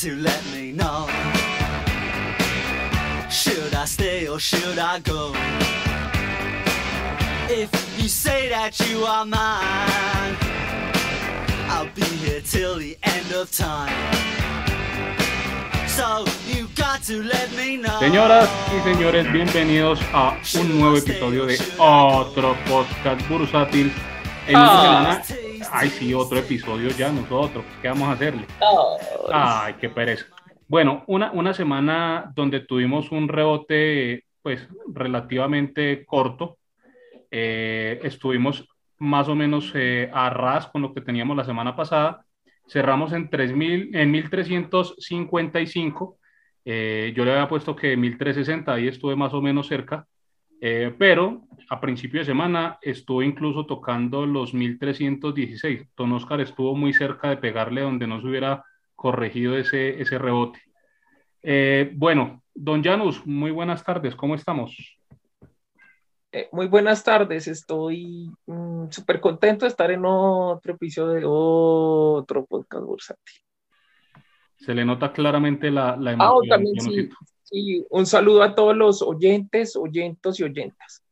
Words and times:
to 0.00 0.14
let 0.14 0.40
me 0.52 0.70
know. 0.70 1.08
Should 3.28 3.74
I 3.74 3.84
stay 3.84 4.28
or 4.28 4.38
should 4.38 4.78
I 4.78 5.00
go? 5.00 5.32
If 7.50 7.68
you 7.98 8.06
say 8.08 8.48
that 8.48 8.78
you 8.88 9.02
are 9.02 9.24
mine, 9.24 10.36
I'll 11.68 11.90
be 11.96 12.02
here 12.02 12.40
till 12.40 12.76
the 12.76 12.96
end 13.02 13.32
of 13.32 13.50
time. 13.50 13.92
So 15.88 16.24
you 16.46 16.68
got 16.76 17.02
to 17.08 17.20
let 17.24 17.50
me 17.56 17.78
know. 17.78 17.98
Señoras 17.98 18.48
y 18.76 18.80
señores, 18.84 19.32
bienvenidos 19.32 19.98
a 20.12 20.36
un 20.60 20.78
nuevo 20.78 20.96
episodio 20.96 21.44
de 21.44 21.58
otro 21.78 22.56
podcast 22.68 23.28
bursátil. 23.28 23.92
En 24.46 24.54
semana, 24.54 25.22
ay 25.72 25.88
sí, 25.88 26.14
otro 26.14 26.38
episodio 26.38 26.88
ya 26.90 27.12
nosotros, 27.12 27.64
¿qué 27.80 27.88
vamos 27.88 28.08
a 28.08 28.12
hacerle? 28.12 28.44
Ay, 29.32 29.74
qué 29.80 29.88
pereza. 29.88 30.26
Bueno, 30.66 31.04
una, 31.06 31.30
una 31.32 31.54
semana 31.54 32.30
donde 32.34 32.60
tuvimos 32.60 33.10
un 33.10 33.28
rebote 33.28 34.24
pues 34.42 34.68
relativamente 34.86 36.04
corto. 36.06 36.58
Eh, 37.30 38.00
estuvimos 38.02 38.68
más 38.98 39.28
o 39.28 39.34
menos 39.34 39.70
eh, 39.74 40.10
a 40.12 40.28
ras 40.30 40.68
con 40.68 40.82
lo 40.82 40.94
que 40.94 41.00
teníamos 41.00 41.36
la 41.36 41.44
semana 41.44 41.74
pasada. 41.76 42.24
Cerramos 42.66 43.12
en, 43.12 43.30
3000, 43.30 43.94
en 43.94 44.10
1355. 44.10 46.18
Eh, 46.64 47.12
yo 47.16 47.24
le 47.24 47.30
había 47.32 47.48
puesto 47.48 47.76
que 47.76 47.96
1360, 47.96 48.72
ahí 48.72 48.88
estuve 48.88 49.14
más 49.16 49.32
o 49.32 49.40
menos 49.40 49.68
cerca. 49.68 50.06
Eh, 50.60 50.94
pero 50.98 51.42
a 51.70 51.80
principio 51.80 52.20
de 52.20 52.26
semana 52.26 52.78
estuve 52.82 53.26
incluso 53.26 53.66
tocando 53.66 54.26
los 54.26 54.54
1316. 54.54 55.88
Don 55.96 56.12
Oscar 56.12 56.40
estuvo 56.40 56.74
muy 56.74 56.92
cerca 56.92 57.28
de 57.30 57.36
pegarle 57.36 57.82
donde 57.82 58.06
no 58.06 58.20
se 58.20 58.26
hubiera 58.26 58.64
corregido 58.96 59.56
ese, 59.56 60.00
ese 60.00 60.18
rebote. 60.18 60.60
Eh, 61.42 61.92
bueno, 61.94 62.42
don 62.54 62.82
Janus, 62.82 63.24
muy 63.26 63.50
buenas 63.52 63.84
tardes, 63.84 64.16
¿cómo 64.16 64.34
estamos? 64.34 64.76
Eh, 66.32 66.48
muy 66.52 66.66
buenas 66.66 67.02
tardes, 67.04 67.46
estoy 67.48 68.30
mm, 68.46 68.88
súper 68.90 69.20
contento 69.20 69.64
de 69.64 69.70
estar 69.70 69.90
en 69.90 70.02
otro 70.04 70.74
episodio 70.74 71.14
de 71.14 71.22
otro 71.24 72.44
podcast 72.44 72.84
bursátil. 72.84 73.34
Se 74.56 74.74
le 74.74 74.84
nota 74.84 75.12
claramente 75.12 75.70
la, 75.70 75.96
la 75.96 76.10
Ah, 76.10 76.14
emoción. 76.14 76.48
también 76.48 76.74
yo 76.76 76.82
no 76.84 76.90
sí, 76.90 77.08
sí, 77.50 77.84
un 77.90 78.06
saludo 78.06 78.42
a 78.42 78.54
todos 78.54 78.76
los 78.76 79.02
oyentes, 79.02 79.76
oyentos 79.76 80.38
y 80.40 80.44
oyentas. 80.44 81.04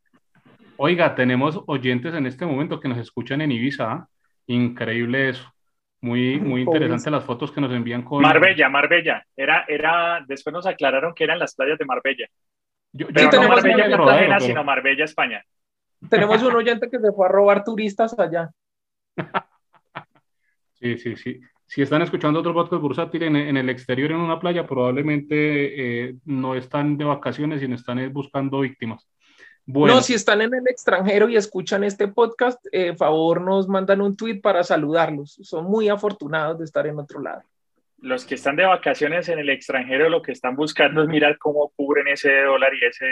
Oiga, 0.76 1.14
tenemos 1.14 1.62
oyentes 1.66 2.14
en 2.14 2.26
este 2.26 2.44
momento 2.44 2.80
que 2.80 2.88
nos 2.88 2.98
escuchan 2.98 3.40
en 3.40 3.52
Ibiza. 3.52 4.08
Increíble 4.46 5.30
eso. 5.30 5.52
Muy, 6.00 6.38
muy 6.38 6.60
interesante 6.60 7.10
las 7.10 7.24
fotos 7.24 7.50
que 7.50 7.60
nos 7.60 7.72
envían 7.72 8.02
con. 8.02 8.22
Marbella, 8.22 8.68
Marbella. 8.68 9.26
Era, 9.34 9.64
era, 9.66 10.24
después 10.28 10.52
nos 10.52 10.66
aclararon 10.66 11.14
que 11.14 11.24
eran 11.24 11.38
las 11.38 11.54
playas 11.54 11.78
de 11.78 11.84
Marbella. 11.86 12.26
Yo, 12.92 13.08
yo 13.08 13.14
Pero 13.14 13.24
no 13.24 13.30
tenemos 13.30 13.56
Marbella 13.56 13.86
una 13.86 13.96
Cartagena, 13.96 14.40
sino 14.40 14.64
Marbella, 14.64 15.04
España. 15.04 15.44
Tenemos 16.10 16.42
un 16.42 16.54
oyente 16.56 16.90
que 16.90 16.98
se 17.00 17.12
fue 17.12 17.26
a 17.26 17.30
robar 17.30 17.64
turistas 17.64 18.18
allá. 18.18 18.50
Sí, 20.78 20.98
sí, 20.98 21.16
sí. 21.16 21.40
Si 21.66 21.82
están 21.82 22.02
escuchando 22.02 22.40
otro 22.40 22.54
podcast 22.54 22.80
bursátil 22.80 23.24
en, 23.24 23.36
en 23.36 23.56
el 23.56 23.68
exterior, 23.68 24.12
en 24.12 24.18
una 24.18 24.38
playa, 24.38 24.66
probablemente 24.66 26.06
eh, 26.08 26.14
no 26.24 26.54
están 26.54 26.96
de 26.96 27.04
vacaciones, 27.04 27.60
sino 27.60 27.74
están 27.74 27.98
eh, 27.98 28.08
buscando 28.08 28.60
víctimas. 28.60 29.08
Bueno, 29.64 29.96
No, 29.96 30.00
si 30.00 30.14
están 30.14 30.42
en 30.42 30.54
el 30.54 30.68
extranjero 30.68 31.28
y 31.28 31.36
escuchan 31.36 31.82
este 31.82 32.06
podcast, 32.06 32.64
eh, 32.70 32.94
favor 32.94 33.40
nos 33.40 33.66
mandan 33.66 34.00
un 34.00 34.16
tweet 34.16 34.40
para 34.40 34.62
saludarlos. 34.62 35.40
Son 35.42 35.64
muy 35.64 35.88
afortunados 35.88 36.58
de 36.58 36.64
estar 36.64 36.86
en 36.86 37.00
otro 37.00 37.20
lado. 37.20 37.42
Los 37.98 38.24
que 38.24 38.36
están 38.36 38.54
de 38.54 38.64
vacaciones 38.64 39.28
en 39.28 39.40
el 39.40 39.50
extranjero 39.50 40.08
lo 40.08 40.22
que 40.22 40.30
están 40.30 40.54
buscando 40.54 41.02
es 41.02 41.08
mirar 41.08 41.36
cómo 41.38 41.72
cubren 41.74 42.06
ese 42.06 42.42
dólar 42.42 42.72
y 42.74 42.86
ese 42.86 43.06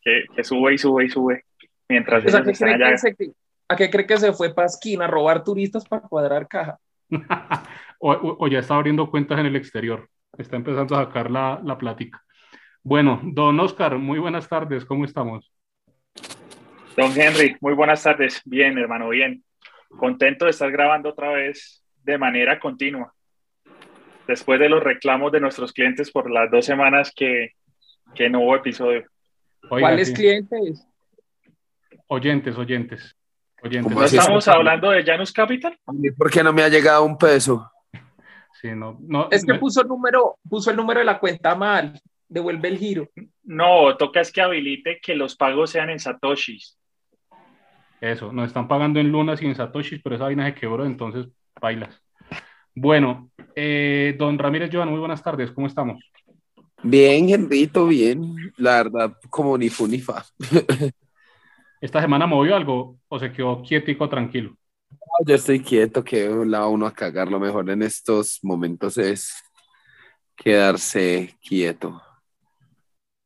que, 0.00 0.24
que 0.34 0.42
sube 0.42 0.74
y 0.74 0.78
sube 0.78 1.04
y 1.04 1.08
sube 1.08 1.44
mientras 1.88 2.24
Pues, 2.24 2.34
¿a, 2.34 2.38
ellos 2.38 2.46
qué 2.46 2.52
están 2.52 2.74
cree 2.74 2.86
allá. 2.86 2.90
que 2.92 2.98
se, 2.98 3.32
¿A 3.68 3.76
qué 3.76 3.90
cree 3.90 4.06
que 4.06 4.16
se 4.16 4.32
fue 4.32 4.52
Pasquín 4.52 5.02
a 5.02 5.06
robar 5.06 5.44
turistas 5.44 5.86
para 5.86 6.02
cuadrar 6.02 6.48
caja? 6.48 6.78
o, 8.04 8.48
ya 8.48 8.58
está 8.58 8.74
abriendo 8.74 9.08
cuentas 9.08 9.38
en 9.38 9.46
el 9.46 9.56
exterior. 9.56 10.08
Está 10.36 10.56
empezando 10.56 10.96
a 10.96 11.04
sacar 11.04 11.30
la, 11.30 11.60
la 11.64 11.78
plática. 11.78 12.22
Bueno, 12.82 13.20
don 13.22 13.60
Oscar, 13.60 13.96
muy 13.96 14.18
buenas 14.18 14.48
tardes, 14.48 14.84
¿cómo 14.84 15.04
estamos? 15.04 15.52
Don 16.96 17.12
Henry, 17.18 17.56
muy 17.60 17.74
buenas 17.74 18.02
tardes. 18.02 18.42
Bien, 18.44 18.76
hermano, 18.76 19.08
bien. 19.10 19.44
Contento 19.88 20.46
de 20.46 20.50
estar 20.50 20.70
grabando 20.72 21.10
otra 21.10 21.30
vez 21.30 21.84
de 22.02 22.18
manera 22.18 22.58
continua. 22.58 23.14
Después 24.26 24.58
de 24.58 24.68
los 24.68 24.82
reclamos 24.82 25.30
de 25.30 25.40
nuestros 25.40 25.72
clientes 25.72 26.10
por 26.10 26.30
las 26.30 26.50
dos 26.50 26.64
semanas 26.66 27.12
que, 27.14 27.52
que 28.14 28.28
no 28.28 28.40
hubo 28.40 28.56
episodio. 28.56 29.04
Oiga, 29.70 29.88
¿Cuáles 29.88 30.08
sí. 30.08 30.14
clientes? 30.14 30.88
Oyentes, 32.08 32.56
oyentes. 32.58 33.16
oyentes. 33.62 33.92
¿Cómo 33.92 34.00
¿No 34.00 34.06
estamos 34.06 34.48
hablando 34.48 34.90
de 34.90 35.04
Janus 35.04 35.32
Capital? 35.32 35.78
¿Por 36.18 36.30
qué 36.30 36.42
no 36.42 36.52
me 36.52 36.62
ha 36.62 36.68
llegado 36.68 37.04
un 37.04 37.16
peso? 37.16 37.71
Sí, 38.62 38.68
no, 38.76 38.96
no, 39.00 39.28
Es 39.28 39.44
que 39.44 39.54
no- 39.54 39.58
puso 39.58 39.82
el 39.82 39.88
número, 39.88 40.38
puso 40.48 40.70
el 40.70 40.76
número 40.76 41.00
de 41.00 41.04
la 41.04 41.18
cuenta 41.18 41.56
mal. 41.56 42.00
Devuelve 42.28 42.68
el 42.68 42.78
giro. 42.78 43.08
No, 43.42 43.96
toca 43.96 44.20
es 44.20 44.30
que 44.30 44.40
habilite 44.40 45.00
que 45.02 45.16
los 45.16 45.34
pagos 45.36 45.70
sean 45.70 45.90
en 45.90 45.98
Satoshis. 45.98 46.78
Eso, 48.00 48.32
nos 48.32 48.46
están 48.46 48.68
pagando 48.68 49.00
en 49.00 49.10
lunas 49.10 49.42
y 49.42 49.46
en 49.46 49.54
satoshis, 49.54 50.00
pero 50.02 50.16
esa 50.16 50.24
vaina 50.24 50.46
se 50.46 50.54
quebró, 50.54 50.84
entonces 50.84 51.28
bailas. 51.60 52.00
Bueno, 52.74 53.30
eh, 53.54 54.16
don 54.18 54.38
Ramírez 54.38 54.70
Joan, 54.72 54.90
muy 54.90 54.98
buenas 54.98 55.22
tardes, 55.22 55.52
¿cómo 55.52 55.66
estamos? 55.66 56.02
Bien, 56.82 57.28
Henrito, 57.30 57.86
bien. 57.86 58.34
La 58.56 58.82
verdad, 58.82 59.16
como 59.30 59.56
ni 59.58 59.68
fu 59.68 59.86
ni 59.86 59.98
fa. 59.98 60.24
¿Esta 61.80 62.00
semana 62.00 62.26
movió 62.26 62.56
algo 62.56 62.96
o 63.08 63.18
se 63.18 63.32
quedó 63.32 63.62
quietico, 63.62 64.08
tranquilo? 64.08 64.56
Yo 65.26 65.34
estoy 65.34 65.60
quieto, 65.60 66.02
que 66.02 66.28
la 66.46 66.66
uno 66.66 66.86
a 66.86 66.92
cagar. 66.92 67.30
Lo 67.30 67.38
mejor 67.38 67.70
en 67.70 67.82
estos 67.82 68.40
momentos 68.42 68.98
es 68.98 69.34
quedarse 70.36 71.36
quieto. 71.40 72.02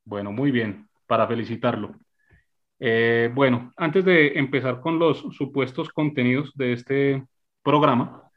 Bueno, 0.05 0.33
muy 0.33 0.51
bien, 0.51 0.89
para 1.07 1.27
felicitarlo. 1.27 1.95
Eh, 2.79 3.31
bueno, 3.35 3.73
antes 3.77 4.05
de 4.05 4.39
empezar 4.39 4.81
con 4.81 4.99
los 4.99 5.19
supuestos 5.35 5.89
contenidos 5.89 6.53
de 6.55 6.73
este 6.75 7.27
programa, 7.63 8.31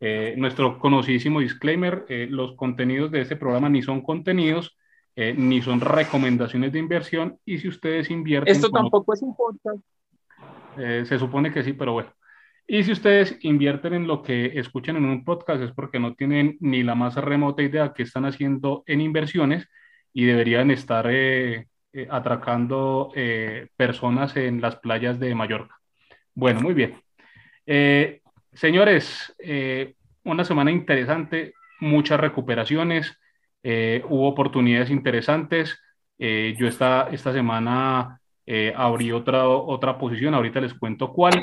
eh, 0.00 0.34
nuestro 0.36 0.78
conocidísimo 0.78 1.40
disclaimer, 1.40 2.04
eh, 2.08 2.26
los 2.28 2.56
contenidos 2.56 3.10
de 3.10 3.20
este 3.20 3.36
programa 3.36 3.68
ni 3.68 3.82
son 3.82 4.02
contenidos, 4.02 4.76
eh, 5.16 5.32
ni 5.36 5.62
son 5.62 5.80
recomendaciones 5.80 6.72
de 6.72 6.80
inversión, 6.80 7.38
y 7.44 7.58
si 7.58 7.68
ustedes 7.68 8.10
invierten... 8.10 8.52
Esto 8.52 8.68
tampoco 8.68 9.14
es 9.14 9.22
un 9.22 9.36
podcast. 9.36 9.78
Eh, 10.76 11.04
se 11.06 11.18
supone 11.18 11.52
que 11.52 11.62
sí, 11.62 11.72
pero 11.72 11.92
bueno. 11.92 12.12
Y 12.66 12.82
si 12.82 12.92
ustedes 12.92 13.36
invierten 13.42 13.92
en 13.92 14.06
lo 14.06 14.22
que 14.22 14.58
escuchan 14.58 14.96
en 14.96 15.04
un 15.04 15.24
podcast 15.24 15.62
es 15.62 15.72
porque 15.72 15.98
no 15.98 16.14
tienen 16.14 16.56
ni 16.60 16.82
la 16.82 16.94
más 16.94 17.14
remota 17.16 17.62
idea 17.62 17.92
que 17.92 18.04
están 18.04 18.24
haciendo 18.24 18.82
en 18.86 19.02
inversiones 19.02 19.68
y 20.14 20.24
deberían 20.24 20.70
estar 20.70 21.06
eh, 21.10 21.66
eh, 21.92 22.08
atracando 22.10 23.12
eh, 23.14 23.68
personas 23.76 24.34
en 24.36 24.62
las 24.62 24.76
playas 24.76 25.20
de 25.20 25.34
Mallorca. 25.34 25.76
Bueno, 26.34 26.60
muy 26.62 26.72
bien. 26.74 26.94
Señores, 28.52 29.34
una 30.24 30.44
semana 30.44 30.70
interesante, 30.70 31.54
muchas 31.80 32.18
recuperaciones, 32.20 33.16
hubo 33.62 34.28
oportunidades 34.28 34.90
interesantes. 34.90 35.78
Yo 36.18 36.66
esta, 36.66 37.08
esta 37.12 37.32
semana 37.32 38.20
abrí 38.74 39.12
otra, 39.12 39.46
otra 39.48 39.96
posición, 39.96 40.34
ahorita 40.34 40.60
les 40.60 40.74
cuento 40.74 41.12
cuál. 41.12 41.40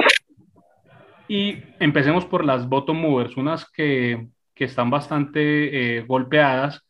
Y 1.34 1.64
empecemos 1.80 2.26
por 2.26 2.44
las 2.44 2.68
bottom 2.68 3.00
movers, 3.00 3.38
unas 3.38 3.66
que, 3.72 4.28
que 4.54 4.66
están 4.66 4.90
bastante 4.90 6.00
eh, 6.00 6.02
golpeadas. 6.02 6.82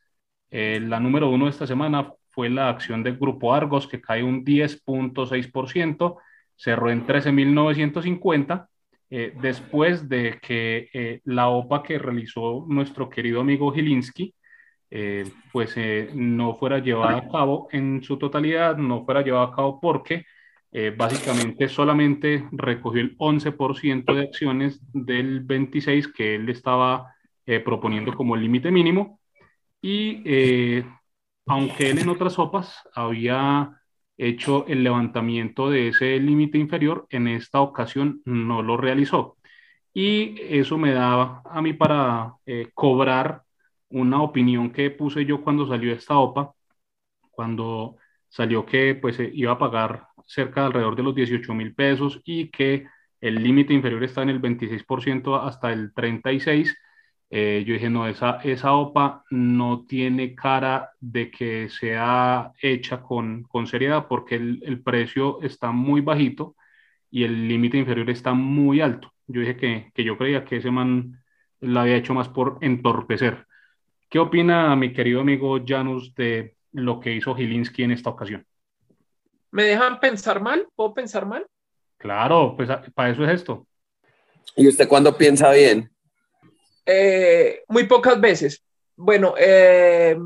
Eh, 0.49 0.79
la 0.81 0.99
número 0.99 1.29
uno 1.29 1.45
de 1.45 1.51
esta 1.51 1.67
semana 1.67 2.11
fue 2.31 2.49
la 2.49 2.69
acción 2.69 3.03
del 3.03 3.17
Grupo 3.17 3.53
Argos, 3.53 3.88
que 3.88 4.01
cae 4.01 4.23
un 4.23 4.43
10.6%, 4.43 6.17
cerró 6.55 6.89
en 6.89 7.05
13.950, 7.05 8.67
eh, 9.11 9.31
después 9.39 10.09
de 10.09 10.39
que 10.41 10.89
eh, 10.91 11.21
la 11.25 11.49
OPA 11.49 11.83
que 11.83 11.99
realizó 11.99 12.65
nuestro 12.67 13.11
querido 13.11 13.41
amigo 13.41 13.71
Gilinski, 13.71 14.33
eh, 14.89 15.23
pues 15.51 15.73
eh, 15.77 16.09
no 16.15 16.55
fuera 16.55 16.79
llevada 16.79 17.19
a 17.19 17.29
cabo 17.29 17.67
en 17.71 18.01
su 18.01 18.17
totalidad, 18.17 18.75
no 18.75 19.05
fuera 19.05 19.21
llevada 19.21 19.45
a 19.45 19.55
cabo 19.55 19.79
porque 19.79 20.25
eh, 20.71 20.94
básicamente 20.95 21.68
solamente 21.68 22.47
recogió 22.51 23.01
el 23.01 23.18
11% 23.18 24.13
de 24.13 24.21
acciones 24.21 24.79
del 24.94 25.41
26 25.41 26.07
que 26.09 26.35
él 26.35 26.50
estaba 26.50 27.13
eh, 27.45 27.59
proponiendo 27.59 28.13
como 28.13 28.35
límite 28.35 28.71
mínimo 28.71 29.19
y 29.81 30.21
eh, 30.25 30.85
aunque 31.47 31.89
él 31.89 32.00
en 32.00 32.09
otras 32.09 32.33
sopas 32.33 32.75
había 32.94 33.81
hecho 34.18 34.65
el 34.68 34.83
levantamiento 34.83 35.69
de 35.69 35.89
ese 35.89 36.19
límite 36.19 36.57
inferior, 36.57 37.07
en 37.09 37.27
esta 37.27 37.62
ocasión 37.62 38.21
no 38.25 38.62
lo 38.62 38.77
realizó. 38.77 39.38
Y 39.94 40.35
eso 40.41 40.77
me 40.77 40.94
daba 40.94 41.41
a 41.45 41.62
mí 41.62 41.74
para 41.74 42.35
eh, 42.45 42.69
cobrar 42.74 43.44
una 43.89 44.21
opinión 44.21 44.71
que 44.71 44.91
puse 44.91 45.25
yo 45.25 45.44
cuando 45.44 45.67
salió 45.67 45.94
esta 45.94 46.17
OPA, 46.19 46.53
cuando 47.31 47.97
salió 48.29 48.65
que 48.65 48.95
pues 48.95 49.17
iba 49.33 49.53
a 49.53 49.57
pagar 49.59 50.07
cerca 50.33 50.61
de 50.61 50.67
alrededor 50.67 50.95
de 50.95 51.03
los 51.03 51.15
18 51.15 51.53
mil 51.53 51.75
pesos 51.75 52.21
y 52.25 52.49
que 52.49 52.87
el 53.19 53.43
límite 53.43 53.73
inferior 53.73 54.03
está 54.03 54.23
en 54.23 54.29
el 54.29 54.41
26% 54.41 55.35
hasta 55.45 55.71
el 55.71 55.93
36%. 55.93 56.73
Eh, 57.33 57.63
yo 57.65 57.73
dije, 57.73 57.89
no, 57.89 58.07
esa, 58.07 58.41
esa 58.43 58.73
OPA 58.73 59.23
no 59.29 59.85
tiene 59.87 60.35
cara 60.35 60.91
de 60.99 61.31
que 61.31 61.69
sea 61.69 62.51
hecha 62.61 63.01
con, 63.01 63.43
con 63.43 63.67
seriedad 63.67 64.07
porque 64.09 64.35
el, 64.35 64.61
el, 64.65 64.81
precio 64.83 65.41
está 65.41 65.71
muy 65.71 66.01
bajito 66.01 66.57
y 67.09 67.23
el 67.23 67.47
límite 67.47 67.77
inferior 67.77 68.09
está 68.09 68.33
muy 68.33 68.81
alto. 68.81 69.13
Yo 69.27 69.41
dije 69.41 69.55
que, 69.55 69.91
que 69.93 70.03
yo 70.03 70.17
creía 70.17 70.43
que 70.43 70.57
ese 70.57 70.71
man 70.71 71.21
la 71.61 71.83
había 71.83 71.95
hecho 71.97 72.13
más 72.13 72.27
por 72.29 72.57
entorpecer. 72.61 73.47
¿Qué 74.09 74.19
opina 74.19 74.75
mi 74.75 74.93
querido 74.93 75.21
amigo 75.21 75.57
Janus 75.65 76.13
de 76.15 76.57
lo 76.73 76.99
que 76.99 77.15
hizo 77.15 77.35
Gilinski 77.35 77.83
en 77.83 77.91
esta 77.91 78.09
ocasión? 78.09 78.45
¿Me 79.51 79.63
dejan 79.63 80.00
pensar 80.00 80.42
mal? 80.42 80.68
¿Puedo 80.75 80.94
pensar 80.94 81.25
mal? 81.25 81.45
Claro, 81.98 82.56
pues 82.56 82.69
para 82.95 83.12
eso 83.12 83.24
es 83.24 83.31
esto. 83.31 83.68
¿Y 84.56 84.68
usted 84.68 84.88
cuándo 84.88 85.18
piensa 85.18 85.51
bien? 85.51 85.92
Eh, 86.86 87.63
muy 87.68 87.86
pocas 87.86 88.19
veces. 88.19 88.63
Bueno, 88.95 89.36
eh, 89.38 90.18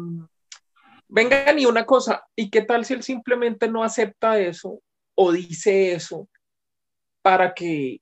vengan 1.07 1.59
y 1.59 1.65
una 1.65 1.85
cosa, 1.85 2.25
¿y 2.35 2.49
qué 2.49 2.61
tal 2.61 2.85
si 2.85 2.93
él 2.93 3.03
simplemente 3.03 3.67
no 3.67 3.83
acepta 3.83 4.39
eso 4.39 4.79
o 5.15 5.31
dice 5.31 5.93
eso 5.93 6.27
para 7.21 7.53
que 7.53 8.01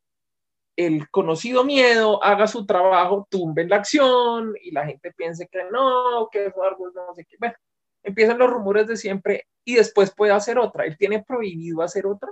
el 0.75 1.09
conocido 1.09 1.63
miedo 1.63 2.23
haga 2.23 2.47
su 2.47 2.65
trabajo, 2.65 3.27
tumbe 3.29 3.67
la 3.67 3.77
acción 3.77 4.53
y 4.61 4.71
la 4.71 4.85
gente 4.85 5.13
piense 5.13 5.47
que 5.47 5.63
no, 5.71 6.27
que 6.31 6.47
es 6.47 6.53
algo 6.57 6.91
no 6.91 7.13
sé 7.13 7.25
qué. 7.25 7.37
Bueno, 7.39 7.55
empiezan 8.03 8.37
los 8.37 8.49
rumores 8.49 8.87
de 8.87 8.97
siempre 8.97 9.47
y 9.65 9.75
después 9.75 10.13
puede 10.15 10.33
hacer 10.33 10.57
otra. 10.57 10.85
¿Él 10.85 10.97
tiene 10.97 11.23
prohibido 11.23 11.81
hacer 11.81 12.05
otra? 12.05 12.29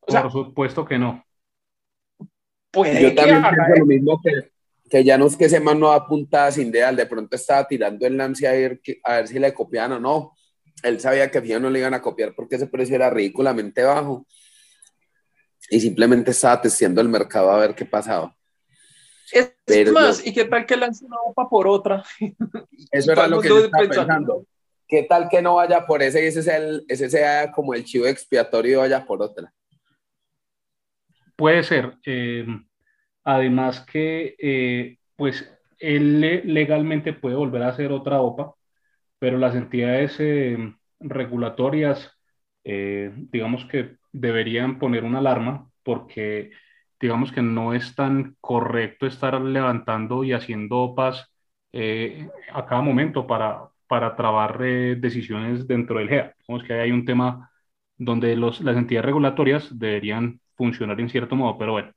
O 0.00 0.10
sea, 0.10 0.22
Por 0.22 0.32
supuesto 0.32 0.84
que 0.84 0.98
no. 0.98 1.24
Puede 2.70 3.02
Yo 3.02 3.14
también 3.14 3.42
pienso 3.42 3.80
lo 3.80 3.86
mismo 3.86 4.20
que, 4.22 4.50
que 4.90 5.04
ya 5.04 5.16
no 5.16 5.26
es 5.26 5.36
que 5.36 5.46
ese 5.46 5.60
man 5.60 5.78
no 5.78 5.92
apuntaba 5.92 6.50
sin 6.50 6.68
ideal, 6.68 6.96
de 6.96 7.06
pronto 7.06 7.36
estaba 7.36 7.66
tirando 7.66 8.06
el 8.06 8.16
lance 8.16 8.46
a 8.46 8.52
ver, 8.52 8.80
a 9.04 9.16
ver 9.16 9.28
si 9.28 9.38
le 9.38 9.54
copiaban 9.54 9.92
o 9.92 10.00
no. 10.00 10.32
Él 10.82 11.00
sabía 11.00 11.30
que 11.30 11.38
a 11.38 11.58
no 11.58 11.70
le 11.70 11.78
iban 11.78 11.94
a 11.94 12.02
copiar 12.02 12.34
porque 12.34 12.56
ese 12.56 12.66
precio 12.66 12.96
era 12.96 13.08
ridículamente 13.08 13.82
bajo 13.82 14.26
y 15.70 15.80
simplemente 15.80 16.32
estaba 16.32 16.60
testeando 16.60 17.00
el 17.00 17.08
mercado 17.08 17.50
a 17.50 17.58
ver 17.58 17.74
qué 17.74 17.84
pasaba. 17.84 18.36
Es 19.32 19.92
más, 19.92 20.26
¿y 20.26 20.32
qué 20.32 20.44
tal 20.44 20.66
que 20.66 20.76
lance 20.76 21.04
una 21.04 21.16
OPA 21.20 21.48
por 21.48 21.66
otra? 21.66 22.04
Eso 22.90 23.12
era 23.12 23.26
lo 23.26 23.40
que 23.40 23.48
yo 23.48 23.58
estaba 23.64 23.82
pensando. 23.82 24.46
¿Qué 24.86 25.04
tal 25.04 25.28
que 25.30 25.40
no 25.40 25.54
vaya 25.54 25.86
por 25.86 26.02
ese 26.02 26.22
y 26.22 26.26
ese, 26.26 26.42
sea, 26.42 26.58
el, 26.58 26.84
ese 26.88 27.08
sea 27.08 27.50
como 27.52 27.74
el 27.74 27.84
chivo 27.84 28.06
expiatorio 28.06 28.72
y 28.72 28.80
vaya 28.80 29.04
por 29.04 29.22
otra? 29.22 29.52
Puede 31.36 31.62
ser. 31.62 31.96
Eh, 32.04 32.46
además 33.24 33.80
que, 33.80 34.36
eh, 34.38 34.98
pues, 35.16 35.50
él 35.78 36.20
legalmente 36.44 37.12
puede 37.12 37.34
volver 37.34 37.62
a 37.62 37.68
hacer 37.68 37.92
otra 37.92 38.20
OPA, 38.20 38.54
pero 39.18 39.38
las 39.38 39.54
entidades 39.54 40.16
eh, 40.18 40.56
regulatorias, 41.00 42.10
digamos 42.62 43.66
que 43.66 43.96
deberían 44.10 44.78
poner 44.78 45.04
una 45.04 45.18
alarma 45.18 45.70
porque 45.82 46.50
digamos 47.04 47.32
que 47.32 47.42
no 47.42 47.74
es 47.74 47.94
tan 47.94 48.34
correcto 48.40 49.06
estar 49.06 49.38
levantando 49.38 50.24
y 50.24 50.32
haciendo 50.32 50.78
OPAs 50.78 51.30
eh, 51.70 52.30
a 52.50 52.64
cada 52.64 52.80
momento 52.80 53.26
para, 53.26 53.68
para 53.86 54.16
trabar 54.16 54.58
eh, 54.62 54.96
decisiones 54.98 55.68
dentro 55.68 55.98
del 55.98 56.08
GEA. 56.08 56.34
Digamos 56.38 56.66
que 56.66 56.72
hay 56.72 56.90
un 56.92 57.04
tema 57.04 57.50
donde 57.98 58.34
los, 58.36 58.62
las 58.62 58.78
entidades 58.78 59.04
regulatorias 59.04 59.78
deberían 59.78 60.40
funcionar 60.56 60.98
en 60.98 61.10
cierto 61.10 61.36
modo, 61.36 61.58
pero 61.58 61.72
bueno. 61.72 61.92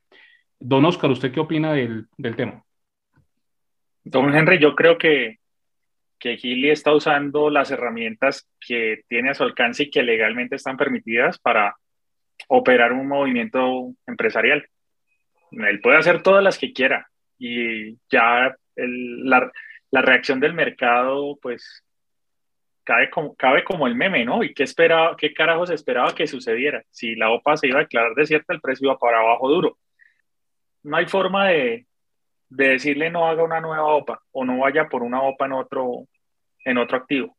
Don 0.60 0.84
Oscar, 0.84 1.10
¿usted 1.10 1.32
qué 1.32 1.40
opina 1.40 1.72
del, 1.72 2.08
del 2.18 2.36
tema? 2.36 2.62
Don 4.04 4.36
Henry, 4.36 4.60
yo 4.60 4.76
creo 4.76 4.98
que, 4.98 5.38
que 6.20 6.36
Gili 6.36 6.70
está 6.70 6.94
usando 6.94 7.50
las 7.50 7.72
herramientas 7.72 8.50
que 8.60 9.04
tiene 9.08 9.30
a 9.30 9.36
su 9.36 9.44
alcance 9.44 9.84
y 9.84 9.90
que 9.90 10.04
legalmente 10.04 10.58
están 10.58 10.76
permitidas 10.76 11.40
para 11.40 11.78
operar 12.50 12.92
un 12.92 13.08
movimiento 13.08 13.94
empresarial. 14.06 14.68
Él 15.52 15.82
puede 15.82 15.98
hacer 15.98 16.22
todas 16.22 16.44
las 16.44 16.58
que 16.58 16.74
quiera 16.74 17.10
y 17.40 17.96
ya 18.10 18.56
la, 18.76 19.52
la, 19.92 20.02
reacción 20.02 20.40
del 20.40 20.54
mercado, 20.54 21.38
pues, 21.42 21.84
cabe 22.84 23.10
como, 23.10 23.36
cabe 23.36 23.64
como 23.64 23.88
el 23.88 23.96
meme, 23.96 24.26
¿no? 24.26 24.44
¿Y 24.44 24.54
qué, 24.54 24.64
esperaba, 24.64 25.16
qué 25.18 25.34
carajos 25.34 25.70
esperaba 25.70 26.14
que 26.16 26.28
sucediera? 26.28 26.84
Si 26.92 27.16
la 27.16 27.32
OPA 27.32 27.58
se 27.58 27.68
iba 27.68 27.80
a 27.80 27.84
declarar 27.84 28.16
desierta, 28.16 28.54
el 28.54 28.62
precio 28.62 28.88
iba 28.88 28.98
para 28.98 29.20
abajo 29.20 29.50
duro. 29.50 29.78
No 30.84 30.98
hay 30.98 31.06
forma 31.06 31.50
de, 31.50 31.88
de 32.50 32.70
decirle 32.70 33.10
no 33.10 33.28
haga 33.28 33.44
una 33.44 33.60
nueva 33.60 33.86
OPA 33.86 34.22
o 34.32 34.46
no 34.46 34.60
vaya 34.60 34.88
por 34.88 35.04
una 35.04 35.22
OPA 35.22 35.46
en 35.46 35.52
otro, 35.54 36.08
en 36.64 36.78
otro 36.78 36.98
activo. 36.98 37.38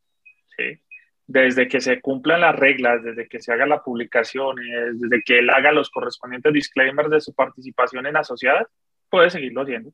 ¿sí? 0.57 0.81
Desde 1.29 1.69
que 1.69 1.83
se 1.83 2.01
cumplan 2.01 2.41
las 2.41 2.57
reglas, 2.57 3.05
desde 3.05 3.29
que 3.29 3.41
se 3.41 3.53
haga 3.53 3.67
la 3.67 3.83
publicación, 3.83 4.57
desde 4.95 5.23
que 5.23 5.41
él 5.41 5.51
haga 5.51 5.73
los 5.73 5.91
correspondientes 5.91 6.55
disclaimers 6.55 7.11
de 7.11 7.21
su 7.21 7.35
participación 7.35 8.07
en 8.07 8.17
asociadas, 8.17 8.67
puede 9.11 9.29
seguirlo 9.29 9.61
haciendo. 9.61 9.93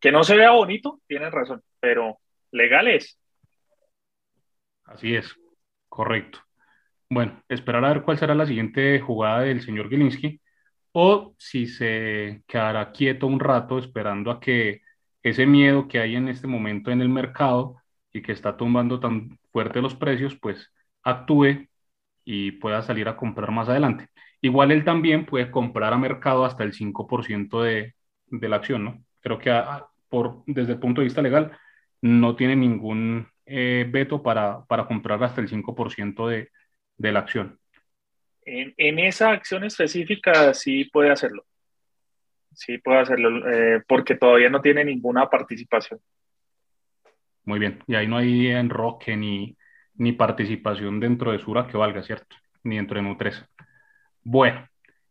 Que 0.00 0.10
no 0.10 0.24
se 0.24 0.36
vea 0.36 0.50
bonito, 0.50 1.00
tienen 1.06 1.30
razón, 1.30 1.62
pero 1.78 2.18
legal 2.50 2.88
es. 2.88 3.20
Así 4.84 5.14
es, 5.14 5.32
correcto. 5.88 6.40
Bueno, 7.08 7.40
esperar 7.48 7.84
a 7.84 7.92
ver 7.94 8.02
cuál 8.02 8.18
será 8.18 8.34
la 8.34 8.46
siguiente 8.46 8.98
jugada 8.98 9.42
del 9.42 9.62
señor 9.62 9.88
Gilinski 9.88 10.40
o 10.90 11.36
si 11.38 11.68
se 11.68 12.42
quedará 12.48 12.90
quieto 12.90 13.28
un 13.28 13.38
rato 13.38 13.78
esperando 13.78 14.32
a 14.32 14.40
que 14.40 14.82
ese 15.22 15.46
miedo 15.46 15.86
que 15.86 16.00
hay 16.00 16.16
en 16.16 16.28
este 16.28 16.48
momento 16.48 16.90
en 16.90 17.00
el 17.00 17.08
mercado 17.08 17.76
y 18.12 18.22
que 18.22 18.32
está 18.32 18.56
tumbando 18.56 18.98
tan 18.98 19.38
fuerte 19.54 19.80
los 19.80 19.94
precios, 19.94 20.34
pues 20.34 20.72
actúe 21.04 21.68
y 22.24 22.50
pueda 22.52 22.82
salir 22.82 23.06
a 23.08 23.16
comprar 23.16 23.52
más 23.52 23.68
adelante. 23.68 24.08
Igual 24.40 24.72
él 24.72 24.84
también 24.84 25.26
puede 25.26 25.48
comprar 25.52 25.92
a 25.92 25.96
mercado 25.96 26.44
hasta 26.44 26.64
el 26.64 26.72
5% 26.72 27.62
de, 27.62 27.94
de, 28.26 28.48
la 28.48 28.56
acción, 28.56 28.84
¿no? 28.84 29.04
Creo 29.20 29.38
que 29.38 29.56
por, 30.08 30.42
desde 30.46 30.72
el 30.72 30.80
punto 30.80 31.00
de 31.00 31.04
vista 31.04 31.22
legal 31.22 31.56
no 32.02 32.34
tiene 32.34 32.56
ningún 32.56 33.28
eh, 33.46 33.86
veto 33.88 34.24
para, 34.24 34.64
para, 34.64 34.86
comprar 34.88 35.22
hasta 35.22 35.40
el 35.40 35.48
5% 35.48 36.26
de, 36.26 36.50
de, 36.96 37.12
la 37.12 37.20
acción. 37.20 37.60
En, 38.44 38.98
esa 38.98 39.30
acción 39.30 39.62
específica 39.62 40.52
sí 40.52 40.86
puede 40.86 41.10
hacerlo. 41.12 41.46
Sí 42.52 42.78
puede 42.78 42.98
hacerlo 42.98 43.48
eh, 43.48 43.84
porque 43.86 44.16
todavía 44.16 44.50
no 44.50 44.60
tiene 44.60 44.84
ninguna 44.84 45.30
participación. 45.30 46.00
Muy 47.44 47.58
bien. 47.58 47.82
Y 47.86 47.94
ahí 47.94 48.06
no 48.06 48.16
hay 48.16 48.48
enroque 48.48 49.16
ni, 49.16 49.56
ni 49.94 50.12
participación 50.12 51.00
dentro 51.00 51.32
de 51.32 51.38
Sura 51.38 51.66
que 51.66 51.76
valga, 51.76 52.02
¿cierto? 52.02 52.36
Ni 52.62 52.76
dentro 52.76 52.96
de 52.96 53.02
Nutresa. 53.02 53.48
Bueno, 54.22 54.66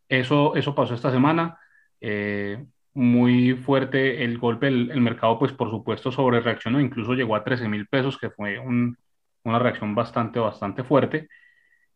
eso, 0.10 0.56
eso 0.56 0.76
pasó 0.76 0.96
esta 0.96 1.12
semana. 1.12 1.60
Eh, 2.02 2.66
muy 2.94 3.54
fuerte 3.56 4.24
el 4.24 4.38
golpe, 4.38 4.68
el, 4.68 5.02
mercado 5.02 5.40
pues 5.40 5.52
por 5.54 5.70
supuesto 5.72 6.12
sobre 6.12 6.42
reaccionó, 6.42 6.80
incluso 6.80 7.14
llegó 7.14 7.36
a 7.36 7.44
13 7.44 7.68
mil 7.68 7.88
pesos, 7.88 8.18
que 8.18 8.30
fue 8.30 8.60
un, 8.60 8.98
una 9.44 9.60
reacción 9.60 9.96
bastante, 9.96 10.40
bastante 10.40 10.84
fuerte. 10.84 11.30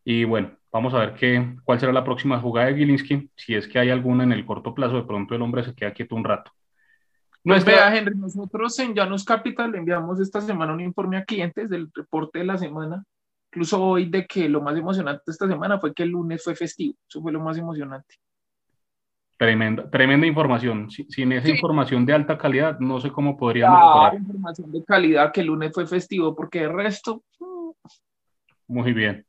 Y 0.04 0.24
bueno, 0.26 0.58
vamos 0.72 0.94
a 0.94 1.00
ver 1.00 1.14
qué, 1.16 1.56
cuál 1.64 1.80
será 1.80 1.94
la 1.94 2.04
próxima 2.06 2.40
jugada 2.40 2.68
de 2.68 2.78
Gilinski, 2.78 3.32
si 3.36 3.56
es 3.56 3.68
que 3.68 3.80
hay 3.80 3.90
alguna 3.90 4.24
en 4.24 4.32
el 4.34 4.46
corto 4.46 4.74
plazo, 4.74 4.96
de 4.98 5.04
pronto 5.04 5.36
el 5.36 5.42
hombre 5.42 5.64
se 5.64 5.76
queda 5.76 5.94
quieto 5.94 6.16
un 6.16 6.24
rato. 6.24 6.52
Pues 7.48 7.64
vea, 7.64 7.96
Henry, 7.96 8.14
nosotros 8.16 8.78
en 8.80 8.94
Janus 8.94 9.24
Capital 9.24 9.72
le 9.72 9.78
enviamos 9.78 10.20
esta 10.20 10.42
semana 10.42 10.74
un 10.74 10.82
informe 10.82 11.18
a 11.18 11.24
clientes 11.24 11.70
del 11.70 11.90
reporte 11.94 12.40
de 12.40 12.46
la 12.46 12.58
semana. 12.58 13.06
Incluso 13.50 13.82
hoy 13.82 14.10
de 14.10 14.26
que 14.28 14.50
lo 14.50 14.62
más 14.62 14.78
emocionante 14.78 15.24
esta 15.28 15.48
semana 15.48 15.80
fue 15.80 15.94
que 15.94 16.04
el 16.04 16.10
lunes 16.10 16.44
fue 16.44 16.56
festivo. 16.56 16.96
Eso 17.08 17.22
fue 17.22 17.32
lo 17.32 17.40
más 17.40 17.58
emocionante. 17.58 18.16
Tremenda, 19.38 19.90
tremenda 19.90 20.28
información. 20.28 20.90
Sin 20.90 21.32
esa 21.32 21.48
información 21.48 22.06
de 22.06 22.14
alta 22.14 22.38
calidad, 22.38 22.80
no 22.80 23.00
sé 23.00 23.12
cómo 23.12 23.38
podríamos 23.38 23.80
mejorar. 23.80 24.16
información 24.16 24.72
de 24.72 24.84
calidad 24.84 25.32
que 25.32 25.42
el 25.42 25.48
lunes 25.48 25.72
fue 25.74 25.88
festivo, 25.88 26.36
porque 26.36 26.64
el 26.64 26.74
resto. 26.74 27.24
Mm. 27.40 27.70
Muy 28.68 28.92
bien. 28.92 29.26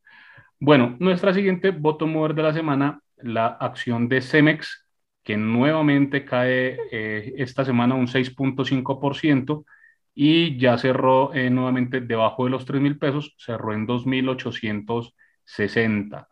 Bueno, 0.59 0.97
nuestra 0.99 1.33
siguiente 1.33 1.71
voto 1.71 2.09
mover 2.09 2.35
de 2.35 2.43
la 2.43 2.53
semana, 2.53 3.01
la 3.19 3.47
acción 3.47 4.09
de 4.09 4.23
Cemex 4.23 4.88
que 5.29 5.37
nuevamente 5.37 6.25
cae 6.25 6.79
eh, 6.91 7.35
esta 7.37 7.63
semana 7.63 7.95
un 7.95 8.09
6.5% 8.09 9.67
y 10.15 10.59
ya 10.59 10.79
cerró 10.79 11.35
eh, 11.35 11.51
nuevamente 11.51 12.01
debajo 12.01 12.47
de 12.47 12.51
los 12.51 12.65
3 12.65 12.81
mil 12.81 12.99
pesos, 12.99 13.35
cerró 13.37 13.75
en 13.75 13.87
2.860. 13.87 16.27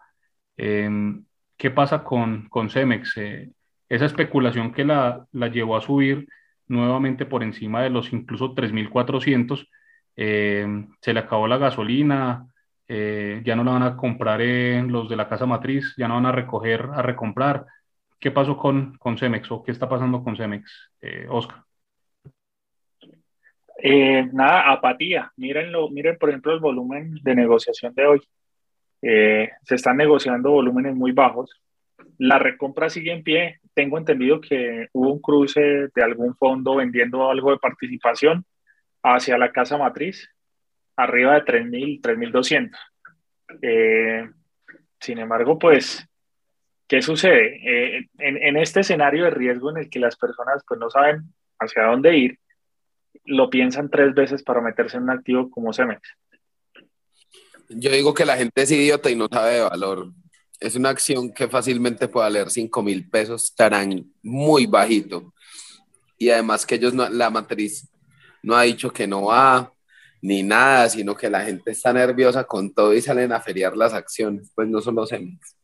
Em, 0.56 1.26
¿Qué 1.58 1.70
pasa 1.70 2.04
con, 2.04 2.48
con 2.48 2.70
Cemex? 2.70 3.18
Eh, 3.18 3.52
esa 3.90 4.06
especulación 4.06 4.72
que 4.72 4.86
la, 4.86 5.26
la, 5.32 5.48
llevó 5.48 5.76
a 5.76 5.82
subir 5.82 6.26
nuevamente 6.66 7.26
por 7.26 7.42
encima 7.42 7.82
de 7.82 7.90
los 7.90 8.14
incluso 8.14 8.54
3.400. 8.54 9.68
Eh, 10.16 10.86
se 11.02 11.12
le 11.12 11.20
acabó 11.20 11.46
la 11.48 11.58
gasolina, 11.58 12.46
eh, 12.88 13.42
ya 13.44 13.56
no 13.56 13.64
la 13.64 13.72
van 13.72 13.82
a 13.82 13.96
comprar 13.98 14.40
los 14.40 15.08
de 15.10 15.16
la 15.16 15.28
casa 15.28 15.44
matriz, 15.44 15.92
ya 15.98 16.08
no 16.08 16.14
van 16.14 16.24
a 16.26 16.32
recoger, 16.32 16.88
a 16.94 17.02
recomprar. 17.02 17.66
¿Qué 18.26 18.32
pasó 18.32 18.56
con, 18.56 18.98
con 18.98 19.16
Cemex 19.16 19.48
o 19.52 19.62
qué 19.62 19.70
está 19.70 19.88
pasando 19.88 20.20
con 20.20 20.36
Cemex, 20.36 20.90
eh, 21.00 21.28
Oscar? 21.30 21.62
Eh, 23.80 24.28
nada, 24.32 24.72
apatía. 24.72 25.30
Mírenlo, 25.36 25.88
miren, 25.90 26.18
por 26.18 26.30
ejemplo, 26.30 26.52
el 26.52 26.58
volumen 26.58 27.20
de 27.22 27.34
negociación 27.36 27.94
de 27.94 28.04
hoy. 28.04 28.20
se 29.00 29.74
están 29.76 29.98
negociando 29.98 30.50
volúmenes 30.50 30.96
muy 30.96 31.12
bajos. 31.12 31.52
La 32.18 32.40
recompra 32.40 32.90
sigue 32.90 33.12
en 33.12 33.22
pie. 33.22 33.60
Tengo 33.74 33.96
entendido 33.96 34.40
que 34.40 34.88
hubo 34.92 35.12
un 35.12 35.20
cruce 35.20 35.86
de 35.94 36.02
algún 36.02 36.34
fondo 36.34 36.74
vendiendo 36.74 37.30
algo 37.30 37.52
de 37.52 37.58
participación 37.58 38.44
hacia 39.04 39.38
la 39.38 39.52
casa 39.52 39.78
matriz 39.78 40.28
arriba 40.96 41.34
de 41.34 41.44
3.000, 41.44 42.00
3.200. 42.00 42.76
Eh, 43.62 44.28
sin 44.98 45.18
embargo, 45.20 45.60
pues, 45.60 46.04
¿qué 46.88 47.02
sucede? 47.02 47.60
Eh, 47.64 48.08
en, 48.18 48.56
este 48.56 48.80
escenario 48.80 49.24
de 49.24 49.30
riesgo 49.30 49.70
en 49.70 49.78
el 49.78 49.90
que 49.90 49.98
las 49.98 50.16
personas 50.16 50.62
pues, 50.66 50.78
no 50.80 50.90
saben 50.90 51.34
hacia 51.58 51.84
dónde 51.84 52.16
ir, 52.16 52.38
lo 53.24 53.50
piensan 53.50 53.90
tres 53.90 54.14
veces 54.14 54.42
para 54.42 54.60
meterse 54.60 54.96
en 54.96 55.04
un 55.04 55.10
activo 55.10 55.50
como 55.50 55.72
Cemex. 55.72 56.02
Yo 57.68 57.90
digo 57.90 58.14
que 58.14 58.24
la 58.24 58.36
gente 58.36 58.62
es 58.62 58.70
idiota 58.70 59.10
y 59.10 59.16
no 59.16 59.26
sabe 59.30 59.54
de 59.54 59.62
valor. 59.62 60.12
Es 60.60 60.76
una 60.76 60.90
acción 60.90 61.32
que 61.32 61.48
fácilmente 61.48 62.08
puede 62.08 62.26
valer 62.26 62.50
5 62.50 62.82
mil 62.82 63.08
pesos, 63.10 63.44
estarán 63.44 64.04
muy 64.22 64.66
bajito. 64.66 65.34
Y 66.16 66.30
además 66.30 66.64
que 66.64 66.76
ellos, 66.76 66.94
no, 66.94 67.08
la 67.08 67.28
matriz 67.30 67.90
no 68.42 68.56
ha 68.56 68.62
dicho 68.62 68.92
que 68.92 69.06
no 69.06 69.24
va, 69.24 69.72
ni 70.22 70.42
nada, 70.42 70.88
sino 70.88 71.16
que 71.16 71.28
la 71.28 71.44
gente 71.44 71.72
está 71.72 71.92
nerviosa 71.92 72.44
con 72.44 72.72
todo 72.72 72.94
y 72.94 73.02
salen 73.02 73.32
a 73.32 73.40
feriar 73.40 73.76
las 73.76 73.92
acciones, 73.92 74.50
pues 74.54 74.68
no 74.68 74.80
solo 74.80 75.06
Cemex. 75.06 75.56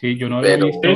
Sí, 0.00 0.16
yo 0.16 0.28
no 0.28 0.38
había 0.38 0.56
visto, 0.56 0.88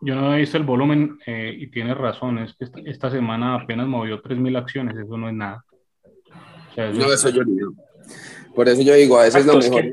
yo 0.00 0.14
no 0.14 0.26
había 0.26 0.38
visto 0.38 0.56
el 0.56 0.62
volumen 0.62 1.18
eh, 1.26 1.54
y 1.58 1.66
tienes 1.70 1.96
razón, 1.96 2.38
es 2.38 2.54
que 2.54 2.66
esta, 2.86 3.10
semana 3.10 3.56
apenas 3.56 3.86
movió 3.86 4.22
3.000 4.22 4.56
acciones, 4.56 4.96
eso 4.96 5.16
no 5.18 5.28
es 5.28 5.34
nada. 5.34 5.64
no, 6.76 7.12
eso 7.12 7.28
yo 7.28 7.44
digo. 7.44 7.72
Por 8.54 8.68
eso 8.68 8.82
yo 8.82 8.94
digo, 8.94 9.18
a 9.18 9.24
veces 9.24 9.44
lo 9.44 9.58
mejor. 9.58 9.92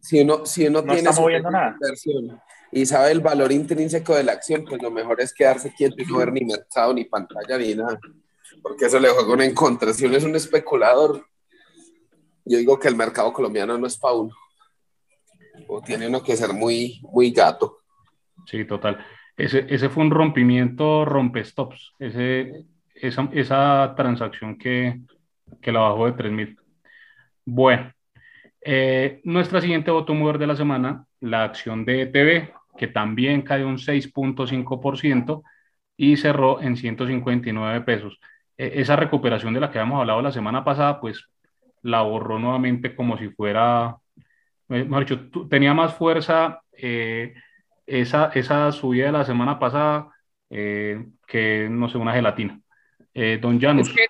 Si 0.00 0.20
uno, 0.20 0.44
si 0.44 0.66
uno 0.66 0.82
tiene 0.82 1.10
inversión 1.10 2.40
y 2.72 2.86
sabe 2.86 3.12
el 3.12 3.20
valor 3.20 3.52
intrínseco 3.52 4.14
de 4.14 4.24
la 4.24 4.32
acción, 4.32 4.64
pues 4.68 4.82
lo 4.82 4.90
mejor 4.90 5.20
es 5.20 5.32
quedarse 5.32 5.72
quieto 5.72 5.96
y 5.98 6.06
no 6.06 6.18
ver 6.18 6.32
ni 6.32 6.44
mercado, 6.44 6.92
ni 6.92 7.04
pantalla, 7.04 7.58
ni 7.58 7.74
nada 7.74 7.98
porque 8.64 8.86
eso 8.86 8.98
le 8.98 9.10
juega 9.10 9.30
una 9.30 9.44
en 9.44 9.54
contra. 9.54 9.92
Si 9.92 10.06
uno 10.06 10.16
es 10.16 10.24
un 10.24 10.34
especulador, 10.34 11.22
yo 12.46 12.56
digo 12.56 12.78
que 12.78 12.88
el 12.88 12.96
mercado 12.96 13.30
colombiano 13.30 13.76
no 13.76 13.86
es 13.86 13.98
para 13.98 14.14
uno. 14.14 14.34
O 15.68 15.80
tiene 15.80 16.08
uno 16.08 16.22
que 16.22 16.36
ser 16.36 16.52
muy, 16.52 17.00
muy 17.12 17.30
gato. 17.30 17.78
Sí, 18.46 18.64
total. 18.64 19.04
Ese, 19.36 19.66
ese 19.68 19.88
fue 19.88 20.04
un 20.04 20.10
rompimiento 20.10 21.04
rompestops, 21.04 21.94
ese, 21.98 22.64
esa, 22.94 23.28
esa 23.32 23.94
transacción 23.96 24.56
que, 24.56 25.00
que 25.60 25.72
la 25.72 25.80
bajó 25.80 26.06
de 26.06 26.12
3.000. 26.12 26.56
Bueno, 27.44 27.92
eh, 28.60 29.20
nuestra 29.24 29.60
siguiente 29.60 29.90
voto 29.90 30.14
mover 30.14 30.38
de 30.38 30.46
la 30.46 30.56
semana, 30.56 31.06
la 31.20 31.44
acción 31.44 31.84
de 31.84 32.02
ETV, 32.02 32.52
que 32.78 32.88
también 32.88 33.42
cae 33.42 33.64
un 33.64 33.78
6.5% 33.78 35.42
y 35.96 36.16
cerró 36.16 36.60
en 36.60 36.76
159 36.76 37.80
pesos. 37.82 38.18
E-, 38.56 38.80
esa 38.80 38.96
recuperación 38.96 39.54
de 39.54 39.60
la 39.60 39.70
que 39.70 39.78
habíamos 39.78 40.00
hablado 40.00 40.22
la 40.22 40.32
semana 40.32 40.64
pasada, 40.64 41.00
pues 41.00 41.28
la 41.82 42.02
borró 42.02 42.38
nuevamente 42.38 42.94
como 42.94 43.18
si 43.18 43.28
fuera, 43.28 43.96
mejor 44.68 45.06
dicho, 45.06 45.48
tenía 45.48 45.74
más 45.74 45.94
fuerza 45.94 46.60
eh, 46.72 47.34
esa, 47.86 48.30
esa 48.34 48.72
subida 48.72 49.06
de 49.06 49.12
la 49.12 49.24
semana 49.24 49.58
pasada 49.58 50.08
eh, 50.50 51.04
que, 51.26 51.68
no 51.70 51.88
sé, 51.88 51.98
una 51.98 52.14
gelatina. 52.14 52.60
don 53.40 53.60
Janus. 53.60 53.88
Es 53.88 53.94
que 53.94 54.06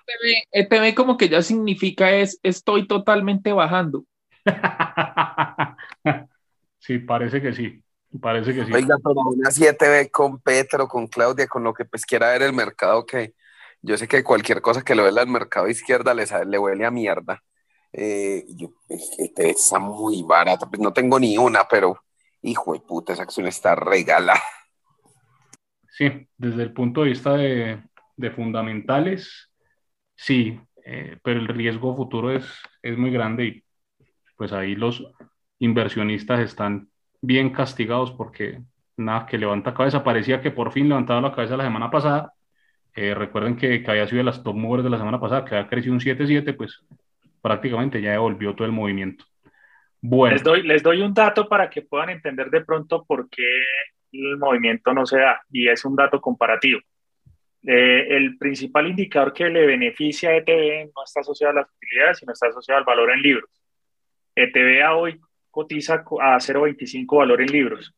ETV, 0.51 0.95
como 0.95 1.17
que 1.17 1.29
ya 1.29 1.41
significa 1.41 2.11
es 2.11 2.39
estoy 2.43 2.87
totalmente 2.87 3.51
bajando. 3.53 4.05
sí, 6.79 6.99
parece 6.99 7.41
que 7.41 7.53
sí. 7.53 7.81
Parece 8.21 8.53
que 8.53 8.65
sí. 8.65 8.73
Oiga, 8.73 8.95
pero 9.03 9.21
una 9.27 9.49
7B 9.49 10.09
con 10.09 10.39
Petro, 10.39 10.87
con 10.87 11.07
Claudia, 11.07 11.47
con 11.47 11.63
lo 11.63 11.73
que 11.73 11.85
pues 11.85 12.05
quiera 12.05 12.31
ver 12.31 12.43
el 12.43 12.53
mercado 12.53 13.05
que 13.05 13.33
yo 13.85 13.97
sé 13.97 14.07
que 14.07 14.23
cualquier 14.23 14.61
cosa 14.61 14.81
que 14.81 14.95
lo 14.95 15.03
vea 15.03 15.21
al 15.21 15.27
mercado 15.27 15.67
izquierda 15.67 16.13
le, 16.13 16.25
le 16.47 16.57
huele 16.57 16.85
a 16.85 16.91
mierda. 16.91 17.43
Eh, 17.97 18.45
yo, 18.49 18.73
este 18.89 19.51
está 19.51 19.79
muy 19.79 20.21
barata, 20.23 20.67
pues 20.69 20.81
no 20.81 20.91
tengo 20.91 21.17
ni 21.17 21.37
una, 21.37 21.65
pero 21.69 21.97
hijo 22.41 22.73
de 22.73 22.81
puta, 22.81 23.13
esa 23.13 23.23
acción 23.23 23.47
está 23.47 23.73
regala. 23.75 24.33
Sí, 25.89 26.27
desde 26.37 26.63
el 26.63 26.73
punto 26.73 27.03
de 27.03 27.09
vista 27.09 27.33
de, 27.35 27.81
de 28.17 28.31
fundamentales, 28.31 29.49
sí, 30.13 30.59
eh, 30.83 31.17
pero 31.23 31.39
el 31.39 31.47
riesgo 31.47 31.95
futuro 31.95 32.31
es, 32.35 32.45
es 32.81 32.97
muy 32.97 33.11
grande 33.11 33.45
y 33.45 33.63
pues 34.35 34.51
ahí 34.51 34.75
los 34.75 35.05
inversionistas 35.59 36.41
están 36.41 36.89
bien 37.21 37.51
castigados 37.51 38.11
porque 38.11 38.61
nada, 38.97 39.25
que 39.25 39.37
levanta 39.37 39.73
cabeza, 39.73 40.03
parecía 40.03 40.41
que 40.41 40.51
por 40.51 40.73
fin 40.73 40.89
levantaba 40.89 41.21
la 41.21 41.33
cabeza 41.33 41.55
la 41.55 41.63
semana 41.63 41.89
pasada 41.89 42.33
eh, 42.95 43.13
recuerden 43.13 43.57
que, 43.57 43.83
que, 43.83 43.91
había 43.91 44.07
sido 44.07 44.19
de 44.19 44.23
las 44.23 44.41
top 44.41 44.55
movers 44.55 44.83
de 44.83 44.89
la 44.89 44.97
semana 44.97 45.19
pasada, 45.19 45.43
que 45.43 45.55
había 45.55 45.69
crecido 45.69 45.93
un 45.93 45.99
7-7, 45.99 46.55
pues 46.55 46.81
prácticamente 47.45 48.01
ya 48.01 48.13
devolvió 48.13 48.55
todo 48.55 48.65
el 48.65 48.71
movimiento. 48.71 49.23
Bueno. 50.01 50.33
Les 50.33 50.43
doy, 50.43 50.63
les 50.63 50.81
doy 50.81 51.01
un 51.03 51.13
dato 51.13 51.47
para 51.47 51.69
que 51.69 51.83
puedan 51.83 52.09
entender 52.09 52.49
de 52.49 52.65
pronto 52.65 53.05
por 53.05 53.29
qué 53.29 53.43
el 54.13 54.37
movimiento 54.39 54.91
no 54.95 55.05
se 55.05 55.19
da, 55.19 55.43
y 55.51 55.69
es 55.69 55.85
un 55.85 55.95
dato 55.95 56.19
comparativo. 56.19 56.79
Eh, 57.61 58.17
el 58.17 58.39
principal 58.39 58.87
indicador 58.87 59.31
que 59.31 59.47
le 59.47 59.63
beneficia 59.63 60.31
a 60.31 60.37
ETV 60.37 60.91
no 60.95 61.03
está 61.03 61.19
asociado 61.19 61.51
a 61.51 61.61
las 61.61 61.69
utilidades, 61.71 62.17
sino 62.17 62.33
está 62.33 62.47
asociado 62.47 62.79
al 62.79 62.83
valor 62.83 63.11
en 63.11 63.21
libros. 63.21 63.51
ETV 64.33 64.83
hoy 64.95 65.21
cotiza 65.51 65.93
a 65.93 66.39
0.25 66.39 67.15
valor 67.15 67.41
en 67.43 67.51
libros, 67.51 67.93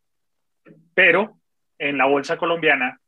pero 0.93 1.37
en 1.79 1.97
la 1.97 2.05
bolsa 2.05 2.35
colombiana 2.35 2.99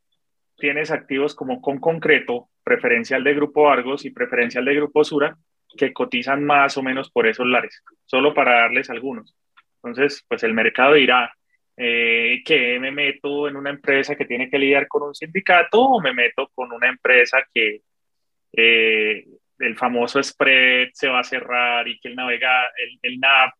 tienes 0.55 0.89
activos 0.89 1.35
como 1.35 1.59
con 1.59 1.79
concreto, 1.81 2.47
preferencial 2.63 3.25
de 3.25 3.33
Grupo 3.33 3.69
Argos 3.69 4.05
y 4.05 4.11
preferencial 4.11 4.63
de 4.63 4.75
Grupo 4.75 5.03
Sura, 5.03 5.37
que 5.77 5.93
cotizan 5.93 6.45
más 6.45 6.77
o 6.77 6.83
menos 6.83 7.11
por 7.11 7.27
esos 7.27 7.47
lares, 7.47 7.83
solo 8.05 8.33
para 8.33 8.61
darles 8.61 8.89
algunos. 8.89 9.35
Entonces, 9.75 10.25
pues 10.27 10.43
el 10.43 10.53
mercado 10.53 10.95
dirá, 10.95 11.33
eh, 11.77 12.41
que 12.45 12.79
me 12.79 12.91
meto 12.91 13.47
en 13.47 13.55
una 13.55 13.69
empresa 13.69 14.15
que 14.15 14.25
tiene 14.25 14.49
que 14.49 14.59
lidiar 14.59 14.87
con 14.87 15.03
un 15.03 15.15
sindicato 15.15 15.81
o 15.81 16.01
me 16.01 16.13
meto 16.13 16.49
con 16.53 16.71
una 16.73 16.89
empresa 16.89 17.39
que 17.53 17.81
eh, 18.53 19.25
el 19.59 19.77
famoso 19.77 20.21
spread 20.21 20.89
se 20.93 21.07
va 21.07 21.19
a 21.19 21.23
cerrar 21.23 21.87
y 21.87 21.99
que 21.99 22.09
el 22.09 22.15
navega, 22.15 22.65
el, 22.77 22.99
el 23.01 23.19
NAP 23.19 23.53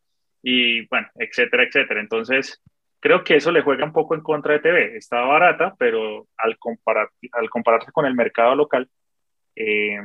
y 0.44 0.86
bueno, 0.88 1.08
etcétera, 1.16 1.64
etcétera. 1.64 2.02
Entonces, 2.02 2.62
Creo 3.00 3.24
que 3.24 3.36
eso 3.38 3.52
le 3.52 3.62
juega 3.62 3.86
un 3.86 3.94
poco 3.94 4.14
en 4.14 4.22
contra 4.22 4.54
de 4.54 4.60
TV. 4.60 4.98
Estaba 4.98 5.28
barata, 5.28 5.76
pero 5.80 6.28
al, 6.38 6.58
comparar, 6.58 7.10
al 7.32 7.50
compararse 7.50 7.92
con 7.92 8.06
el 8.06 8.14
mercado 8.14 8.56
local, 8.56 8.90
eh, 9.56 10.00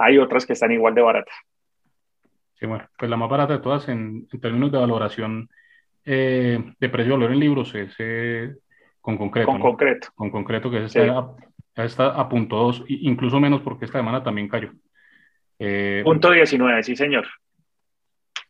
hay 0.00 0.18
otras 0.18 0.46
que 0.46 0.54
están 0.54 0.72
igual 0.72 0.94
de 0.94 1.02
baratas. 1.02 1.34
Sí, 2.54 2.66
bueno, 2.66 2.88
pues 2.98 3.10
la 3.10 3.16
más 3.16 3.30
barata 3.30 3.54
de 3.54 3.62
todas 3.62 3.88
en, 3.88 4.26
términos 4.28 4.72
de 4.72 4.78
valoración 4.78 5.48
eh, 6.04 6.72
de 6.78 6.88
precio 6.88 7.14
valor 7.14 7.32
en 7.32 7.40
libros 7.40 7.74
es 7.74 7.94
eh, 7.98 8.54
con 9.00 9.16
concreto. 9.16 9.50
Con 9.50 9.60
concreto. 9.60 10.08
Con 10.14 10.30
concreto, 10.30 10.70
que 10.70 10.84
está, 10.84 11.18
a, 11.76 11.84
está 11.84 12.06
a 12.08 12.28
punto 12.28 12.56
2, 12.56 12.84
incluso 12.88 13.40
menos 13.40 13.62
porque 13.62 13.86
esta 13.86 13.98
semana 13.98 14.22
también 14.22 14.48
cayó. 14.48 14.72
punto 16.04 16.30
19, 16.30 16.82
sí, 16.82 16.96
señor. 16.96 17.26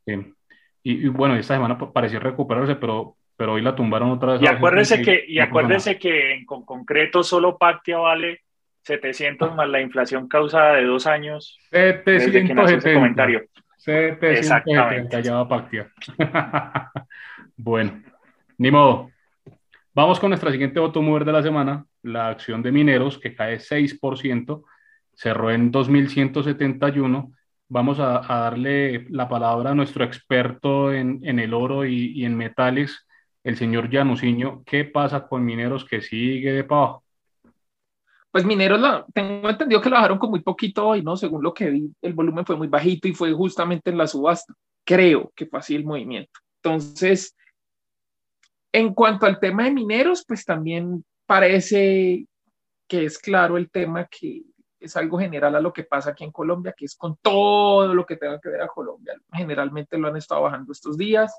Y, 0.06 0.14
y, 0.82 1.08
bueno, 1.08 1.36
esta 1.36 1.54
semana 1.54 1.78
pareció 1.78 2.18
recuperarse, 2.18 2.76
pero 2.76 3.16
pero 3.40 3.54
hoy 3.54 3.62
la 3.62 3.74
tumbaron 3.74 4.10
otra 4.10 4.34
vez. 4.34 4.42
Y 4.42 4.46
acuérdese 4.46 5.00
que, 5.00 5.24
y 5.26 5.38
acuérdese 5.38 5.98
que 5.98 6.34
en 6.34 6.44
con 6.44 6.62
concreto 6.62 7.22
solo 7.22 7.56
Pactia 7.56 7.96
vale 7.96 8.42
700 8.82 9.54
más 9.54 9.68
la 9.68 9.80
inflación 9.80 10.28
causada 10.28 10.74
de 10.74 10.84
dos 10.84 11.06
años 11.06 11.58
770. 11.70 12.64
desde 12.64 12.88
que 12.88 12.94
comentario. 12.94 13.42
770, 13.76 15.20
ya 15.20 15.34
va 15.36 15.48
Pactia. 15.48 15.90
bueno, 17.56 18.02
ni 18.58 18.70
modo. 18.70 19.10
Vamos 19.94 20.20
con 20.20 20.30
nuestra 20.30 20.52
siguiente 20.52 20.78
voto 20.78 21.00
mover 21.02 21.24
de 21.24 21.32
la 21.32 21.42
semana, 21.42 21.84
la 22.02 22.28
acción 22.28 22.62
de 22.62 22.72
mineros 22.72 23.18
que 23.18 23.34
cae 23.34 23.58
6%, 23.58 24.64
cerró 25.14 25.50
en 25.50 25.70
2171. 25.70 27.32
Vamos 27.68 27.98
a, 28.00 28.20
a 28.32 28.40
darle 28.40 29.06
la 29.10 29.28
palabra 29.28 29.70
a 29.70 29.74
nuestro 29.74 30.04
experto 30.04 30.92
en, 30.92 31.20
en 31.22 31.38
el 31.38 31.54
oro 31.54 31.84
y, 31.86 32.12
y 32.14 32.24
en 32.24 32.36
metales, 32.36 33.06
el 33.42 33.56
señor 33.56 33.88
Llanusiño, 33.88 34.62
¿qué 34.66 34.84
pasa 34.84 35.26
con 35.26 35.44
mineros 35.44 35.84
que 35.84 36.02
sigue 36.02 36.52
de 36.52 36.64
pago? 36.64 37.04
Pues 38.30 38.44
Mineros, 38.44 38.80
tengo 39.12 39.50
entendido 39.50 39.80
que 39.80 39.90
lo 39.90 39.96
bajaron 39.96 40.18
con 40.18 40.30
muy 40.30 40.40
poquito 40.40 40.86
hoy, 40.86 41.02
¿no? 41.02 41.16
Según 41.16 41.42
lo 41.42 41.52
que 41.52 41.68
vi, 41.68 41.92
el 42.00 42.12
volumen 42.12 42.46
fue 42.46 42.56
muy 42.56 42.68
bajito 42.68 43.08
y 43.08 43.14
fue 43.14 43.32
justamente 43.32 43.90
en 43.90 43.98
la 43.98 44.06
subasta. 44.06 44.54
Creo 44.84 45.32
que 45.34 45.46
fue 45.46 45.58
así 45.58 45.74
el 45.74 45.84
movimiento. 45.84 46.38
Entonces, 46.62 47.36
en 48.72 48.94
cuanto 48.94 49.26
al 49.26 49.40
tema 49.40 49.64
de 49.64 49.72
mineros, 49.72 50.24
pues 50.26 50.44
también 50.44 51.04
parece 51.26 52.26
que 52.86 53.04
es 53.04 53.18
claro 53.18 53.56
el 53.56 53.68
tema 53.68 54.06
que 54.06 54.42
es 54.78 54.96
algo 54.96 55.18
general 55.18 55.56
a 55.56 55.60
lo 55.60 55.72
que 55.72 55.84
pasa 55.84 56.10
aquí 56.10 56.24
en 56.24 56.30
Colombia, 56.30 56.74
que 56.76 56.84
es 56.84 56.94
con 56.94 57.16
todo 57.16 57.92
lo 57.92 58.06
que 58.06 58.16
tenga 58.16 58.40
que 58.40 58.48
ver 58.48 58.62
a 58.62 58.68
Colombia. 58.68 59.14
Generalmente 59.32 59.98
lo 59.98 60.08
han 60.08 60.16
estado 60.16 60.42
bajando 60.42 60.72
estos 60.72 60.96
días. 60.96 61.36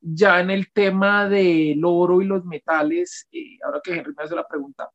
Ya 0.00 0.40
en 0.40 0.50
el 0.50 0.72
tema 0.72 1.28
del 1.28 1.82
oro 1.84 2.20
y 2.20 2.26
los 2.26 2.44
metales, 2.44 3.26
eh, 3.32 3.58
ahora 3.64 3.80
que 3.82 3.94
Henry 3.94 4.12
me 4.16 4.24
hace 4.24 4.34
la 4.34 4.46
pregunta, 4.46 4.90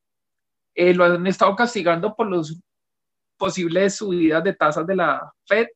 eh, 0.78 0.94
lo 0.94 1.06
han 1.06 1.26
estado 1.26 1.56
castigando 1.56 2.16
por 2.16 2.28
los 2.28 2.62
posibles 3.36 3.96
subidas 3.96 4.44
de 4.44 4.54
tasas 4.54 4.86
de 4.86 4.96
la 4.96 5.34
Fed, 5.44 5.68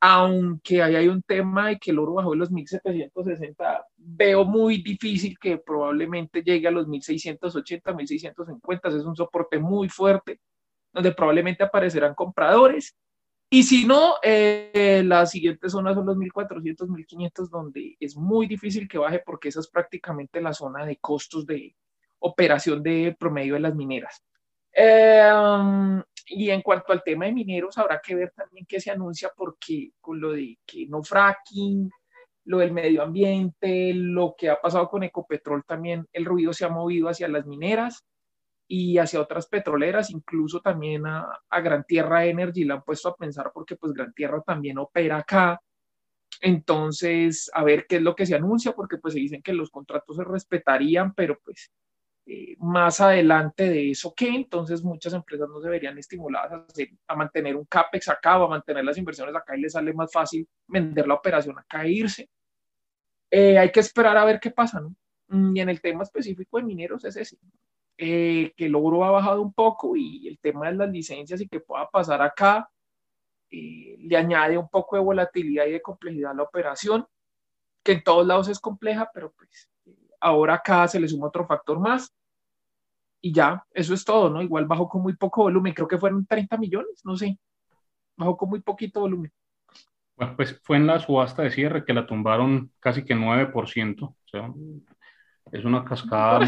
aunque 0.00 0.82
ahí 0.82 0.96
hay 0.96 1.08
un 1.08 1.22
tema 1.22 1.68
de 1.68 1.78
que 1.78 1.92
el 1.92 2.00
oro 2.00 2.14
bajó 2.14 2.32
de 2.32 2.38
los 2.38 2.50
1760, 2.50 3.86
veo 3.96 4.44
muy 4.44 4.82
difícil 4.82 5.38
que 5.38 5.58
probablemente 5.58 6.42
llegue 6.42 6.66
a 6.66 6.72
los 6.72 6.88
1680, 6.88 7.92
1650, 7.94 8.88
es 8.88 8.94
un 9.04 9.14
soporte 9.14 9.58
muy 9.60 9.88
fuerte 9.88 10.40
donde 10.92 11.12
probablemente 11.12 11.62
aparecerán 11.62 12.14
compradores. 12.14 12.96
Y 13.50 13.62
si 13.62 13.86
no, 13.86 14.14
eh, 14.22 15.02
las 15.06 15.30
siguientes 15.30 15.70
zonas 15.70 15.94
son 15.94 16.06
los 16.06 16.16
1400, 16.16 16.88
1500, 16.88 17.50
donde 17.50 17.96
es 18.00 18.16
muy 18.16 18.48
difícil 18.48 18.88
que 18.88 18.98
baje 18.98 19.22
porque 19.24 19.48
esa 19.48 19.60
es 19.60 19.68
prácticamente 19.68 20.40
la 20.40 20.52
zona 20.52 20.84
de 20.84 20.96
costos 20.96 21.46
de 21.46 21.76
operación 22.24 22.82
de 22.82 23.14
promedio 23.18 23.54
de 23.54 23.60
las 23.60 23.74
mineras. 23.74 24.22
Em, 24.72 26.02
y 26.26 26.50
en 26.50 26.62
cuanto 26.62 26.92
al 26.92 27.02
tema 27.02 27.26
de 27.26 27.32
mineros, 27.32 27.76
habrá 27.78 28.00
que 28.00 28.14
ver 28.14 28.32
también 28.34 28.66
qué 28.66 28.80
se 28.80 28.90
anuncia 28.90 29.30
porque 29.36 29.92
con 30.00 30.20
lo 30.20 30.32
de 30.32 30.58
que 30.66 30.86
no 30.86 31.02
fracking, 31.02 31.90
lo 32.46 32.58
del 32.58 32.72
medio 32.72 33.02
ambiente, 33.02 33.92
lo 33.94 34.34
que 34.36 34.50
ha 34.50 34.60
pasado 34.60 34.88
con 34.88 35.02
Ecopetrol 35.02 35.64
también, 35.64 36.06
el 36.12 36.24
ruido 36.24 36.52
se 36.52 36.64
ha 36.64 36.68
movido 36.70 37.08
hacia 37.08 37.28
las 37.28 37.46
mineras 37.46 38.04
y 38.66 38.98
hacia 38.98 39.20
otras 39.20 39.46
petroleras, 39.46 40.10
incluso 40.10 40.60
también 40.60 41.06
a, 41.06 41.28
a, 41.50 41.60
Gran 41.60 41.84
Tierra 41.84 42.24
Energy 42.24 42.64
la 42.64 42.74
han 42.74 42.82
puesto 42.82 43.10
a 43.10 43.16
pensar 43.16 43.50
porque 43.52 43.76
pues 43.76 43.92
Gran 43.92 44.14
Tierra 44.14 44.40
también 44.40 44.78
opera 44.78 45.18
acá. 45.18 45.60
Entonces, 46.40 47.50
a 47.54 47.62
ver 47.64 47.86
qué 47.86 47.96
es 47.96 48.02
lo 48.02 48.14
que 48.14 48.26
se 48.26 48.34
anuncia, 48.34 48.72
porque 48.72 48.98
pues 48.98 49.14
se 49.14 49.20
dicen 49.20 49.42
que 49.42 49.52
los 49.52 49.70
contratos 49.70 50.16
se 50.16 50.24
respetarían, 50.24 51.14
pero 51.14 51.38
pues 51.44 51.70
eh, 52.26 52.56
más 52.58 53.00
adelante 53.00 53.68
de 53.68 53.90
eso 53.90 54.14
que 54.14 54.28
entonces 54.28 54.82
muchas 54.82 55.12
empresas 55.12 55.48
no 55.48 55.60
se 55.60 55.68
verían 55.68 55.98
estimuladas 55.98 56.52
a, 56.52 56.66
a, 57.08 57.16
mantener 57.16 57.56
un 57.56 57.66
CAPEX 57.66 58.08
acá 58.08 58.38
o 58.38 58.44
a 58.44 58.48
mantener 58.48 58.84
las 58.84 58.96
inversiones 58.96 59.34
acá 59.34 59.56
y 59.56 59.60
les 59.60 59.72
sale 59.72 59.92
más 59.92 60.10
fácil 60.12 60.48
vender 60.66 61.06
la 61.06 61.14
operación 61.14 61.58
acá 61.58 61.84
e 61.84 61.92
irse. 61.92 62.30
Eh, 63.30 63.58
hay 63.58 63.70
que 63.72 63.80
esperar 63.80 64.16
a 64.16 64.24
ver 64.24 64.40
qué 64.40 64.50
pasa, 64.50 64.80
¿no? 64.80 64.94
Mm, 65.28 65.56
y 65.56 65.60
en 65.60 65.68
el 65.68 65.80
tema 65.80 66.02
específico 66.04 66.56
de 66.56 66.62
mineros 66.62 67.04
es 67.04 67.16
ese. 67.16 67.36
Eh, 67.98 68.52
que 68.56 68.66
el 68.66 68.74
oro 68.74 69.04
ha 69.04 69.10
bajado 69.10 69.42
un 69.42 69.52
poco 69.52 69.96
y 69.96 70.26
el 70.28 70.38
tema 70.38 70.66
de 70.68 70.76
las 70.76 70.90
licencias 70.90 71.40
y 71.40 71.48
que 71.48 71.60
pueda 71.60 71.88
pasar 71.90 72.20
acá 72.22 72.68
eh, 73.50 73.96
le 74.00 74.16
añade 74.16 74.58
un 74.58 74.68
poco 74.68 74.96
de 74.96 75.02
volatilidad 75.02 75.66
y 75.66 75.72
de 75.72 75.82
complejidad 75.82 76.32
a 76.32 76.34
la 76.34 76.42
operación, 76.42 77.06
que 77.84 77.92
en 77.92 78.02
todos 78.02 78.26
lados 78.26 78.48
es 78.48 78.58
compleja, 78.58 79.10
pero 79.12 79.32
pues 79.32 79.70
ahora 80.24 80.54
acá 80.54 80.88
se 80.88 80.98
le 80.98 81.06
suma 81.06 81.26
otro 81.26 81.46
factor 81.46 81.78
más 81.78 82.12
y 83.20 83.32
ya, 83.32 83.64
eso 83.72 83.94
es 83.94 84.04
todo, 84.04 84.28
¿no? 84.30 84.42
Igual 84.42 84.66
bajó 84.66 84.88
con 84.88 85.02
muy 85.02 85.16
poco 85.16 85.44
volumen, 85.44 85.72
creo 85.72 85.88
que 85.88 85.98
fueron 85.98 86.26
30 86.26 86.56
millones, 86.56 87.00
no 87.04 87.16
sé, 87.16 87.38
bajó 88.16 88.36
con 88.36 88.50
muy 88.50 88.60
poquito 88.60 89.00
volumen. 89.00 89.32
Bueno, 90.16 90.34
pues 90.36 90.60
fue 90.62 90.76
en 90.76 90.86
la 90.86 90.98
subasta 90.98 91.42
de 91.42 91.50
cierre 91.50 91.84
que 91.84 91.94
la 91.94 92.06
tumbaron 92.06 92.70
casi 92.80 93.04
que 93.04 93.14
9%, 93.14 94.04
o 94.04 94.16
sea, 94.26 94.52
es 95.52 95.64
una 95.64 95.84
cascada 95.84 96.40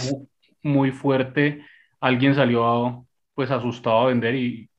muy 0.62 0.90
fuerte, 0.90 1.64
alguien 2.00 2.34
salió 2.34 3.06
pues 3.34 3.50
asustado 3.50 4.00
a 4.00 4.06
vender 4.06 4.34
y, 4.34 4.70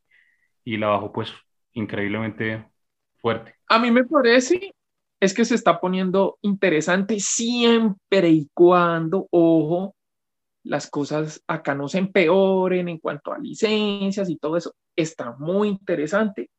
y 0.63 0.77
la 0.77 0.87
bajó 0.87 1.11
pues 1.11 1.33
increíblemente 1.73 2.65
fuerte. 3.17 3.55
A 3.67 3.79
mí 3.79 3.91
me 3.91 4.05
parece 4.05 4.73
es 5.19 5.33
que 5.33 5.45
se 5.45 5.55
está 5.55 5.79
poniendo 5.79 6.37
interesante 6.41 7.19
siempre 7.19 8.29
y 8.29 8.49
cuando, 8.53 9.27
ojo, 9.31 9.95
las 10.63 10.89
cosas 10.89 11.41
acá 11.47 11.73
no 11.73 11.87
se 11.87 11.97
empeoren 11.99 12.89
en 12.89 12.99
cuanto 12.99 13.31
a 13.31 13.39
licencias 13.39 14.29
y 14.29 14.37
todo 14.37 14.57
eso. 14.57 14.75
Está 14.95 15.35
muy 15.37 15.69
interesante 15.69 16.49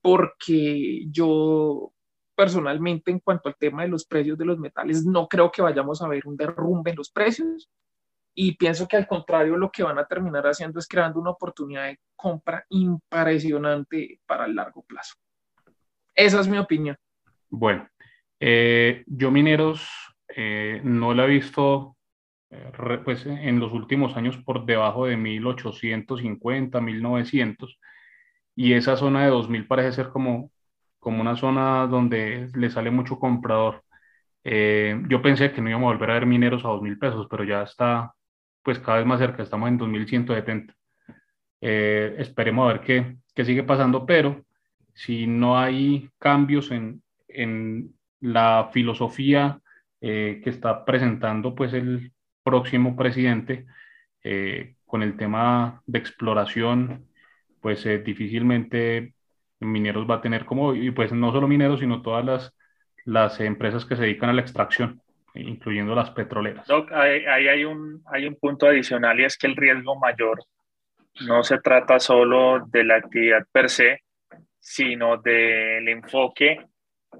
porque 0.00 1.06
yo 1.10 1.92
personalmente 2.34 3.10
en 3.10 3.20
cuanto 3.20 3.48
al 3.48 3.56
tema 3.56 3.82
de 3.82 3.88
los 3.88 4.04
precios 4.04 4.36
de 4.36 4.44
los 4.44 4.58
metales 4.58 5.04
no 5.04 5.28
creo 5.28 5.50
que 5.50 5.62
vayamos 5.62 6.02
a 6.02 6.08
ver 6.08 6.26
un 6.26 6.36
derrumbe 6.36 6.90
en 6.90 6.96
los 6.96 7.10
precios 7.10 7.70
y 8.34 8.56
pienso 8.56 8.88
que 8.88 8.96
al 8.96 9.06
contrario 9.06 9.56
lo 9.56 9.70
que 9.70 9.84
van 9.84 9.98
a 9.98 10.06
terminar 10.06 10.44
haciendo 10.46 10.78
es 10.78 10.88
creando 10.88 11.20
una 11.20 11.30
oportunidad 11.30 11.86
de 11.86 12.00
compra 12.16 12.66
impresionante 12.68 14.20
para 14.26 14.46
el 14.46 14.56
largo 14.56 14.82
plazo. 14.82 15.14
Esa 16.14 16.40
es 16.40 16.48
mi 16.48 16.58
opinión. 16.58 16.96
Bueno, 17.48 17.88
eh, 18.46 19.04
yo 19.06 19.30
mineros 19.30 19.88
eh, 20.28 20.82
no 20.84 21.14
la 21.14 21.24
he 21.24 21.28
visto 21.28 21.96
eh, 22.50 22.72
pues, 23.02 23.24
en 23.24 23.58
los 23.58 23.72
últimos 23.72 24.18
años 24.18 24.36
por 24.36 24.66
debajo 24.66 25.06
de 25.06 25.16
1850, 25.16 26.78
1900 26.78 27.80
y 28.54 28.74
esa 28.74 28.96
zona 28.96 29.24
de 29.24 29.30
2000 29.30 29.66
parece 29.66 29.92
ser 29.92 30.08
como, 30.10 30.50
como 30.98 31.22
una 31.22 31.36
zona 31.36 31.86
donde 31.86 32.50
le 32.54 32.70
sale 32.70 32.90
mucho 32.90 33.18
comprador. 33.18 33.82
yo 34.44 35.22
pensé 35.22 35.52
que 35.52 35.62
no 35.62 35.70
íbamos 35.70 35.88
a 35.88 35.94
volver 35.94 36.10
a 36.10 36.14
ver 36.14 36.26
mineros 36.26 36.64
a 36.66 36.68
2.000 36.68 36.98
pesos, 36.98 37.26
pero 37.30 37.44
ya 37.44 37.62
está 37.62 38.12
pues 38.62 38.78
cada 38.78 38.98
vez 38.98 39.06
más 39.06 39.20
cerca, 39.20 39.42
estamos 39.42 39.68
en 39.70 39.78
2170. 39.78 40.74
Eh, 41.62 42.16
esperemos 42.18 42.64
a 42.68 42.74
ver 42.74 42.82
qué, 42.82 43.16
qué, 43.34 43.44
sigue 43.46 43.62
pasando, 43.62 44.04
pero 44.04 44.44
si 44.92 45.26
no 45.26 45.58
hay 45.58 46.10
cambios 46.18 46.70
en, 46.70 47.02
en 47.28 47.93
la 48.24 48.70
filosofía 48.72 49.60
eh, 50.00 50.40
que 50.42 50.50
está 50.50 50.84
presentando 50.84 51.54
pues 51.54 51.72
el 51.74 52.12
próximo 52.42 52.96
presidente 52.96 53.66
eh, 54.22 54.76
con 54.86 55.02
el 55.02 55.16
tema 55.16 55.82
de 55.86 55.98
exploración, 55.98 57.06
pues 57.60 57.84
difícilmente 58.04 59.14
Mineros 59.60 60.08
va 60.08 60.16
a 60.16 60.20
tener 60.20 60.44
como, 60.44 60.74
y 60.74 60.90
pues 60.90 61.12
no 61.12 61.32
solo 61.32 61.48
Mineros, 61.48 61.80
sino 61.80 62.02
todas 62.02 62.24
las, 62.24 62.54
las 63.04 63.40
empresas 63.40 63.84
que 63.84 63.96
se 63.96 64.02
dedican 64.02 64.30
a 64.30 64.34
la 64.34 64.42
extracción 64.42 65.00
incluyendo 65.34 65.94
las 65.94 66.10
petroleras. 66.10 66.66
Doc, 66.66 66.92
ahí, 66.92 67.26
hay, 67.26 67.64
un, 67.64 68.02
hay 68.06 68.26
un 68.26 68.36
punto 68.36 68.66
adicional 68.66 69.18
y 69.18 69.24
es 69.24 69.36
que 69.36 69.48
el 69.48 69.56
riesgo 69.56 69.98
mayor 69.98 70.44
no 71.26 71.42
se 71.42 71.58
trata 71.58 71.98
solo 71.98 72.64
de 72.66 72.84
la 72.84 72.96
actividad 72.96 73.46
per 73.50 73.68
se, 73.68 74.02
sino 74.60 75.16
del 75.18 75.88
enfoque 75.88 76.66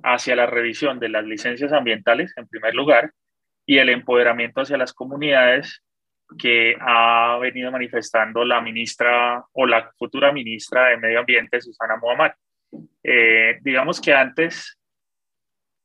hacia 0.03 0.37
la 0.37 0.47
revisión 0.47 0.99
de 0.99 1.09
las 1.09 1.25
licencias 1.25 1.73
ambientales, 1.73 2.33
en 2.37 2.49
primer 2.49 2.75
lugar, 2.75 3.13
y 3.67 3.79
el 3.79 3.89
empoderamiento 3.89 4.61
hacia 4.61 4.77
las 4.77 4.93
comunidades 4.93 5.83
que 6.39 6.77
ha 6.81 7.39
venido 7.41 7.71
manifestando 7.71 8.45
la 8.45 8.61
ministra 8.61 9.45
o 9.53 9.67
la 9.67 9.91
futura 9.99 10.33
ministra 10.33 10.89
de 10.89 10.97
Medio 10.97 11.21
Ambiente, 11.21 11.61
Susana 11.61 11.97
Muhammad. 11.97 12.33
Eh, 13.03 13.59
digamos 13.63 14.01
que 14.01 14.13
antes 14.13 14.79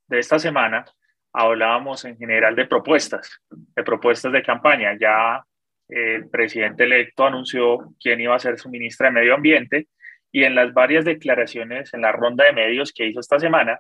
de 0.08 0.20
esta 0.20 0.40
semana, 0.40 0.86
hablábamos 1.32 2.04
en 2.06 2.18
general 2.18 2.56
de 2.56 2.66
propuestas, 2.66 3.42
de 3.50 3.84
propuestas 3.84 4.32
de 4.32 4.42
campaña. 4.42 4.98
Ya 5.00 5.44
el 5.88 6.30
presidente 6.30 6.84
electo 6.84 7.26
anunció 7.26 7.94
quién 8.00 8.20
iba 8.22 8.36
a 8.36 8.40
ser 8.40 8.58
su 8.58 8.70
ministra 8.70 9.08
de 9.08 9.14
Medio 9.14 9.36
Ambiente 9.36 9.88
y 10.32 10.44
en 10.44 10.56
las 10.56 10.74
varias 10.74 11.06
declaraciones, 11.06 11.94
en 11.94 12.02
la 12.02 12.12
ronda 12.12 12.46
de 12.46 12.54
medios 12.54 12.94
que 12.94 13.08
hizo 13.08 13.20
esta 13.20 13.40
semana, 13.40 13.80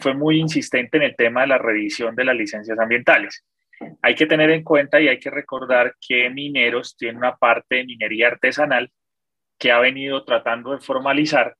fue 0.00 0.14
muy 0.14 0.38
insistente 0.38 0.98
en 0.98 1.04
el 1.04 1.16
tema 1.16 1.42
de 1.42 1.48
la 1.48 1.58
revisión 1.58 2.14
de 2.14 2.24
las 2.24 2.36
licencias 2.36 2.78
ambientales. 2.78 3.44
Hay 4.02 4.14
que 4.14 4.26
tener 4.26 4.50
en 4.50 4.64
cuenta 4.64 5.00
y 5.00 5.08
hay 5.08 5.18
que 5.18 5.30
recordar 5.30 5.94
que 6.00 6.28
Mineros 6.30 6.96
tiene 6.96 7.18
una 7.18 7.36
parte 7.36 7.76
de 7.76 7.84
minería 7.84 8.28
artesanal 8.28 8.90
que 9.58 9.72
ha 9.72 9.78
venido 9.78 10.24
tratando 10.24 10.72
de 10.72 10.80
formalizar 10.80 11.56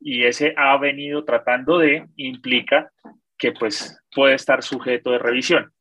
y 0.00 0.24
ese 0.24 0.54
ha 0.56 0.76
venido 0.76 1.24
tratando 1.24 1.78
de 1.78 2.06
implica 2.16 2.90
que 3.38 3.52
pues 3.52 3.98
puede 4.14 4.34
estar 4.34 4.62
sujeto 4.62 5.10
de 5.10 5.18
revisión. 5.18 5.72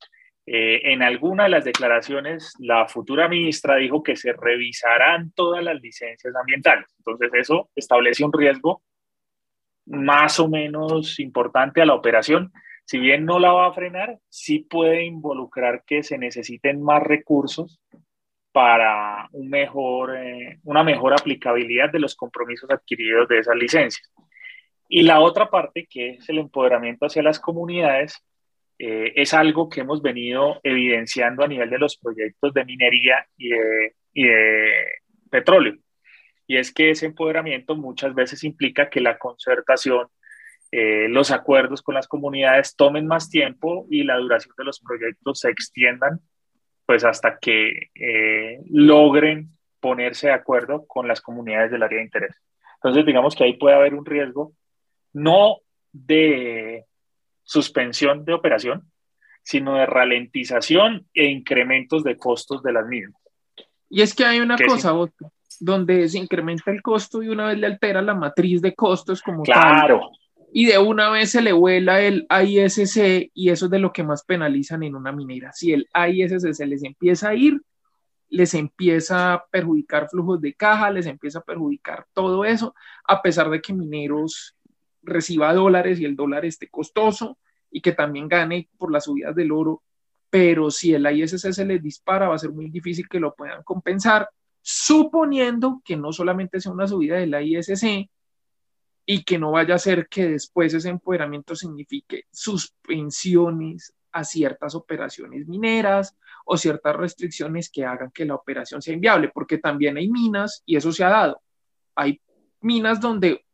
Eh, 0.48 0.94
en 0.94 1.02
alguna 1.02 1.44
de 1.44 1.50
las 1.50 1.66
declaraciones, 1.66 2.54
la 2.60 2.88
futura 2.88 3.28
ministra 3.28 3.78
dijo 3.78 4.04
que 4.04 4.16
se 4.16 4.34
revisarán 4.34 5.32
todas 5.32 5.64
las 5.64 5.82
licencias 5.82 6.36
ambientales. 6.36 6.86
Entonces, 7.00 7.32
eso 7.34 7.70
establece 7.76 8.24
un 8.24 8.34
riesgo 8.34 8.84
más 9.86 10.40
o 10.40 10.48
menos 10.48 11.20
importante 11.20 11.82
a 11.82 11.86
la 11.86 11.96
operación. 11.96 12.52
Si 12.86 13.00
bien 13.00 13.26
no 13.26 13.40
la 13.40 13.52
va 13.52 13.68
a 13.68 13.74
frenar, 13.74 14.20
sí 14.30 14.60
puede 14.60 15.06
involucrar 15.06 15.84
que 15.86 16.04
se 16.04 16.18
necesiten 16.18 16.82
más 16.84 17.02
recursos 17.02 17.80
para 18.52 19.28
eh, 19.34 20.60
una 20.64 20.84
mejor 20.84 21.14
aplicabilidad 21.14 21.92
de 21.92 22.00
los 22.00 22.16
compromisos 22.16 22.70
adquiridos 22.70 23.28
de 23.28 23.40
esas 23.40 23.56
licencias. 23.56 24.12
Y 24.88 25.02
la 25.02 25.20
otra 25.20 25.50
parte, 25.50 25.88
que 25.90 26.12
es 26.12 26.30
el 26.30 26.38
empoderamiento 26.38 27.08
hacia 27.08 27.24
las 27.24 27.40
comunidades, 27.40 28.24
eh, 28.78 29.14
es 29.16 29.34
algo 29.34 29.70
que 29.70 29.82
hemos 29.82 30.02
venido 30.02 30.60
evidenciando 30.64 31.44
a 31.44 31.48
nivel 31.48 31.70
de 31.70 31.80
los 31.80 31.98
proyectos 31.98 32.54
de 32.54 32.66
minería 32.66 33.26
y 33.38 33.50
de, 33.50 34.86
petróleo. 35.30 35.76
Y 36.48 36.58
es 36.58 36.74
que 36.74 36.92
ese 36.92 37.08
empoderamiento 37.08 37.76
muchas 37.76 38.14
veces 38.14 38.44
implica 38.44 38.90
que 38.90 39.02
la 39.02 39.18
concertación, 39.18 40.08
eh, 40.72 41.08
los 41.10 41.32
acuerdos 41.32 41.82
con 41.82 41.96
las 41.96 42.08
comunidades 42.08 42.76
tomen 42.76 43.08
más 43.08 43.30
tiempo 43.30 43.88
y 43.90 44.04
la 44.04 44.18
duración 44.18 44.54
de 44.58 44.64
los 44.64 44.80
proyectos 44.80 45.40
se 45.40 45.50
extiendan 45.50 46.20
pues 46.86 47.04
hasta 47.04 47.40
que 47.40 47.90
eh, 47.96 48.60
logren 48.70 49.50
ponerse 49.80 50.28
de 50.28 50.34
acuerdo 50.34 50.86
con 50.88 51.08
las 51.08 51.22
comunidades 51.22 51.72
del 51.72 51.84
área 51.84 51.98
de 51.98 52.06
interés. 52.06 52.42
Entonces, 52.76 53.06
digamos 53.06 53.36
que 53.36 53.44
ahí 53.44 53.54
puede 53.54 53.76
haber 53.76 53.96
un 53.96 54.06
riesgo 54.06 54.54
no 55.14 55.58
de 55.92 56.86
suspensión 57.46 58.26
de 58.26 58.34
operación, 58.34 58.92
sino 59.44 59.76
de 59.76 59.86
ralentización 59.86 61.08
e 61.14 61.26
incrementos 61.26 62.04
de 62.04 62.18
costos 62.18 62.62
de 62.64 62.74
las 62.74 62.86
mismas. 62.88 63.22
Y 63.90 64.02
es 64.02 64.14
que 64.14 64.26
hay 64.26 64.40
una 64.40 64.58
cosa, 64.58 64.94
donde 65.60 66.10
se 66.10 66.18
incrementa 66.18 66.72
el 66.72 66.82
costo 66.82 67.24
y 67.24 67.30
una 67.30 67.48
vez 67.48 67.60
le 67.60 67.68
altera 67.68 68.02
la 68.02 68.16
matriz 68.16 68.62
de 68.62 68.74
costos 68.74 69.22
como 69.22 69.44
claro. 69.44 70.10
y 70.52 70.66
de 70.66 70.78
una 70.80 71.10
vez 71.12 71.32
se 71.32 71.42
le 71.42 71.54
vuela 71.54 72.02
el 72.02 72.26
AISC 72.28 73.30
y 73.34 73.50
eso 73.52 73.66
es 73.66 73.72
de 73.72 73.80
lo 73.80 73.94
que 73.94 74.04
más 74.04 74.26
penalizan 74.26 74.84
en 74.84 74.96
una 74.96 75.12
minera. 75.12 75.54
Si 75.54 75.72
el 75.72 75.88
AISC 75.94 76.52
se 76.52 76.66
les 76.66 76.84
empieza 76.84 77.30
a 77.30 77.36
ir, 77.36 77.62
les 78.30 78.56
empieza 78.56 79.34
a 79.34 79.46
perjudicar 79.46 80.10
flujos 80.10 80.42
de 80.42 80.56
caja, 80.56 80.90
les 80.90 81.06
empieza 81.06 81.40
a 81.40 81.44
perjudicar 81.44 82.08
todo 82.14 82.44
eso, 82.44 82.74
a 83.08 83.22
pesar 83.22 83.50
de 83.52 83.62
que 83.62 83.74
mineros 83.74 84.56
reciba 85.06 85.54
dólares 85.54 86.00
y 86.00 86.06
el 86.06 86.16
dólar 86.16 86.46
esté 86.46 86.68
costoso 86.70 87.38
y 87.72 87.82
que 87.82 87.92
también 87.92 88.28
gane 88.28 88.70
por 88.78 88.92
las 88.92 89.06
subidas 89.06 89.36
del 89.36 89.52
oro, 89.52 89.84
pero 90.30 90.72
si 90.72 90.94
el 90.94 91.06
ISS 91.10 91.56
se 91.56 91.66
les 91.66 91.82
dispara 91.82 92.28
va 92.28 92.36
a 92.36 92.40
ser 92.40 92.52
muy 92.52 92.70
difícil 92.70 93.08
que 93.08 93.20
lo 93.20 93.34
puedan 93.36 93.64
compensar, 93.64 94.30
suponiendo 94.62 95.82
que 95.86 95.96
no 95.96 96.12
solamente 96.12 96.60
sea 96.60 96.72
una 96.72 96.88
subida 96.88 97.18
del 97.18 97.36
ISC 97.36 98.10
y 99.06 99.24
que 99.24 99.38
no 99.38 99.52
vaya 99.52 99.76
a 99.76 99.80
ser 99.80 100.08
que 100.08 100.28
después 100.28 100.74
ese 100.74 100.90
empoderamiento 100.90 101.56
signifique 101.56 102.26
suspensiones 102.32 103.94
a 104.12 104.24
ciertas 104.24 104.74
operaciones 104.76 105.48
mineras 105.48 106.16
o 106.46 106.58
ciertas 106.58 106.96
restricciones 106.96 107.70
que 107.70 107.86
hagan 107.86 108.12
que 108.12 108.26
la 108.26 108.36
operación 108.36 108.82
sea 108.82 108.94
inviable, 108.94 109.30
porque 109.34 109.58
también 109.58 109.98
hay 109.98 110.10
minas, 110.10 110.64
y 110.66 110.78
eso 110.78 110.92
se 110.92 111.04
ha 111.04 111.10
dado, 111.10 111.42
hay 111.96 112.22
minas 112.62 113.00
donde 113.00 113.46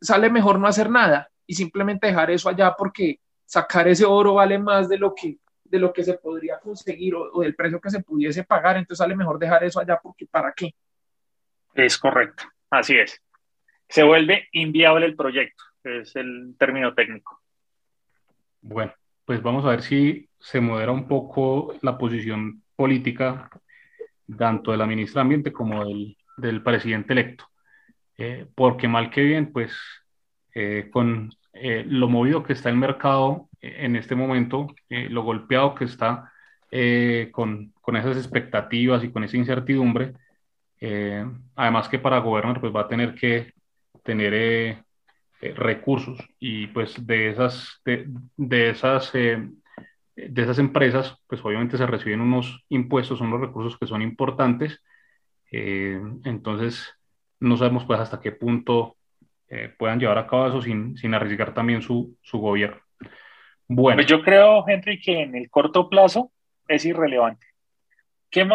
sale 0.00 0.30
mejor 0.30 0.58
no 0.58 0.66
hacer 0.66 0.90
nada 0.90 1.28
y 1.46 1.54
simplemente 1.54 2.06
dejar 2.06 2.30
eso 2.30 2.48
allá 2.48 2.74
porque 2.76 3.20
sacar 3.44 3.88
ese 3.88 4.04
oro 4.04 4.34
vale 4.34 4.58
más 4.58 4.88
de 4.88 4.98
lo 4.98 5.14
que, 5.14 5.38
de 5.64 5.78
lo 5.78 5.92
que 5.92 6.04
se 6.04 6.14
podría 6.14 6.58
conseguir 6.60 7.14
o, 7.14 7.40
del 7.40 7.54
precio 7.54 7.80
que 7.80 7.90
se 7.90 8.02
pudiese 8.02 8.44
pagar, 8.44 8.76
entonces 8.76 8.98
sale 8.98 9.16
mejor 9.16 9.38
dejar 9.38 9.64
eso 9.64 9.80
allá 9.80 9.98
porque 10.02 10.26
¿para 10.26 10.52
qué? 10.52 10.74
Es 11.74 11.96
correcto, 11.98 12.44
así 12.70 12.96
es. 12.96 13.20
Se 13.88 14.02
vuelve 14.02 14.48
inviable 14.52 15.06
el 15.06 15.16
proyecto, 15.16 15.64
es 15.84 16.14
el 16.16 16.54
término 16.58 16.94
técnico. 16.94 17.40
Bueno, 18.60 18.92
pues 19.24 19.42
vamos 19.42 19.64
a 19.64 19.70
ver 19.70 19.82
si 19.82 20.28
se 20.38 20.60
modera 20.60 20.92
un 20.92 21.08
poco 21.08 21.74
la 21.80 21.96
posición 21.96 22.62
política 22.76 23.48
tanto 24.36 24.72
de 24.72 24.76
la 24.76 24.86
ministra 24.86 25.20
de 25.20 25.22
Ambiente 25.22 25.52
como 25.52 25.84
del, 25.84 26.16
del 26.36 26.62
presidente 26.62 27.14
electo. 27.14 27.48
Eh, 28.18 28.46
porque 28.56 28.88
mal 28.88 29.10
que 29.10 29.22
bien, 29.22 29.52
pues 29.52 29.72
eh, 30.54 30.88
con 30.92 31.30
eh, 31.52 31.84
lo 31.86 32.08
movido 32.08 32.42
que 32.42 32.52
está 32.52 32.68
el 32.68 32.76
mercado 32.76 33.48
en 33.60 33.94
este 33.96 34.14
momento, 34.16 34.68
lo 34.88 35.22
golpeado 35.22 35.74
que 35.74 35.84
está 35.84 36.32
con, 37.32 37.72
con, 37.80 37.96
esas 37.96 38.16
expectativas 38.16 39.02
y 39.02 39.10
con 39.10 39.24
esa 39.24 39.36
incertidumbre, 39.36 40.14
además 41.56 41.88
que 41.88 41.98
para 41.98 42.18
gobernar 42.18 42.60
pues 42.60 42.74
va 42.74 42.82
a 42.82 42.88
tener 42.88 43.14
que 43.16 43.52
tener 44.04 44.84
recursos 45.40 46.18
y 46.38 46.68
pues 46.68 47.04
de 47.04 47.30
esas, 47.30 47.80
de, 47.84 48.06
de 48.36 48.70
esas, 48.70 49.12
de 49.12 49.50
esas 50.14 50.58
empresas 50.60 51.16
pues 51.26 51.44
obviamente 51.44 51.76
se 51.76 51.86
reciben 51.86 52.20
unos 52.20 52.64
impuestos, 52.68 53.20
unos 53.20 53.40
recursos 53.40 53.76
que 53.76 53.88
son 53.88 54.02
importantes, 54.02 54.80
entonces 55.50 56.97
no 57.40 57.56
sabemos 57.56 57.84
pues 57.84 58.00
hasta 58.00 58.20
qué 58.20 58.32
punto 58.32 58.96
eh, 59.48 59.74
puedan 59.78 59.98
llevar 59.98 60.18
a 60.18 60.26
cabo 60.26 60.48
eso 60.48 60.62
sin, 60.62 60.96
sin 60.96 61.14
arriesgar 61.14 61.54
también 61.54 61.82
su, 61.82 62.16
su 62.22 62.38
gobierno. 62.38 62.80
Bueno. 63.66 63.98
Pues 63.98 64.06
yo 64.06 64.22
creo, 64.22 64.66
Henry, 64.66 65.00
que 65.00 65.22
en 65.22 65.34
el 65.34 65.50
corto 65.50 65.88
plazo 65.88 66.32
es 66.66 66.84
irrelevante. 66.84 67.46
¿Qué, 68.30 68.46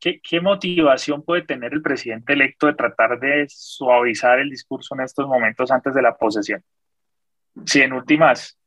qué, 0.00 0.20
qué, 0.22 0.40
motivación 0.40 1.22
puede 1.22 1.42
tener 1.42 1.74
el 1.74 1.82
presidente 1.82 2.32
electo 2.32 2.66
de 2.66 2.74
tratar 2.74 3.20
de 3.20 3.46
suavizar 3.48 4.38
el 4.38 4.48
discurso 4.48 4.94
en 4.94 5.02
estos 5.02 5.26
momentos 5.26 5.70
antes 5.70 5.94
de 5.94 6.00
la 6.00 6.16
posesión? 6.16 6.62
Si 7.66 7.82
en 7.82 7.92
últimas, 7.92 8.58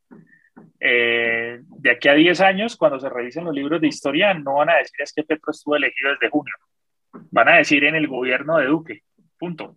eh, 0.79 1.62
de 1.63 1.91
aquí 1.91 2.10
a 2.10 2.13
10 2.13 2.41
años, 2.41 2.77
cuando 2.77 2.99
se 2.99 3.10
revisen 3.10 3.45
los 3.45 3.55
libros 3.55 3.81
de 3.81 3.88
historia, 3.88 4.36
no 4.36 4.55
van 4.55 4.69
a 4.69 4.77
decir 4.77 4.99
es 4.99 5.13
que 5.13 5.23
Petro 5.23 5.51
estuvo 5.51 5.75
elegido 5.75 6.12
desde 6.12 6.29
junio. 6.29 6.53
Van 7.31 7.49
a 7.49 7.57
decir 7.57 7.84
en 7.84 7.95
el 7.95 8.07
gobierno 8.07 8.57
de 8.57 8.65
Duque. 8.65 9.03
Punto. 9.41 9.75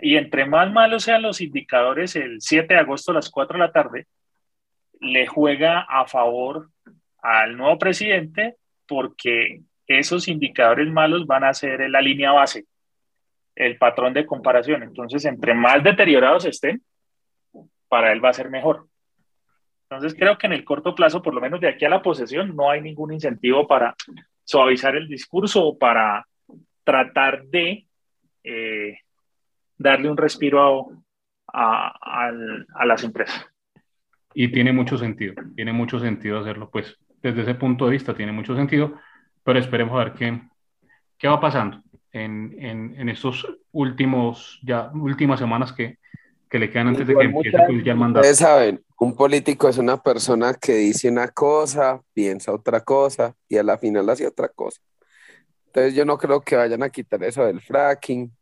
Y 0.00 0.16
entre 0.16 0.46
más 0.46 0.72
malos 0.72 1.02
sean 1.02 1.22
los 1.22 1.40
indicadores, 1.40 2.14
el 2.14 2.40
7 2.40 2.74
de 2.74 2.78
agosto 2.78 3.10
a 3.10 3.14
las 3.14 3.28
4 3.28 3.58
de 3.58 3.64
la 3.64 3.72
tarde, 3.72 4.06
le 5.00 5.26
juega 5.26 5.80
a 5.80 6.06
favor 6.06 6.70
al 7.20 7.56
nuevo 7.56 7.76
presidente 7.76 8.54
porque 8.86 9.62
esos 9.88 10.28
indicadores 10.28 10.86
malos 10.92 11.26
van 11.26 11.42
a 11.42 11.52
ser 11.54 11.90
la 11.90 12.00
línea 12.00 12.30
base, 12.30 12.66
el 13.56 13.78
patrón 13.78 14.14
de 14.14 14.26
comparación. 14.26 14.84
Entonces, 14.84 15.24
entre 15.24 15.54
más 15.54 15.82
deteriorados 15.82 16.44
estén, 16.44 16.80
para 17.88 18.12
él 18.12 18.24
va 18.24 18.28
a 18.28 18.34
ser 18.34 18.48
mejor. 18.48 18.86
Entonces, 19.90 20.16
creo 20.16 20.38
que 20.38 20.46
en 20.46 20.52
el 20.52 20.64
corto 20.64 20.94
plazo, 20.94 21.20
por 21.20 21.34
lo 21.34 21.40
menos 21.40 21.60
de 21.60 21.68
aquí 21.68 21.84
a 21.84 21.88
la 21.88 22.00
posesión, 22.00 22.54
no 22.54 22.70
hay 22.70 22.80
ningún 22.80 23.12
incentivo 23.12 23.66
para 23.66 23.96
suavizar 24.44 24.94
el 24.94 25.08
discurso 25.08 25.66
o 25.66 25.76
para 25.76 26.28
tratar 26.84 27.42
de 27.46 27.88
eh, 28.44 28.98
darle 29.78 30.10
un 30.10 30.16
respiro 30.16 31.04
a, 31.52 32.30
las 32.84 33.04
empresas. 33.04 33.46
Y 34.34 34.48
tiene 34.48 34.72
mucho 34.72 34.98
sentido, 34.98 35.34
tiene 35.54 35.72
mucho 35.72 35.98
sentido 36.00 36.40
hacerlo, 36.40 36.70
pues 36.70 36.96
desde 37.22 37.42
ese 37.42 37.54
punto 37.54 37.86
de 37.86 37.92
vista 37.92 38.14
tiene 38.14 38.32
mucho 38.32 38.54
sentido, 38.54 38.94
pero 39.42 39.58
esperemos 39.58 39.94
a 39.94 40.04
ver 40.04 40.12
qué, 40.14 40.42
qué 41.18 41.28
va 41.28 41.40
pasando 41.40 41.82
en, 42.12 42.94
en, 42.98 43.08
estos 43.08 43.46
últimos, 43.72 44.60
ya 44.62 44.90
últimas 44.94 45.38
semanas 45.38 45.72
que, 45.72 45.98
que 46.50 46.58
le 46.58 46.70
quedan 46.70 46.88
antes 46.88 47.06
de 47.06 47.14
que 47.14 47.24
empiece 47.24 47.58
pues, 47.66 47.86
el 47.86 47.96
mandato. 47.96 48.20
Ustedes 48.20 48.38
saben, 48.38 48.84
un 48.98 49.16
político 49.16 49.68
es 49.68 49.78
una 49.78 49.96
persona 49.96 50.54
que 50.54 50.74
dice 50.74 51.08
una 51.08 51.28
cosa, 51.28 52.00
piensa 52.12 52.52
otra 52.52 52.80
cosa 52.80 53.34
y 53.48 53.56
a 53.56 53.62
la 53.62 53.78
final 53.78 54.08
hace 54.10 54.26
otra 54.26 54.48
cosa. 54.48 54.80
Entonces 55.74 55.96
yo 55.96 56.04
no 56.04 56.16
creo 56.16 56.40
que 56.40 56.54
vayan 56.54 56.84
a 56.84 56.88
quitar 56.88 57.20
eso 57.24 57.44
del 57.44 57.60
fracking 57.60 58.32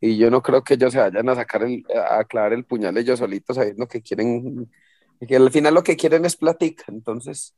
y 0.00 0.16
yo 0.16 0.30
no 0.30 0.40
creo 0.40 0.62
que 0.62 0.74
ellos 0.74 0.92
se 0.92 1.00
vayan 1.00 1.28
a 1.28 1.34
sacar 1.34 1.64
el, 1.64 1.84
a 1.92 2.22
clavar 2.22 2.52
el 2.52 2.64
puñal 2.64 2.96
ellos 2.96 3.18
solitos 3.18 3.56
sabiendo 3.56 3.88
que 3.88 4.00
quieren, 4.00 4.70
que 5.26 5.34
al 5.34 5.50
final 5.50 5.74
lo 5.74 5.82
que 5.82 5.96
quieren 5.96 6.24
es 6.24 6.36
platica, 6.36 6.84
entonces, 6.86 7.56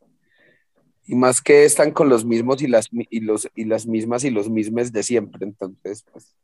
y 1.04 1.16
más 1.16 1.42
que 1.42 1.66
están 1.66 1.90
con 1.90 2.08
los 2.08 2.24
mismos 2.24 2.62
y 2.62 2.66
las, 2.66 2.88
y 2.92 3.20
los, 3.20 3.46
y 3.54 3.66
las 3.66 3.86
mismas 3.86 4.24
y 4.24 4.30
los 4.30 4.48
mismos 4.48 4.90
de 4.90 5.02
siempre, 5.02 5.44
entonces, 5.44 6.02
pues, 6.10 6.34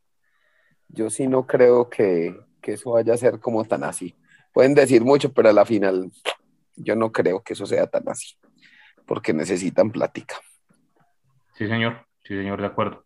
yo 0.89 1.09
sí 1.09 1.29
no 1.29 1.47
creo 1.47 1.89
que, 1.89 2.39
que 2.61 2.75
eso 2.75 2.91
vaya 2.91 3.15
a 3.15 3.17
ser 3.17 3.41
como 3.41 3.65
tan 3.65 3.85
así. 3.85 4.15
Pueden 4.53 4.75
decir 4.75 5.03
mucho, 5.03 5.33
pero 5.33 5.49
a 5.49 5.55
la 5.55 5.65
final 5.65 6.13
yo 6.77 6.95
no 6.95 7.11
creo 7.11 7.43
que 7.43 7.55
eso 7.55 7.65
sea 7.65 7.87
tan 7.87 8.07
así, 8.07 8.35
porque 9.07 9.33
necesitan 9.33 9.91
plática. 9.91 10.37
Sí, 11.55 11.67
señor. 11.67 12.06
Sí, 12.27 12.35
señor, 12.35 12.61
de 12.61 12.67
acuerdo. 12.67 13.05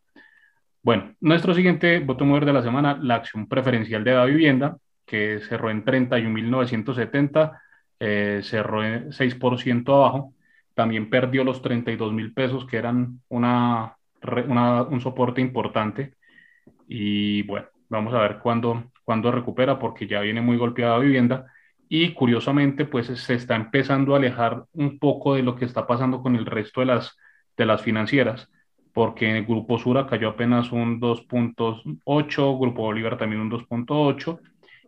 Bueno, 0.82 1.14
nuestro 1.20 1.52
siguiente 1.54 1.98
voto 2.00 2.24
mover 2.24 2.46
de 2.46 2.54
la 2.54 2.62
semana, 2.62 2.98
la 3.02 3.16
acción 3.16 3.46
preferencial 3.48 4.02
de 4.02 4.14
la 4.14 4.24
vivienda, 4.24 4.78
que 5.04 5.40
cerró 5.46 5.70
en 5.70 5.84
31.970, 5.84 7.60
eh, 8.00 8.40
cerró 8.42 8.82
en 8.82 9.12
6% 9.12 9.94
abajo, 9.94 10.34
también 10.74 11.10
perdió 11.10 11.44
los 11.44 11.60
32 11.60 12.14
mil 12.14 12.32
pesos, 12.32 12.66
que 12.66 12.78
eran 12.78 13.20
una, 13.28 13.96
un 14.88 15.00
soporte 15.02 15.42
importante. 15.42 16.14
Y 16.88 17.42
bueno, 17.42 17.66
vamos 17.90 18.14
a 18.14 18.20
ver 18.20 18.38
cuándo, 18.38 18.90
cuándo 19.04 19.30
recupera, 19.32 19.78
porque 19.78 20.06
ya 20.06 20.20
viene 20.20 20.40
muy 20.40 20.56
golpeada 20.56 20.94
la 20.98 21.04
vivienda. 21.04 21.46
Y 21.90 22.14
curiosamente, 22.14 22.86
pues 22.86 23.08
se 23.08 23.34
está 23.34 23.54
empezando 23.56 24.14
a 24.14 24.18
alejar 24.18 24.64
un 24.72 24.98
poco 24.98 25.34
de 25.34 25.42
lo 25.42 25.56
que 25.56 25.66
está 25.66 25.86
pasando 25.86 26.22
con 26.22 26.36
el 26.36 26.46
resto 26.46 26.80
de 26.80 26.86
las, 26.86 27.18
de 27.56 27.66
las 27.66 27.82
financieras 27.82 28.48
porque 28.92 29.28
en 29.28 29.36
el 29.36 29.46
Grupo 29.46 29.78
Sura 29.78 30.06
cayó 30.06 30.30
apenas 30.30 30.72
un 30.72 31.00
2.8, 31.00 32.60
Grupo 32.60 32.82
Bolívar 32.82 33.16
también 33.16 33.40
un 33.40 33.50
2.8, 33.50 34.40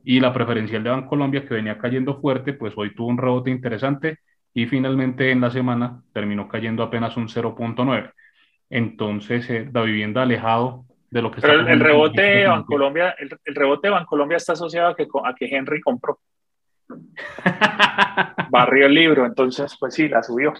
y 0.04 0.20
la 0.20 0.32
preferencial 0.32 0.82
de 0.82 0.90
Bancolombia, 0.90 1.46
que 1.46 1.54
venía 1.54 1.78
cayendo 1.78 2.20
fuerte, 2.20 2.52
pues 2.52 2.74
hoy 2.76 2.94
tuvo 2.94 3.08
un 3.08 3.18
rebote 3.18 3.50
interesante 3.50 4.18
y 4.54 4.66
finalmente 4.66 5.30
en 5.30 5.40
la 5.40 5.50
semana 5.50 6.02
terminó 6.12 6.48
cayendo 6.48 6.82
apenas 6.82 7.16
un 7.16 7.28
0.9. 7.28 8.12
Entonces, 8.68 9.48
eh, 9.50 9.68
la 9.72 9.82
vivienda 9.82 10.22
alejado 10.22 10.84
de 11.10 11.22
lo 11.22 11.30
que 11.30 11.40
Pero 11.40 11.60
el, 11.60 11.80
rebote 11.80 12.22
de 12.22 12.46
Bancolombia, 12.46 13.14
el, 13.18 13.30
el, 13.44 13.54
rebote 13.54 13.88
de 13.88 13.92
Bancolombia 13.92 14.36
está 14.38 14.54
asociado 14.54 14.88
a 14.88 14.96
que, 14.96 15.06
a 15.24 15.34
que 15.34 15.46
Henry 15.46 15.80
compró. 15.80 16.18
Barrió 18.50 18.86
el 18.86 18.94
libro, 18.94 19.24
entonces, 19.26 19.76
pues 19.78 19.94
sí, 19.94 20.08
la 20.08 20.22
subió. 20.22 20.54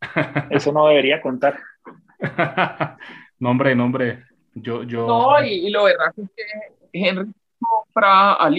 Eso 0.50 0.72
no 0.72 0.86
debería 0.88 1.20
contar. 1.20 1.58
nombre, 3.38 3.74
nombre. 3.74 4.24
Yo, 4.54 4.82
yo... 4.84 5.06
No, 5.06 5.44
y, 5.44 5.70
lo 5.70 5.84
verdad 5.84 6.12
es 6.16 6.30
que 6.36 6.44
Henry 6.92 7.32
compra 7.58 8.34
al 8.34 8.56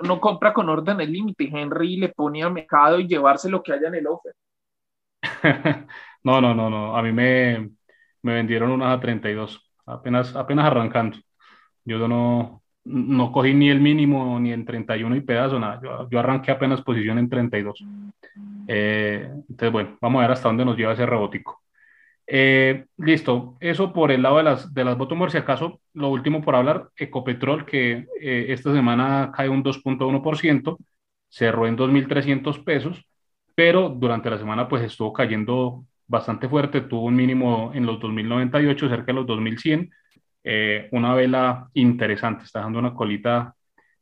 no 0.00 0.20
compra 0.20 0.52
con 0.52 0.68
orden 0.68 1.00
el 1.00 1.12
límite. 1.12 1.50
Henry 1.52 1.96
le 1.96 2.08
pone 2.08 2.42
a 2.42 2.50
mercado 2.50 2.98
y 2.98 3.06
llevarse 3.06 3.48
lo 3.48 3.62
que 3.62 3.72
haya 3.72 3.88
en 3.88 3.94
el 3.94 4.06
offer. 4.06 4.34
no, 6.24 6.40
no, 6.40 6.54
no, 6.54 6.68
no. 6.68 6.96
A 6.96 7.02
mí 7.02 7.12
me, 7.12 7.70
me 8.22 8.34
vendieron 8.34 8.70
unas 8.70 8.96
a 8.96 9.00
32, 9.00 9.72
apenas, 9.86 10.34
apenas 10.34 10.66
arrancando. 10.66 11.18
Yo 11.84 12.06
no, 12.08 12.62
no 12.84 13.32
cogí 13.32 13.54
ni 13.54 13.70
el 13.70 13.80
mínimo 13.80 14.38
ni 14.40 14.52
en 14.52 14.64
31 14.64 15.16
y 15.16 15.20
pedazo, 15.20 15.58
nada. 15.58 15.80
Yo, 15.82 16.08
yo 16.08 16.18
arranqué 16.18 16.50
apenas 16.50 16.82
posición 16.82 17.18
en 17.18 17.28
32. 17.28 17.84
Eh, 18.68 19.28
entonces, 19.30 19.72
bueno, 19.72 19.98
vamos 20.00 20.20
a 20.20 20.22
ver 20.22 20.32
hasta 20.32 20.48
dónde 20.48 20.64
nos 20.64 20.76
lleva 20.76 20.92
ese 20.92 21.06
rebotico. 21.06 21.61
Eh, 22.34 22.86
listo, 22.96 23.58
eso 23.60 23.92
por 23.92 24.10
el 24.10 24.22
lado 24.22 24.38
de 24.38 24.42
las, 24.44 24.72
de 24.72 24.84
las 24.84 24.96
bottom 24.96 25.28
si 25.28 25.36
acaso, 25.36 25.82
lo 25.92 26.08
último 26.08 26.40
por 26.40 26.54
hablar, 26.54 26.88
Ecopetrol, 26.96 27.66
que 27.66 28.06
eh, 28.22 28.46
esta 28.48 28.72
semana 28.72 29.30
cae 29.36 29.50
un 29.50 29.62
2.1%, 29.62 30.78
cerró 31.28 31.66
en 31.66 31.76
2.300 31.76 32.64
pesos, 32.64 33.04
pero 33.54 33.90
durante 33.90 34.30
la 34.30 34.38
semana 34.38 34.66
pues 34.66 34.82
estuvo 34.82 35.12
cayendo 35.12 35.84
bastante 36.06 36.48
fuerte, 36.48 36.80
tuvo 36.80 37.04
un 37.04 37.16
mínimo 37.16 37.70
en 37.74 37.84
los 37.84 37.98
2.098, 38.00 38.88
cerca 38.88 39.04
de 39.04 39.12
los 39.12 39.26
2.100, 39.26 39.90
eh, 40.42 40.88
una 40.92 41.14
vela 41.14 41.68
interesante, 41.74 42.44
está 42.44 42.60
dando 42.60 42.78
una 42.78 42.94
colita 42.94 43.54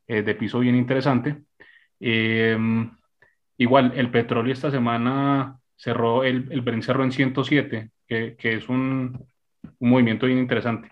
de 0.07 0.35
piso 0.37 0.61
bien 0.61 0.77
interesante. 0.77 1.43
igual, 3.59 3.93
el 3.97 4.11
petróleo 4.11 4.53
esta 4.53 4.71
semana 4.71 5.59
cerró, 5.77 6.25
el, 6.25 6.49
el 6.51 6.61
Brent 6.63 6.83
cerró 6.85 7.05
en 7.05 7.13
107, 7.13 7.91
que, 8.11 8.55
es 8.55 8.69
un, 8.69 9.27
movimiento 9.79 10.27
bien 10.27 10.39
interesante. 10.39 10.91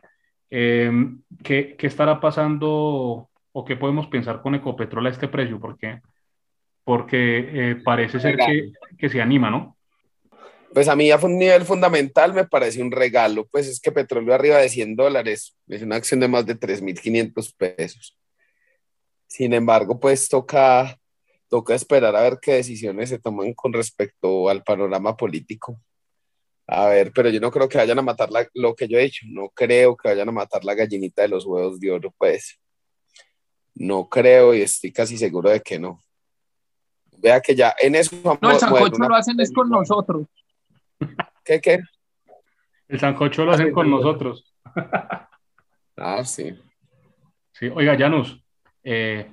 Em, 0.50 1.22
¿qué, 1.42 1.74
¿qué, 1.76 1.86
estará 1.86 2.20
pasando 2.20 3.28
o 3.52 3.64
qué 3.64 3.76
podemos 3.76 4.06
pensar 4.06 4.40
con 4.40 4.54
Ecopetrol 4.54 5.06
a 5.06 5.10
este 5.10 5.28
precio? 5.28 5.58
Porque, 5.58 6.00
porque 6.84 7.70
eh, 7.70 7.76
parece 7.84 8.20
ser 8.20 8.36
que, 8.36 8.72
que, 8.96 9.08
se 9.08 9.20
anima, 9.20 9.50
¿no? 9.50 9.76
Pues 10.72 10.86
a 10.88 10.94
mí 10.94 11.10
a 11.10 11.16
un 11.16 11.38
nivel 11.38 11.64
fundamental 11.64 12.32
me 12.34 12.46
parece 12.46 12.82
un 12.82 12.92
regalo, 12.92 13.46
pues 13.50 13.66
es 13.66 13.80
que 13.80 13.90
petróleo 13.90 14.34
arriba 14.34 14.58
de 14.58 14.68
100 14.68 14.96
dólares 14.96 15.56
es 15.66 15.82
una 15.82 15.96
acción 15.96 16.20
de 16.20 16.28
más 16.28 16.46
de 16.46 16.58
3.500 16.58 17.54
pesos. 17.56 18.16
Sin 19.26 19.54
embargo, 19.54 19.98
pues 19.98 20.28
toca, 20.28 20.98
toca 21.48 21.74
esperar 21.74 22.14
a 22.14 22.22
ver 22.22 22.38
qué 22.40 22.54
decisiones 22.54 23.08
se 23.08 23.18
toman 23.18 23.54
con 23.54 23.72
respecto 23.72 24.48
al 24.48 24.62
panorama 24.62 25.16
político. 25.16 25.80
A 26.70 26.86
ver, 26.88 27.12
pero 27.14 27.30
yo 27.30 27.40
no 27.40 27.50
creo 27.50 27.66
que 27.66 27.78
vayan 27.78 27.98
a 27.98 28.02
matar 28.02 28.30
la, 28.30 28.46
lo 28.52 28.74
que 28.74 28.86
yo 28.86 28.98
he 28.98 29.04
hecho. 29.04 29.24
No 29.26 29.48
creo 29.48 29.96
que 29.96 30.08
vayan 30.08 30.28
a 30.28 30.32
matar 30.32 30.64
la 30.66 30.74
gallinita 30.74 31.22
de 31.22 31.28
los 31.28 31.46
huevos 31.46 31.80
de 31.80 31.90
oro, 31.90 32.14
pues. 32.18 32.60
No 33.74 34.06
creo 34.06 34.54
y 34.54 34.60
estoy 34.60 34.92
casi 34.92 35.16
seguro 35.16 35.48
de 35.48 35.62
que 35.62 35.78
no. 35.78 36.04
Vea 37.16 37.40
que 37.40 37.54
ya 37.54 37.74
en 37.80 37.94
eso. 37.94 38.14
No, 38.42 38.50
el 38.50 38.58
sancocho 38.58 39.08
lo 39.08 39.14
hacen 39.14 39.40
es 39.40 39.50
con 39.50 39.70
nosotros. 39.70 40.26
¿Qué, 41.42 41.58
qué? 41.58 41.80
El 42.86 43.00
sancocho 43.00 43.46
lo 43.46 43.52
hacen 43.52 43.72
con 43.72 43.90
nosotros. 43.90 44.54
ah, 45.96 46.22
sí. 46.22 46.54
Sí, 47.52 47.68
oiga, 47.74 47.96
Janus, 47.96 48.44
eh, 48.84 49.32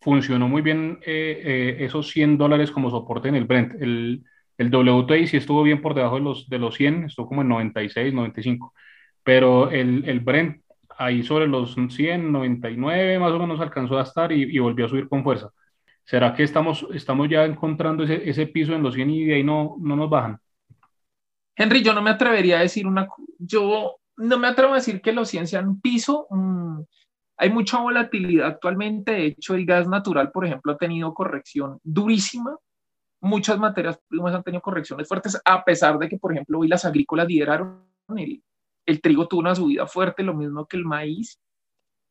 funcionó 0.00 0.46
muy 0.46 0.62
bien 0.62 1.00
eh, 1.04 1.42
eh, 1.44 1.84
esos 1.84 2.08
100 2.10 2.38
dólares 2.38 2.70
como 2.70 2.90
soporte 2.90 3.28
en 3.28 3.34
el 3.34 3.44
Brent. 3.44 3.74
El, 3.82 4.24
el 4.58 4.74
WTI 4.74 5.26
sí 5.26 5.36
estuvo 5.36 5.62
bien 5.62 5.82
por 5.82 5.94
debajo 5.94 6.16
de 6.16 6.22
los, 6.22 6.48
de 6.48 6.58
los 6.58 6.74
100, 6.74 7.04
estuvo 7.04 7.28
como 7.28 7.42
en 7.42 7.48
96, 7.48 8.14
95. 8.14 8.72
Pero 9.22 9.70
el, 9.70 10.08
el 10.08 10.20
Brent 10.20 10.62
ahí 10.96 11.22
sobre 11.22 11.46
los 11.46 11.74
100, 11.74 12.32
99 12.32 13.18
más 13.18 13.32
o 13.32 13.38
menos 13.38 13.60
alcanzó 13.60 13.98
a 13.98 14.02
estar 14.02 14.32
y, 14.32 14.58
volvió 14.58 14.86
a 14.86 14.88
subir 14.88 15.08
con 15.08 15.22
fuerza. 15.22 15.50
¿Será 16.04 16.34
que 16.34 16.44
estamos, 16.44 16.86
estamos 16.94 17.28
ya 17.28 17.44
encontrando 17.44 18.04
ese, 18.04 18.28
ese, 18.28 18.46
piso 18.46 18.74
en 18.74 18.82
los 18.82 18.94
100 18.94 19.10
y 19.10 19.32
ahí 19.32 19.42
no, 19.42 19.76
no 19.80 19.96
nos 19.96 20.08
bajan? 20.08 20.38
Henry, 21.56 21.82
yo 21.82 21.92
no 21.92 22.02
me 22.02 22.10
atrevería 22.10 22.58
a 22.58 22.62
decir 22.62 22.86
una... 22.86 23.08
Yo 23.38 23.96
no 24.18 24.38
me 24.38 24.48
atrevo 24.48 24.72
a 24.72 24.76
decir 24.76 25.00
que 25.00 25.12
los 25.12 25.28
100 25.28 25.46
sean 25.46 25.80
piso. 25.80 26.26
Mm, 26.30 26.80
hay 27.38 27.50
mucha 27.50 27.78
volatilidad 27.78 28.46
actualmente. 28.46 29.12
De 29.12 29.26
hecho, 29.26 29.54
el 29.54 29.66
gas 29.66 29.88
natural, 29.88 30.30
por 30.30 30.46
ejemplo, 30.46 30.72
ha 30.72 30.78
tenido 30.78 31.12
corrección 31.12 31.80
durísima 31.82 32.56
muchas 33.20 33.58
materias 33.58 33.98
primas 34.08 34.34
han 34.34 34.42
tenido 34.42 34.62
correcciones 34.62 35.08
fuertes, 35.08 35.40
a 35.44 35.64
pesar 35.64 35.98
de 35.98 36.08
que, 36.08 36.18
por 36.18 36.32
ejemplo, 36.32 36.58
hoy 36.58 36.68
las 36.68 36.84
agrícolas 36.84 37.26
lideraron, 37.28 37.84
el, 38.16 39.00
trigo 39.00 39.26
tuvo 39.26 39.40
una 39.40 39.54
subida 39.54 39.86
fuerte, 39.86 40.22
lo 40.22 40.34
mismo 40.34 40.66
que 40.66 40.76
el 40.76 40.84
maíz. 40.84 41.38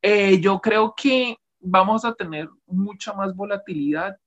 Eh, 0.02 0.40
yo 0.40 0.60
creo 0.60 0.94
que 0.96 1.38
vamos 1.60 2.06
a 2.06 2.14
tener 2.14 2.50
mucha 2.68 3.14
más 3.14 3.36
volatilidad. 3.36 4.18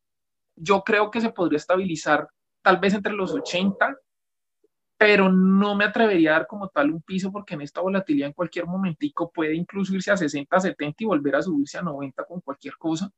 Yo 0.57 0.83
creo 0.83 1.11
que 1.11 1.21
se 1.21 1.31
podría 1.31 1.59
estabilizar 1.59 2.29
tal 2.63 2.79
vez 2.79 2.95
entre 2.95 3.13
los 3.13 3.33
80, 3.33 3.97
pero 4.97 5.31
no 5.31 5.77
me 5.77 5.85
atrevería 5.85 6.31
a 6.31 6.39
dar 6.39 6.47
como 6.49 6.69
tal 6.69 6.91
un 6.91 7.03
piso 7.03 7.31
porque 7.31 7.55
en 7.55 7.63
esta 7.63 7.81
volatilidad 7.81 8.29
en 8.29 8.33
cualquier 8.33 8.67
momentico 8.67 9.31
puede 9.31 9.55
incluso 9.55 9.95
irse 9.95 10.11
a 10.11 10.17
60, 10.17 10.59
70 10.59 11.05
y 11.05 11.07
volver 11.07 11.37
a 11.37 11.43
subirse 11.43 11.79
a 11.79 11.83
90 11.83 12.25
con 12.25 12.41
cualquier 12.41 12.77
cosa. 12.77 13.11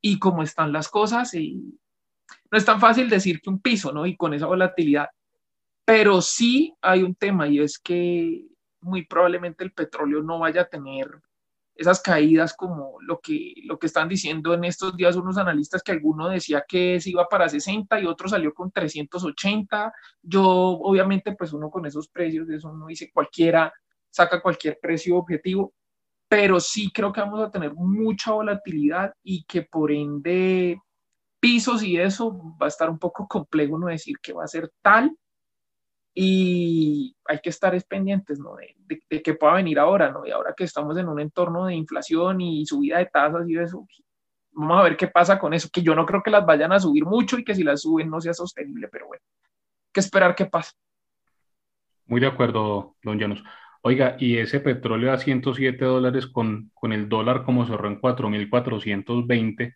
Y 0.00 0.18
como 0.18 0.42
están 0.42 0.72
las 0.72 0.88
cosas, 0.88 1.34
y 1.34 1.78
no 2.50 2.58
es 2.58 2.64
tan 2.64 2.80
fácil 2.80 3.08
decir 3.08 3.40
que 3.40 3.50
un 3.50 3.60
piso, 3.60 3.92
¿no? 3.92 4.06
Y 4.06 4.16
con 4.16 4.34
esa 4.34 4.46
volatilidad. 4.46 5.08
Pero 5.84 6.20
sí 6.20 6.74
hay 6.82 7.02
un 7.02 7.14
tema 7.14 7.48
y 7.48 7.60
es 7.60 7.78
que 7.78 8.46
muy 8.80 9.06
probablemente 9.06 9.64
el 9.64 9.72
petróleo 9.72 10.22
no 10.22 10.38
vaya 10.38 10.62
a 10.62 10.68
tener 10.68 11.08
esas 11.78 12.02
caídas 12.02 12.54
como 12.54 12.96
lo 13.00 13.20
que, 13.20 13.54
lo 13.64 13.78
que 13.78 13.86
están 13.86 14.08
diciendo 14.08 14.52
en 14.52 14.64
estos 14.64 14.96
días 14.96 15.14
unos 15.14 15.38
analistas 15.38 15.80
que 15.82 15.92
alguno 15.92 16.28
decía 16.28 16.64
que 16.66 17.00
se 17.00 17.10
iba 17.10 17.28
para 17.28 17.48
60 17.48 18.00
y 18.00 18.06
otro 18.06 18.28
salió 18.28 18.52
con 18.52 18.72
380. 18.72 19.92
Yo, 20.20 20.44
obviamente, 20.44 21.36
pues 21.36 21.52
uno 21.52 21.70
con 21.70 21.86
esos 21.86 22.08
precios, 22.08 22.50
eso 22.50 22.68
uno 22.68 22.88
dice 22.88 23.12
cualquiera, 23.12 23.72
saca 24.10 24.42
cualquier 24.42 24.78
precio 24.82 25.16
objetivo, 25.16 25.72
pero 26.28 26.58
sí 26.58 26.90
creo 26.92 27.12
que 27.12 27.20
vamos 27.20 27.40
a 27.40 27.50
tener 27.50 27.72
mucha 27.74 28.32
volatilidad 28.32 29.12
y 29.22 29.44
que 29.44 29.62
por 29.62 29.92
ende 29.92 30.80
pisos 31.40 31.82
y 31.82 31.98
eso, 31.98 32.36
va 32.60 32.66
a 32.66 32.68
estar 32.68 32.90
un 32.90 32.98
poco 32.98 33.26
complejo 33.28 33.78
no 33.78 33.86
decir 33.86 34.16
que 34.20 34.32
va 34.32 34.44
a 34.44 34.48
ser 34.48 34.70
tal 34.82 35.16
y 36.14 37.16
hay 37.26 37.38
que 37.40 37.50
estar 37.50 37.80
pendientes 37.84 38.40
¿no? 38.40 38.56
de, 38.56 39.00
de, 39.08 39.22
que 39.22 39.34
pueda 39.34 39.54
venir 39.54 39.78
ahora, 39.78 40.10
¿no? 40.10 40.26
Y 40.26 40.32
ahora 40.32 40.52
que 40.56 40.64
estamos 40.64 40.96
en 40.98 41.08
un 41.08 41.20
entorno 41.20 41.66
de 41.66 41.76
inflación 41.76 42.40
y 42.40 42.66
subida 42.66 42.98
de 42.98 43.06
tasas 43.06 43.48
y 43.48 43.56
eso, 43.56 43.86
vamos 44.50 44.80
a 44.80 44.82
ver 44.82 44.96
qué 44.96 45.06
pasa 45.06 45.38
con 45.38 45.54
eso, 45.54 45.68
que 45.72 45.82
yo 45.82 45.94
no 45.94 46.04
creo 46.04 46.22
que 46.22 46.30
las 46.30 46.44
vayan 46.44 46.72
a 46.72 46.80
subir 46.80 47.04
mucho 47.04 47.38
y 47.38 47.44
que 47.44 47.54
si 47.54 47.62
las 47.62 47.82
suben 47.82 48.10
no 48.10 48.20
sea 48.20 48.34
sostenible, 48.34 48.88
pero 48.88 49.06
bueno, 49.06 49.22
hay 49.24 49.92
que 49.92 50.00
esperar 50.00 50.34
qué 50.34 50.46
pasa. 50.46 50.72
Muy 52.06 52.20
de 52.20 52.26
acuerdo, 52.26 52.96
don 53.02 53.18
Llanos. 53.18 53.44
Oiga, 53.82 54.16
y 54.18 54.38
ese 54.38 54.58
petróleo 54.58 55.12
a 55.12 55.18
107 55.18 55.84
dólares 55.84 56.26
con, 56.26 56.72
con 56.74 56.92
el 56.92 57.08
dólar 57.08 57.44
como 57.44 57.66
cerró 57.66 57.86
en 57.86 58.00
4.420, 58.00 59.74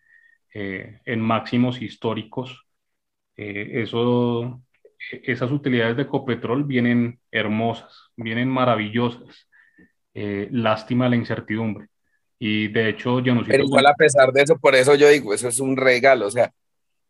eh, 0.53 0.99
en 1.05 1.19
máximos 1.19 1.81
históricos. 1.81 2.65
Eh, 3.35 3.81
eso, 3.83 4.61
esas 5.23 5.51
utilidades 5.51 5.97
de 5.97 6.07
Copetrol 6.07 6.63
vienen 6.63 7.19
hermosas, 7.31 8.11
vienen 8.15 8.49
maravillosas. 8.49 9.49
Eh, 10.13 10.47
lástima 10.51 11.09
la 11.09 11.15
incertidumbre. 11.15 11.87
Y 12.37 12.67
de 12.67 12.89
hecho, 12.89 13.19
yo 13.19 13.33
no 13.33 13.43
sé. 13.43 13.51
Pero 13.51 13.63
igual 13.63 13.87
a 13.87 13.95
pesar 13.95 14.31
de 14.31 14.43
eso, 14.43 14.57
por 14.59 14.75
eso 14.75 14.95
yo 14.95 15.09
digo, 15.09 15.33
eso 15.33 15.47
es 15.47 15.59
un 15.59 15.75
regalo. 15.75 16.27
O 16.27 16.31
sea, 16.31 16.53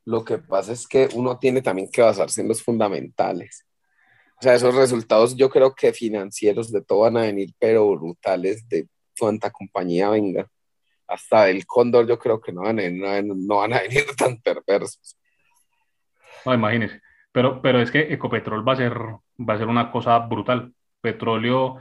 lo 0.06 0.23
que 0.23 0.38
pasa 0.38 0.71
es 0.71 0.88
que 0.88 1.10
uno 1.13 1.38
tiene 1.38 1.62
también 1.62 1.89
que 1.91 2.01
basarse 2.01 2.41
en 2.41 2.47
los 2.47 2.63
fundamentales. 2.63 3.65
O 4.39 4.43
sea, 4.43 4.56
esos 4.56 4.75
resultados 4.75 5.36
yo 5.36 5.49
creo 5.49 5.73
que 5.73 5.93
financieros 5.93 6.71
de 6.71 6.82
todo 6.82 7.01
van 7.01 7.17
a 7.17 7.21
venir, 7.21 7.53
pero 7.60 7.89
brutales 7.97 8.67
de 8.69 8.88
cuánta 9.17 9.51
compañía 9.51 10.10
venga 10.10 10.49
hasta 11.13 11.49
el 11.49 11.65
cóndor 11.65 12.08
yo 12.08 12.17
creo 12.17 12.41
que 12.41 12.52
no 12.52 12.62
van 12.62 12.80
a, 12.80 13.21
no, 13.21 13.58
van 13.58 13.73
a 13.73 13.82
venir 13.82 14.04
tan 14.17 14.41
perversos. 14.41 15.17
No, 16.45 16.54
imagínese. 16.54 17.02
Pero, 17.32 17.62
pero 17.62 17.80
es 17.82 17.91
que 17.91 18.13
Ecopetrol 18.13 18.67
va 18.67 18.73
a 18.73 18.78
ser, 18.78 18.93
va 18.93 19.54
a 19.54 19.58
ser 19.58 19.67
una 19.67 19.91
cosa 19.91 20.17
brutal. 20.19 20.73
petróleo 21.02 21.78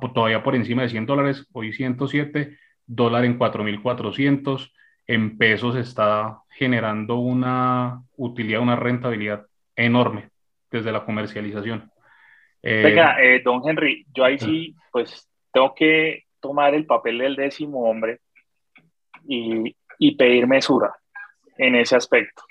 pues, 0.00 0.12
todavía 0.12 0.42
por 0.42 0.54
encima 0.54 0.82
de 0.82 0.88
100 0.88 1.06
dólares, 1.06 1.46
hoy 1.52 1.72
107, 1.72 2.58
dólar 2.86 3.24
en 3.24 3.38
4.400, 3.38 4.72
en 5.06 5.38
pesos 5.38 5.76
está 5.76 6.40
generando 6.50 7.16
una 7.16 8.02
utilidad, 8.16 8.60
una 8.60 8.76
rentabilidad 8.76 9.46
enorme 9.76 10.30
desde 10.70 10.92
la 10.92 11.04
comercialización. 11.04 11.90
Eh, 12.62 12.82
Venga, 12.84 13.22
eh, 13.22 13.40
don 13.44 13.62
Henry, 13.68 14.06
yo 14.12 14.24
ahí 14.24 14.38
sí, 14.38 14.74
pues 14.92 15.28
tengo 15.52 15.74
que 15.74 16.24
tomar 16.40 16.74
el 16.74 16.86
papel 16.86 17.18
del 17.18 17.36
décimo 17.36 17.88
hombre 17.88 18.20
y, 19.30 19.76
y 19.98 20.16
pedir 20.16 20.46
mesura 20.46 20.94
en 21.56 21.76
ese 21.76 21.96
aspecto. 21.96 22.42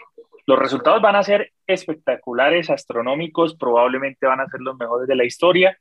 Los 0.46 0.58
resultados 0.58 1.02
van 1.02 1.16
a 1.16 1.24
ser 1.24 1.52
espectaculares, 1.68 2.70
astronómicos, 2.70 3.56
probablemente 3.56 4.26
van 4.26 4.40
a 4.40 4.48
ser 4.48 4.62
los 4.62 4.78
mejores 4.78 5.08
de 5.08 5.16
la 5.16 5.26
historia, 5.26 5.78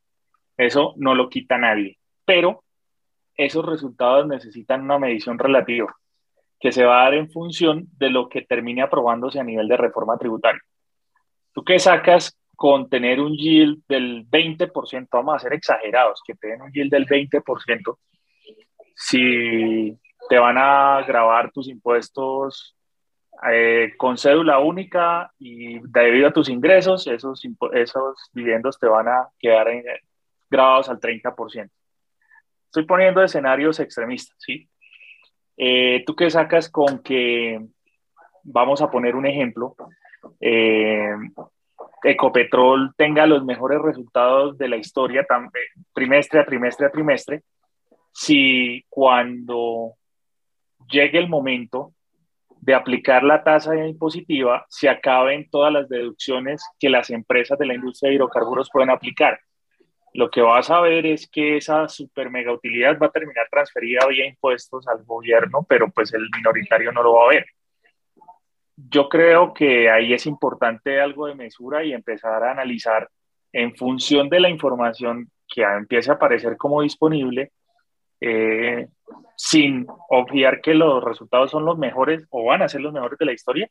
eso 0.56 0.94
no 0.96 1.14
lo 1.14 1.28
quita 1.28 1.56
nadie, 1.56 1.98
pero 2.24 2.64
esos 3.37 3.64
resultados 3.64 4.26
necesitan 4.26 4.82
una 4.82 4.98
medición 4.98 5.38
relativa 5.38 5.94
que 6.61 6.72
se 6.72 6.84
va 6.84 7.00
a 7.00 7.04
dar 7.04 7.14
en 7.14 7.30
función 7.30 7.87
de 7.96 8.11
lo 8.11 8.28
que 8.28 8.42
termine 8.42 8.82
aprobándose 8.82 9.38
a 9.38 9.44
nivel 9.44 9.68
de 9.68 9.76
reforma 9.76 10.18
tributaria. 10.18 10.61
¿Tú 11.52 11.62
qué 11.64 11.78
sacas 11.78 12.37
con 12.56 12.88
tener 12.88 13.20
un 13.20 13.37
yield 13.37 13.82
del 13.88 14.28
20%? 14.28 15.08
Vamos 15.12 15.37
a 15.37 15.38
ser 15.38 15.52
exagerados, 15.52 16.20
que 16.26 16.34
te 16.34 16.48
den 16.48 16.62
un 16.62 16.72
yield 16.72 16.90
del 16.90 17.06
20%. 17.06 17.98
Si 18.96 19.96
te 20.28 20.38
van 20.38 20.56
a 20.58 21.02
grabar 21.06 21.50
tus 21.52 21.68
impuestos 21.68 22.76
eh, 23.50 23.94
con 23.96 24.18
cédula 24.18 24.58
única 24.58 25.32
y 25.38 25.78
debido 25.88 26.28
a 26.28 26.32
tus 26.32 26.48
ingresos, 26.48 27.06
esos, 27.06 27.42
esos 27.72 28.30
dividendos 28.32 28.78
te 28.78 28.86
van 28.88 29.08
a 29.08 29.28
quedar 29.38 29.68
en, 29.68 29.84
grabados 30.50 30.88
al 30.88 31.00
30%. 31.00 31.70
Estoy 32.66 32.84
poniendo 32.84 33.22
escenarios 33.22 33.80
extremistas, 33.80 34.36
¿sí? 34.38 34.68
Eh, 35.56 36.04
¿Tú 36.06 36.14
qué 36.14 36.30
sacas 36.30 36.70
con 36.70 37.02
que, 37.02 37.60
vamos 38.42 38.82
a 38.82 38.90
poner 38.90 39.16
un 39.16 39.26
ejemplo, 39.26 39.74
eh, 40.40 41.14
Ecopetrol 42.02 42.94
tenga 42.96 43.26
los 43.26 43.44
mejores 43.44 43.80
resultados 43.80 44.56
de 44.56 44.68
la 44.68 44.76
historia 44.76 45.22
eh, 45.22 45.80
trimestre 45.92 46.40
a 46.40 46.46
trimestre 46.46 46.86
a 46.86 46.90
trimestre, 46.90 47.42
si 48.12 48.84
cuando 48.88 49.94
llegue 50.90 51.18
el 51.18 51.29
momento 51.29 51.92
de 52.61 52.74
aplicar 52.74 53.22
la 53.22 53.44
tasa 53.44 53.77
impositiva, 53.87 54.66
se 54.68 54.88
acaben 54.88 55.48
todas 55.51 55.72
las 55.72 55.88
deducciones 55.88 56.62
que 56.79 56.90
las 56.90 57.11
empresas 57.11 57.59
de 57.59 57.66
la 57.66 57.74
industria 57.74 58.11
de 58.11 58.16
hidrocarburos 58.16 58.70
pueden 58.70 58.90
aplicar 58.90 59.38
lo 60.14 60.31
que 60.31 60.40
vas 60.40 60.70
a 60.70 60.81
ver 60.81 61.07
es 61.07 61.29
que 61.29 61.57
esa 61.57 61.88
super 61.88 62.31
mega 62.31 62.53
utilidad 62.53 62.98
va 62.98 63.07
a 63.07 63.12
terminar 63.12 63.46
transferida 63.51 64.07
vía 64.09 64.27
impuestos 64.27 64.87
al 64.88 65.05
gobierno, 65.05 65.64
pero 65.68 65.90
pues 65.90 66.12
el 66.12 66.29
minoritario 66.35 66.92
no 66.92 67.03
lo 67.03 67.14
va 67.14 67.24
a 67.27 67.29
ver. 67.29 67.46
Yo 68.77 69.09
creo 69.09 69.53
que 69.53 69.90
ahí 69.90 70.12
es 70.12 70.27
importante 70.27 71.01
algo 71.01 71.27
de 71.27 71.35
mesura 71.35 71.85
y 71.85 71.92
empezar 71.92 72.42
a 72.42 72.53
analizar 72.53 73.09
en 73.53 73.74
función 73.77 74.29
de 74.29 74.40
la 74.40 74.48
información 74.48 75.31
que 75.46 75.62
empiece 75.62 76.11
a 76.11 76.14
aparecer 76.14 76.57
como 76.57 76.83
disponible, 76.83 77.53
eh, 78.20 78.88
sin 79.38 79.87
obviar 80.09 80.61
que 80.61 80.74
los 80.74 81.03
resultados 81.03 81.53
son 81.53 81.64
los 81.64 81.79
mejores 81.79 82.27
o 82.31 82.44
van 82.44 82.61
a 82.61 82.68
ser 82.68 82.81
los 82.81 82.92
mejores 82.92 83.16
de 83.20 83.24
la 83.24 83.33
historia, 83.33 83.70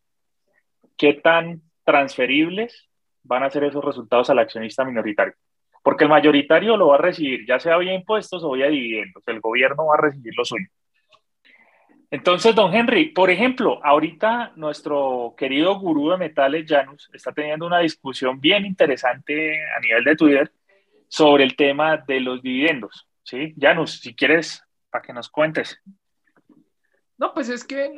qué 0.95 1.13
tan 1.13 1.61
transferibles 1.83 2.87
van 3.23 3.43
a 3.43 3.49
ser 3.49 3.65
esos 3.65 3.83
resultados 3.83 4.29
al 4.29 4.39
accionista 4.39 4.85
minoritario. 4.85 5.33
Porque 5.83 6.05
el 6.05 6.09
mayoritario 6.09 6.77
lo 6.77 6.87
va 6.87 6.95
a 6.95 6.99
recibir, 6.99 7.45
ya 7.45 7.59
sea 7.59 7.77
vía 7.77 7.93
impuestos 7.93 8.45
o 8.45 8.51
vía 8.51 8.67
dividendos. 8.67 9.21
El 9.27 9.41
gobierno 9.41 9.87
va 9.87 9.95
a 9.95 10.01
recibir 10.01 10.33
lo 10.37 10.45
suyo. 10.45 10.67
Entonces, 12.11 12.55
don 12.55 12.73
Henry, 12.73 13.09
por 13.09 13.29
ejemplo, 13.29 13.83
ahorita 13.83 14.53
nuestro 14.55 15.35
querido 15.37 15.77
gurú 15.77 16.11
de 16.11 16.17
metales, 16.17 16.65
Janus, 16.65 17.09
está 17.13 17.33
teniendo 17.33 17.65
una 17.65 17.79
discusión 17.79 18.39
bien 18.39 18.65
interesante 18.65 19.61
a 19.75 19.81
nivel 19.81 20.05
de 20.05 20.15
Twitter 20.15 20.51
sobre 21.09 21.43
el 21.43 21.57
tema 21.57 21.97
de 21.97 22.21
los 22.21 22.41
dividendos. 22.41 23.05
¿Sí? 23.23 23.53
Janus, 23.59 23.99
si 23.99 24.15
quieres, 24.15 24.63
para 24.89 25.01
que 25.01 25.13
nos 25.13 25.29
cuentes. 25.29 25.79
No, 27.17 27.33
pues 27.33 27.49
es 27.49 27.63
que, 27.63 27.95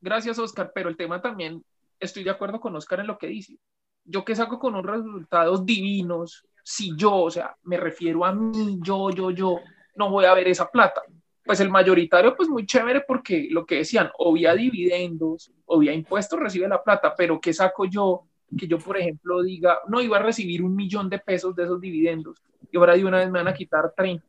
gracias 0.00 0.38
Oscar, 0.38 0.72
pero 0.74 0.88
el 0.88 0.96
tema 0.96 1.20
también, 1.20 1.62
estoy 2.00 2.24
de 2.24 2.30
acuerdo 2.30 2.60
con 2.60 2.74
Oscar 2.76 3.00
en 3.00 3.06
lo 3.06 3.18
que 3.18 3.26
dice. 3.26 3.58
Yo 4.04 4.24
que 4.24 4.34
saco 4.34 4.58
con 4.58 4.74
unos 4.74 4.86
resultados 4.86 5.66
divinos, 5.66 6.46
si 6.62 6.96
yo, 6.96 7.14
o 7.14 7.30
sea, 7.30 7.56
me 7.64 7.76
refiero 7.76 8.24
a 8.24 8.32
mí, 8.32 8.78
yo, 8.82 9.10
yo, 9.10 9.30
yo, 9.30 9.60
no 9.96 10.10
voy 10.10 10.24
a 10.24 10.34
ver 10.34 10.48
esa 10.48 10.70
plata. 10.70 11.02
Pues 11.44 11.60
el 11.60 11.70
mayoritario, 11.70 12.36
pues 12.36 12.48
muy 12.48 12.66
chévere 12.66 13.02
porque 13.02 13.48
lo 13.50 13.64
que 13.64 13.76
decían, 13.76 14.10
o 14.18 14.32
vía 14.32 14.54
dividendos 14.54 15.52
o 15.64 15.78
vía 15.78 15.92
impuestos 15.92 16.40
recibe 16.40 16.68
la 16.68 16.82
plata, 16.82 17.14
pero 17.16 17.40
¿qué 17.40 17.52
saco 17.52 17.84
yo? 17.84 18.24
Que 18.58 18.66
yo, 18.66 18.78
por 18.78 18.96
ejemplo, 18.96 19.42
diga, 19.42 19.78
no, 19.88 20.00
iba 20.00 20.16
a 20.16 20.22
recibir 20.22 20.62
un 20.62 20.74
millón 20.74 21.08
de 21.08 21.18
pesos 21.18 21.54
de 21.54 21.64
esos 21.64 21.80
dividendos 21.80 22.42
y 22.70 22.76
ahora 22.76 22.96
de 22.96 23.04
una 23.04 23.18
vez 23.18 23.30
me 23.30 23.38
van 23.38 23.48
a 23.48 23.54
quitar 23.54 23.92
30, 23.96 24.24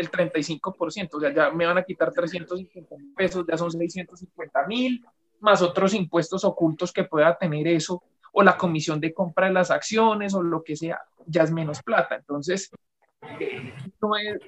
el 0.00 0.10
35%, 0.10 1.08
o 1.12 1.20
sea, 1.20 1.32
ya 1.32 1.50
me 1.50 1.66
van 1.66 1.78
a 1.78 1.82
quitar 1.82 2.12
350 2.12 2.96
mil 2.96 3.14
pesos, 3.14 3.44
ya 3.48 3.56
son 3.56 3.70
650 3.70 4.66
mil, 4.66 5.04
más 5.40 5.62
otros 5.62 5.94
impuestos 5.94 6.44
ocultos 6.44 6.92
que 6.92 7.04
pueda 7.04 7.36
tener 7.36 7.66
eso, 7.68 8.02
o 8.32 8.42
la 8.42 8.56
comisión 8.56 9.00
de 9.00 9.12
compra 9.12 9.46
de 9.46 9.52
las 9.52 9.70
acciones 9.70 10.34
o 10.34 10.42
lo 10.42 10.62
que 10.62 10.76
sea, 10.76 11.00
ya 11.26 11.42
es 11.42 11.50
menos 11.50 11.82
plata. 11.82 12.16
Entonces, 12.16 12.70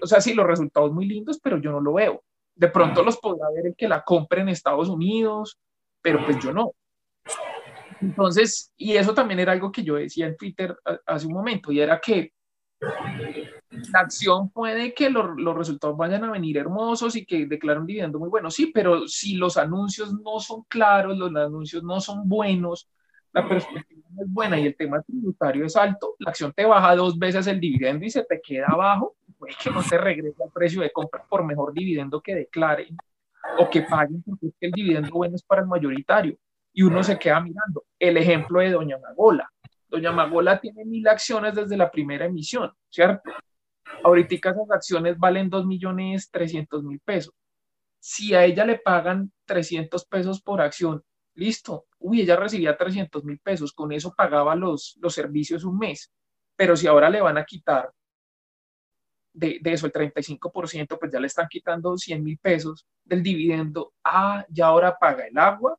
o 0.01 0.07
sea, 0.07 0.21
sí, 0.21 0.35
los 0.35 0.47
resultados 0.47 0.93
muy 0.93 1.07
lindos, 1.07 1.41
pero 1.43 1.59
yo 1.59 1.73
no 1.73 1.81
lo 1.81 1.95
veo. 1.95 2.23
De 2.55 2.69
pronto 2.69 3.03
los 3.03 3.17
podrá 3.19 3.51
ver 3.51 3.67
el 3.67 3.75
que 3.77 3.89
la 3.89 4.03
compre 4.03 4.43
en 4.43 4.51
Estados 4.51 4.89
Unidos, 4.89 5.59
pero 6.01 6.25
pues 6.25 6.39
yo 6.43 6.53
no. 6.53 6.73
Entonces, 8.01 8.73
y 8.77 8.97
eso 8.97 9.15
también 9.15 9.41
era 9.41 9.53
algo 9.53 9.73
que 9.73 9.83
yo 9.83 9.95
decía 9.95 10.27
en 10.27 10.37
Twitter 10.37 10.77
hace 11.07 11.27
un 11.27 11.35
momento, 11.35 11.73
y 11.73 11.81
era 11.81 12.01
que 12.01 12.33
la 13.91 14.01
acción 14.01 14.51
puede 14.51 14.95
que 14.95 15.11
los, 15.11 15.31
los 15.37 15.57
resultados 15.57 15.97
vayan 15.97 16.25
a 16.25 16.31
venir 16.31 16.59
hermosos 16.59 17.17
y 17.17 17.25
que 17.25 17.47
declaren 17.47 17.83
un 17.83 17.87
dividendo 17.87 18.19
muy 18.19 18.29
bueno, 18.29 18.51
sí, 18.51 18.71
pero 18.73 19.07
si 19.09 19.37
los 19.37 19.57
anuncios 19.57 20.13
no 20.13 20.41
son 20.41 20.63
claros, 20.69 21.17
los 21.17 21.35
anuncios 21.35 21.83
no 21.83 22.01
son 22.01 22.29
buenos, 22.29 22.89
la 23.33 23.49
perspectiva 23.49 24.03
no 24.11 24.23
es 24.23 24.31
buena 24.31 24.59
y 24.59 24.67
el 24.67 24.77
tema 24.77 25.03
tributario 25.03 25.65
es 25.65 25.77
alto, 25.77 26.17
la 26.19 26.31
acción 26.31 26.53
te 26.53 26.65
baja 26.65 26.95
dos 26.95 27.19
veces 27.19 27.47
el 27.47 27.61
dividendo 27.61 28.05
y 28.05 28.11
se 28.11 28.25
te 28.25 28.41
queda 28.41 28.67
abajo, 28.69 29.17
puede 29.39 29.55
que 29.61 29.71
no 29.71 29.83
te 29.83 29.99
regrese 29.99 30.43
al 30.43 30.51
precio 30.51 30.83
de 30.83 30.93
compra 30.93 31.25
por 31.29 31.45
mejor 31.45 31.73
dividendo 31.73 32.21
que 32.21 32.35
declaren 32.35 32.97
o 33.59 33.69
que 33.69 33.83
paguen, 33.83 34.23
porque 34.23 34.53
el 34.61 34.73
dividendo 34.73 35.11
bueno 35.11 35.35
es 35.35 35.43
para 35.43 35.63
el 35.63 35.69
mayoritario. 35.69 36.37
Y 36.73 36.83
uno 36.83 37.03
se 37.03 37.19
queda 37.19 37.41
mirando. 37.41 37.85
El 37.99 38.17
ejemplo 38.17 38.61
de 38.61 38.71
Doña 38.71 38.99
Magola. 38.99 39.51
Doña 39.89 40.13
Magola 40.13 40.59
tiene 40.61 40.85
mil 40.85 41.07
acciones 41.07 41.55
desde 41.55 41.77
la 41.77 41.91
primera 41.91 42.25
emisión, 42.25 42.73
¿cierto? 42.89 43.31
Ahorita 44.05 44.35
esas 44.35 44.71
acciones 44.71 45.19
valen 45.19 45.51
dos 45.51 45.67
millones 45.67 46.31
trescientos 46.31 46.83
mil 46.83 47.01
pesos. 47.01 47.35
Si 47.99 48.35
a 48.35 48.45
ella 48.45 48.65
le 48.65 48.79
pagan 48.79 49.33
300 49.47 50.05
pesos 50.07 50.43
por 50.43 50.61
acción 50.61 51.05
listo, 51.35 51.87
uy, 51.99 52.21
ella 52.21 52.37
recibía 52.37 52.77
300 52.77 53.25
mil 53.25 53.39
pesos, 53.39 53.73
con 53.73 53.93
eso 53.93 54.13
pagaba 54.15 54.55
los, 54.55 54.99
los 55.01 55.15
servicios 55.15 55.65
un 55.65 55.79
mes, 55.79 56.13
pero 56.57 56.77
si 56.77 56.87
ahora 56.87 57.09
le 57.09 57.21
van 57.21 57.39
a 57.39 57.45
quitar 57.45 57.91
de, 59.33 59.59
de 59.63 59.73
eso 59.73 59.87
el 59.87 59.93
35%, 59.93 60.99
pues 60.99 61.13
ya 61.13 61.21
le 61.21 61.27
están 61.27 61.49
quitando 61.49 61.97
100 61.97 62.23
mil 62.23 62.39
pesos 62.39 62.87
del 63.05 63.23
dividendo, 63.23 63.95
ah, 64.05 64.45
ya 64.49 64.67
ahora 64.67 64.99
paga 64.99 65.27
el 65.27 65.39
agua 65.39 65.79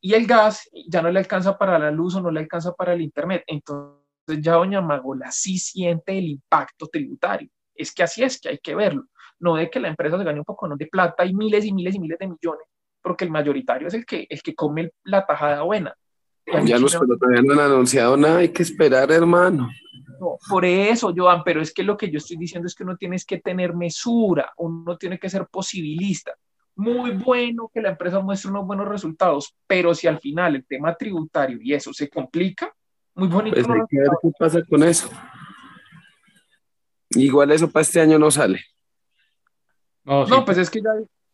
y 0.00 0.14
el 0.14 0.26
gas, 0.26 0.68
ya 0.88 1.02
no 1.02 1.10
le 1.10 1.18
alcanza 1.18 1.58
para 1.58 1.78
la 1.78 1.90
luz 1.90 2.14
o 2.14 2.20
no 2.22 2.30
le 2.30 2.40
alcanza 2.40 2.72
para 2.72 2.94
el 2.94 3.02
internet, 3.02 3.42
entonces 3.46 4.07
ya 4.34 4.54
doña 4.54 4.80
Magola 4.80 5.30
sí 5.30 5.58
siente 5.58 6.18
el 6.18 6.28
impacto 6.28 6.86
tributario, 6.88 7.48
es 7.74 7.92
que 7.92 8.02
así 8.02 8.22
es 8.22 8.40
que 8.40 8.50
hay 8.50 8.58
que 8.58 8.74
verlo, 8.74 9.04
no 9.40 9.56
de 9.56 9.70
que 9.70 9.80
la 9.80 9.88
empresa 9.88 10.18
se 10.18 10.24
gane 10.24 10.40
un 10.40 10.44
poco 10.44 10.68
de 10.76 10.86
plata 10.86 11.24
y 11.24 11.34
miles 11.34 11.64
y 11.64 11.72
miles 11.72 11.94
y 11.94 12.00
miles 12.00 12.18
de 12.18 12.26
millones, 12.26 12.66
porque 13.02 13.24
el 13.24 13.30
mayoritario 13.30 13.88
es 13.88 13.94
el 13.94 14.04
que, 14.04 14.26
el 14.28 14.42
que 14.42 14.54
come 14.54 14.90
la 15.04 15.24
tajada 15.24 15.62
buena. 15.62 15.94
Ya 16.64 16.78
nos, 16.78 16.96
pero 16.96 17.18
todavía 17.18 17.42
no 17.42 17.52
han 17.52 17.70
anunciado 17.72 18.16
nada, 18.16 18.38
hay 18.38 18.48
que 18.48 18.62
esperar, 18.62 19.12
hermano. 19.12 19.68
por 20.48 20.64
eso, 20.64 21.12
Joan, 21.14 21.42
pero 21.44 21.60
es 21.60 21.72
que 21.72 21.82
lo 21.82 21.96
que 21.96 22.10
yo 22.10 22.18
estoy 22.18 22.36
diciendo 22.38 22.66
es 22.66 22.74
que 22.74 22.84
uno 22.84 22.96
tienes 22.96 23.24
que 23.24 23.38
tener 23.38 23.74
mesura, 23.74 24.52
uno 24.56 24.96
tiene 24.96 25.18
que 25.18 25.28
ser 25.28 25.46
posibilista. 25.46 26.34
Muy 26.74 27.10
bueno 27.10 27.70
que 27.74 27.82
la 27.82 27.90
empresa 27.90 28.20
muestre 28.20 28.50
unos 28.50 28.66
buenos 28.66 28.88
resultados, 28.88 29.54
pero 29.66 29.94
si 29.94 30.06
al 30.06 30.20
final 30.20 30.56
el 30.56 30.64
tema 30.64 30.94
tributario 30.94 31.58
y 31.60 31.74
eso 31.74 31.92
se 31.92 32.08
complica, 32.08 32.72
muy 33.18 33.28
bonito. 33.28 33.54
Pues 33.54 33.68
hay 33.68 33.80
que 33.88 33.98
ver 33.98 34.10
qué 34.22 34.30
pasa 34.38 34.62
con 34.68 34.82
eso. 34.82 35.10
Igual 37.10 37.50
eso 37.52 37.70
para 37.70 37.82
este 37.82 38.00
año 38.00 38.18
no 38.18 38.30
sale. 38.30 38.60
No, 40.04 40.26
no 40.26 40.44
pues 40.44 40.58
es 40.58 40.70
que 40.70 40.80
ya, 40.80 40.90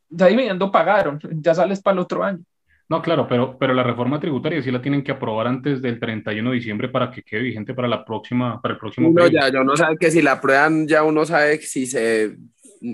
ya 0.09 0.27
dividiendo 0.27 0.71
pagaron, 0.71 1.21
ya 1.35 1.55
sales 1.55 1.81
para 1.81 1.95
el 1.95 2.01
otro 2.01 2.25
año. 2.25 2.43
No, 2.89 3.01
claro, 3.01 3.27
pero, 3.27 3.57
pero 3.59 3.73
la 3.73 3.83
reforma 3.83 4.21
tributaria 4.21 4.63
sí 4.63 4.71
la 4.71 4.83
tienen 4.83 5.03
que 5.03 5.13
aprobar 5.13 5.47
antes 5.47 5.81
del 5.81 5.99
31 5.99 6.51
de 6.51 6.57
diciembre 6.57 6.89
para 6.89 7.11
que 7.11 7.23
quede 7.23 7.41
vigente 7.43 7.73
para 7.73 7.89
la 7.89 8.05
próxima, 8.05 8.61
para 8.61 8.75
el 8.75 8.81
próximo 8.81 9.11
No, 9.11 9.27
ya, 9.27 9.49
yo 9.49 9.65
no 9.65 9.77
sabe 9.77 9.97
que 9.97 10.11
si 10.11 10.21
la 10.21 10.33
aprueban, 10.33 10.87
ya 10.87 11.03
uno 11.03 11.25
sabe 11.25 11.59
si 11.59 11.87
se 11.87 12.37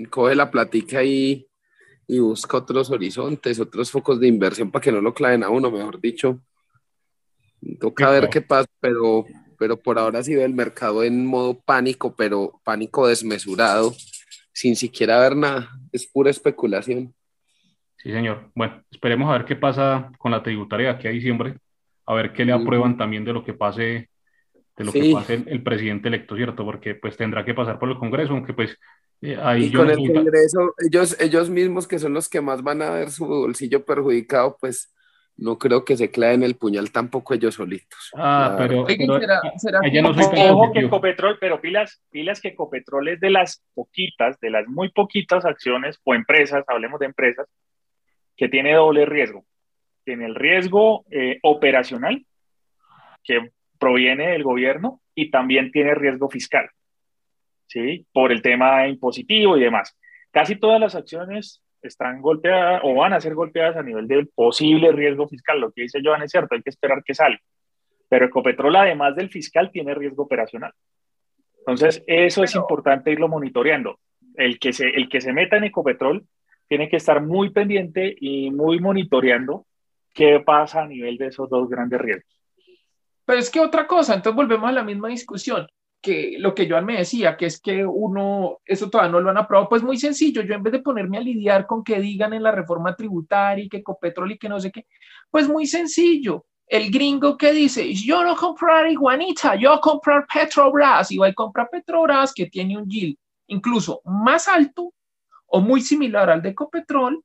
coge 0.09 0.35
la 0.35 0.49
platica 0.49 1.03
y, 1.03 1.45
y 2.07 2.19
busca 2.19 2.57
otros 2.57 2.89
horizontes, 2.89 3.59
otros 3.59 3.91
focos 3.91 4.19
de 4.19 4.27
inversión 4.27 4.71
para 4.71 4.83
que 4.83 4.91
no 4.91 5.01
lo 5.01 5.13
claven 5.13 5.43
a 5.43 5.49
uno, 5.49 5.69
mejor 5.69 5.99
dicho. 5.99 6.39
Toca 7.79 8.09
ver 8.09 8.29
qué 8.29 8.41
pasa, 8.41 8.67
pero, 8.79 9.25
pero 9.57 9.77
por 9.77 9.99
ahora 9.99 10.23
sí 10.23 10.35
ve 10.35 10.43
el 10.43 10.53
mercado 10.53 11.03
en 11.03 11.25
modo 11.25 11.59
pánico, 11.59 12.15
pero 12.15 12.59
pánico 12.63 13.07
desmesurado, 13.07 13.93
sin 14.51 14.75
siquiera 14.75 15.19
ver 15.19 15.35
nada, 15.35 15.69
es 15.91 16.07
pura 16.07 16.31
especulación. 16.31 17.13
Sí, 17.97 18.11
señor. 18.11 18.49
Bueno, 18.55 18.83
esperemos 18.89 19.29
a 19.29 19.33
ver 19.33 19.45
qué 19.45 19.55
pasa 19.55 20.11
con 20.17 20.31
la 20.31 20.41
tributaria 20.41 20.87
de 20.87 20.93
aquí 20.95 21.07
a 21.07 21.11
diciembre, 21.11 21.57
a 22.05 22.15
ver 22.15 22.33
qué 22.33 22.45
le 22.45 22.53
aprueban 22.53 22.97
también 22.97 23.23
de 23.23 23.33
lo 23.33 23.43
que 23.43 23.53
pase, 23.53 24.09
de 24.75 24.83
lo 24.83 24.91
que 24.91 25.11
pase 25.13 25.43
el, 25.45 25.61
presidente 25.61 26.07
electo, 26.07 26.35
¿cierto? 26.35 26.65
Porque 26.65 26.95
pues 26.95 27.15
tendrá 27.15 27.45
que 27.45 27.53
pasar 27.53 27.77
por 27.77 27.89
el 27.89 27.99
Congreso, 27.99 28.33
aunque 28.33 28.53
pues 28.53 28.75
eh, 29.21 29.37
ahí 29.39 29.65
y 29.65 29.71
con 29.71 29.87
el 29.87 29.97
Congreso, 29.97 30.73
ellos, 30.79 31.15
ellos 31.19 31.51
mismos 31.51 31.87
que 31.87 31.99
son 31.99 32.13
los 32.15 32.27
que 32.27 32.41
más 32.41 32.63
van 32.63 32.81
a 32.81 32.89
ver 32.89 33.11
su 33.11 33.27
bolsillo 33.27 33.85
perjudicado, 33.85 34.57
pues 34.59 34.91
no 35.37 35.57
creo 35.57 35.83
que 35.85 35.97
se 35.97 36.11
claven 36.11 36.43
el 36.43 36.55
puñal 36.55 36.91
tampoco 36.91 37.33
ellos 37.33 37.55
solitos. 37.55 38.11
Ah, 38.15 38.55
pero, 38.57 38.81
Ojo 38.81 40.71
que 40.71 40.79
Ecopetrol, 40.81 41.37
pero 41.39 41.59
pilas, 41.59 42.01
pilas 42.09 42.39
que 42.41 42.49
Ecopetrol 42.49 43.07
es 43.07 43.19
de 43.19 43.29
las 43.29 43.63
poquitas, 43.73 44.39
de 44.39 44.49
las 44.49 44.67
muy 44.67 44.89
poquitas 44.89 45.45
acciones 45.45 45.99
o 46.03 46.13
empresas, 46.13 46.63
hablemos 46.67 46.99
de 46.99 47.07
empresas, 47.07 47.47
que 48.35 48.49
tiene 48.49 48.73
doble 48.73 49.05
riesgo. 49.05 49.45
Tiene 50.03 50.25
el 50.25 50.35
riesgo 50.35 51.05
eh, 51.09 51.39
operacional, 51.43 52.25
que 53.23 53.51
proviene 53.79 54.29
del 54.31 54.43
gobierno, 54.43 55.01
y 55.15 55.31
también 55.31 55.71
tiene 55.71 55.95
riesgo 55.95 56.29
fiscal, 56.29 56.69
¿sí? 57.67 58.05
Por 58.13 58.31
el 58.31 58.41
tema 58.41 58.87
impositivo 58.87 59.57
y 59.57 59.61
demás. 59.61 59.97
Casi 60.31 60.55
todas 60.55 60.79
las 60.79 60.95
acciones 60.95 61.61
están 61.81 62.21
golpeadas 62.21 62.81
o 62.83 62.95
van 62.95 63.13
a 63.13 63.21
ser 63.21 63.33
golpeadas 63.33 63.77
a 63.77 63.83
nivel 63.83 64.07
del 64.07 64.27
posible 64.27 64.91
riesgo 64.91 65.27
fiscal. 65.27 65.59
Lo 65.59 65.71
que 65.71 65.83
dice 65.83 65.99
Joan 66.03 66.23
es 66.23 66.31
cierto, 66.31 66.55
hay 66.55 66.61
que 66.61 66.69
esperar 66.69 67.03
que 67.03 67.13
salga. 67.13 67.39
Pero 68.09 68.25
Ecopetrol, 68.25 68.75
además 68.75 69.15
del 69.15 69.29
fiscal, 69.29 69.71
tiene 69.71 69.93
riesgo 69.93 70.23
operacional. 70.23 70.73
Entonces, 71.59 72.03
eso 72.07 72.43
es 72.43 72.55
importante 72.55 73.11
irlo 73.11 73.27
monitoreando. 73.27 73.99
El 74.35 74.59
que, 74.59 74.73
se, 74.73 74.89
el 74.89 75.07
que 75.09 75.21
se 75.21 75.33
meta 75.33 75.57
en 75.57 75.65
Ecopetrol 75.65 76.25
tiene 76.67 76.89
que 76.89 76.97
estar 76.97 77.21
muy 77.21 77.51
pendiente 77.51 78.15
y 78.19 78.49
muy 78.51 78.79
monitoreando 78.79 79.65
qué 80.13 80.39
pasa 80.39 80.83
a 80.83 80.87
nivel 80.87 81.17
de 81.17 81.27
esos 81.27 81.49
dos 81.49 81.69
grandes 81.69 82.01
riesgos. 82.01 82.41
Pero 83.25 83.39
es 83.39 83.49
que 83.49 83.59
otra 83.59 83.87
cosa, 83.87 84.15
entonces 84.15 84.35
volvemos 84.35 84.69
a 84.69 84.73
la 84.73 84.83
misma 84.83 85.09
discusión, 85.09 85.67
que 86.01 86.35
lo 86.39 86.55
que 86.55 86.69
Joan 86.69 86.85
me 86.85 86.97
decía, 86.97 87.37
que 87.37 87.45
es 87.45 87.61
que 87.61 87.85
uno, 87.85 88.59
eso 88.65 88.89
todavía 88.89 89.11
no 89.11 89.19
lo 89.21 89.29
han 89.29 89.37
aprobado, 89.37 89.69
pues 89.69 89.83
muy 89.83 89.97
sencillo, 89.97 90.41
yo 90.41 90.55
en 90.55 90.63
vez 90.63 90.73
de 90.73 90.79
ponerme 90.79 91.17
a 91.17 91.21
lidiar 91.21 91.67
con 91.67 91.83
que 91.83 91.99
digan 91.99 92.33
en 92.33 92.43
la 92.43 92.51
reforma 92.51 92.95
tributaria 92.95 93.65
y 93.65 93.69
que 93.69 93.83
Copetrol 93.83 94.31
y 94.31 94.37
que 94.37 94.49
no 94.49 94.59
sé 94.59 94.71
qué, 94.71 94.87
pues 95.29 95.47
muy 95.47 95.67
sencillo, 95.67 96.45
el 96.67 96.89
gringo 96.89 97.37
que 97.37 97.51
dice, 97.51 97.93
yo 97.93 98.23
no 98.23 98.35
comprar 98.35 98.89
iguanita, 98.89 99.55
yo 99.55 99.79
comprar 99.79 100.25
Petrobras, 100.33 101.11
y 101.11 101.17
voy 101.17 101.29
a 101.29 101.33
comprar 101.33 101.69
Petrobras 101.69 102.33
que 102.33 102.47
tiene 102.47 102.77
un 102.77 102.89
yield 102.89 103.17
incluso 103.51 104.01
más 104.05 104.47
alto 104.47 104.93
o 105.47 105.61
muy 105.61 105.81
similar 105.81 106.29
al 106.29 106.41
de 106.41 106.49
Ecopetrol, 106.49 107.23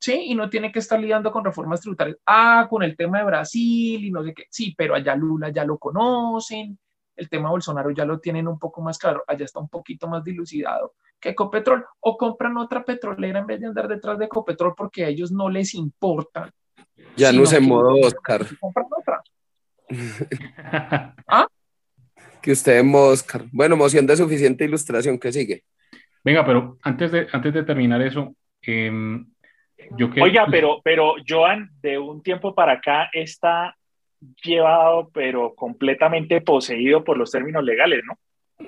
¿sí? 0.00 0.24
Y 0.26 0.34
no 0.34 0.50
tiene 0.50 0.72
que 0.72 0.80
estar 0.80 1.00
lidiando 1.00 1.30
con 1.30 1.44
reformas 1.44 1.80
tributarias. 1.80 2.18
Ah, 2.26 2.66
con 2.68 2.82
el 2.82 2.96
tema 2.96 3.18
de 3.18 3.24
Brasil 3.24 4.04
y 4.04 4.10
no 4.10 4.24
sé 4.24 4.34
qué. 4.34 4.46
Sí, 4.50 4.74
pero 4.76 4.94
allá 4.94 5.14
Lula 5.14 5.50
ya 5.50 5.64
lo 5.64 5.78
conocen, 5.78 6.78
el 7.16 7.28
tema 7.28 7.50
Bolsonaro 7.50 7.90
ya 7.90 8.04
lo 8.04 8.18
tienen 8.18 8.48
un 8.48 8.58
poco 8.58 8.80
más 8.82 8.98
claro, 8.98 9.22
allá 9.26 9.44
está 9.44 9.60
un 9.60 9.68
poquito 9.68 10.08
más 10.08 10.24
dilucidado 10.24 10.94
que 11.24 11.30
Ecopetrol. 11.30 11.84
O 12.00 12.16
compran 12.16 12.56
otra 12.58 12.84
petrolera 12.84 13.40
en 13.40 13.46
vez 13.46 13.60
de 13.60 13.66
andar 13.66 13.88
detrás 13.88 14.18
de 14.18 14.26
Ecopetrol 14.26 14.74
porque 14.76 15.04
a 15.04 15.08
ellos 15.08 15.32
no 15.32 15.48
les 15.48 15.74
importa. 15.74 16.50
Ya 17.16 17.32
no 17.32 17.46
se 17.46 17.60
modo 17.60 17.94
Oscar. 17.96 18.46
Compran 18.60 18.86
otra. 18.90 19.22
¿Ah? 21.26 21.46
Que 22.42 22.52
usted 22.52 22.84
Oscar. 22.94 23.44
Bueno, 23.52 23.76
moción 23.76 24.06
de 24.06 24.16
suficiente 24.16 24.64
ilustración, 24.64 25.18
¿qué 25.18 25.32
sigue? 25.32 25.64
Venga, 26.22 26.44
pero 26.44 26.76
antes 26.82 27.10
de, 27.10 27.26
antes 27.32 27.54
de 27.54 27.62
terminar 27.64 28.02
eso, 28.02 28.34
em, 28.62 29.26
yo 29.96 30.10
que... 30.10 30.20
Oiga, 30.20 30.46
pero, 30.50 30.80
pero 30.84 31.14
Joan, 31.26 31.70
de 31.80 31.98
un 31.98 32.22
tiempo 32.22 32.54
para 32.54 32.72
acá 32.72 33.08
está 33.12 33.74
llevado, 34.42 35.10
pero 35.12 35.54
completamente 35.54 36.40
poseído 36.40 37.04
por 37.04 37.16
los 37.16 37.30
términos 37.30 37.64
legales, 37.64 38.02
¿no? 38.06 38.18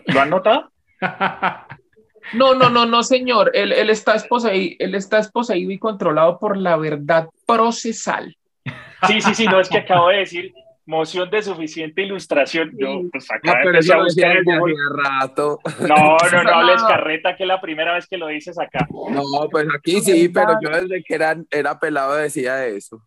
¿Lo 0.07 0.21
han 0.21 0.31
notado? 0.31 0.71
No, 2.33 2.55
no, 2.55 2.69
no, 2.71 2.87
no, 2.87 3.05
señor. 3.05 3.53
Él, 3.55 3.71
él, 3.71 3.89
está 3.89 4.17
esposeído, 4.17 4.75
él 4.81 4.97
está 4.97 5.19
esposeído 5.19 5.71
y 5.71 5.79
controlado 5.79 6.41
por 6.41 6.57
la 6.57 6.77
verdad 6.77 7.29
procesal. 7.47 8.37
Sí, 9.07 9.21
sí, 9.21 9.33
sí, 9.33 9.47
no 9.47 9.61
es 9.61 9.69
que 9.69 9.79
acabo 9.79 10.09
de 10.09 10.19
decir 10.19 10.53
moción 10.87 11.29
de 11.31 11.43
suficiente 11.43 12.03
ilustración. 12.03 12.71
Yo, 12.79 13.03
pues 13.11 13.31
acá 13.31 13.63
no, 13.63 13.71
empecé 13.71 13.93
a 13.93 13.99
buscar 13.99 14.37
rato. 14.95 15.61
No, 15.81 16.17
no, 16.33 16.43
no 16.45 16.51
hables 16.51 16.83
carreta, 16.83 17.37
que 17.37 17.43
es 17.43 17.49
la 17.49 17.61
primera 17.61 17.95
vez 17.95 18.07
que 18.07 18.17
lo 18.17 18.29
dices 18.29 18.59
acá. 18.59 18.87
No, 18.91 19.23
pues 19.51 19.67
aquí 19.77 20.01
sí, 20.01 20.29
pero 20.29 20.59
yo 20.63 20.71
desde 20.71 21.03
que 21.03 21.15
era, 21.15 21.37
era 21.51 21.79
pelado 21.79 22.15
decía 22.15 22.67
eso. 22.67 23.03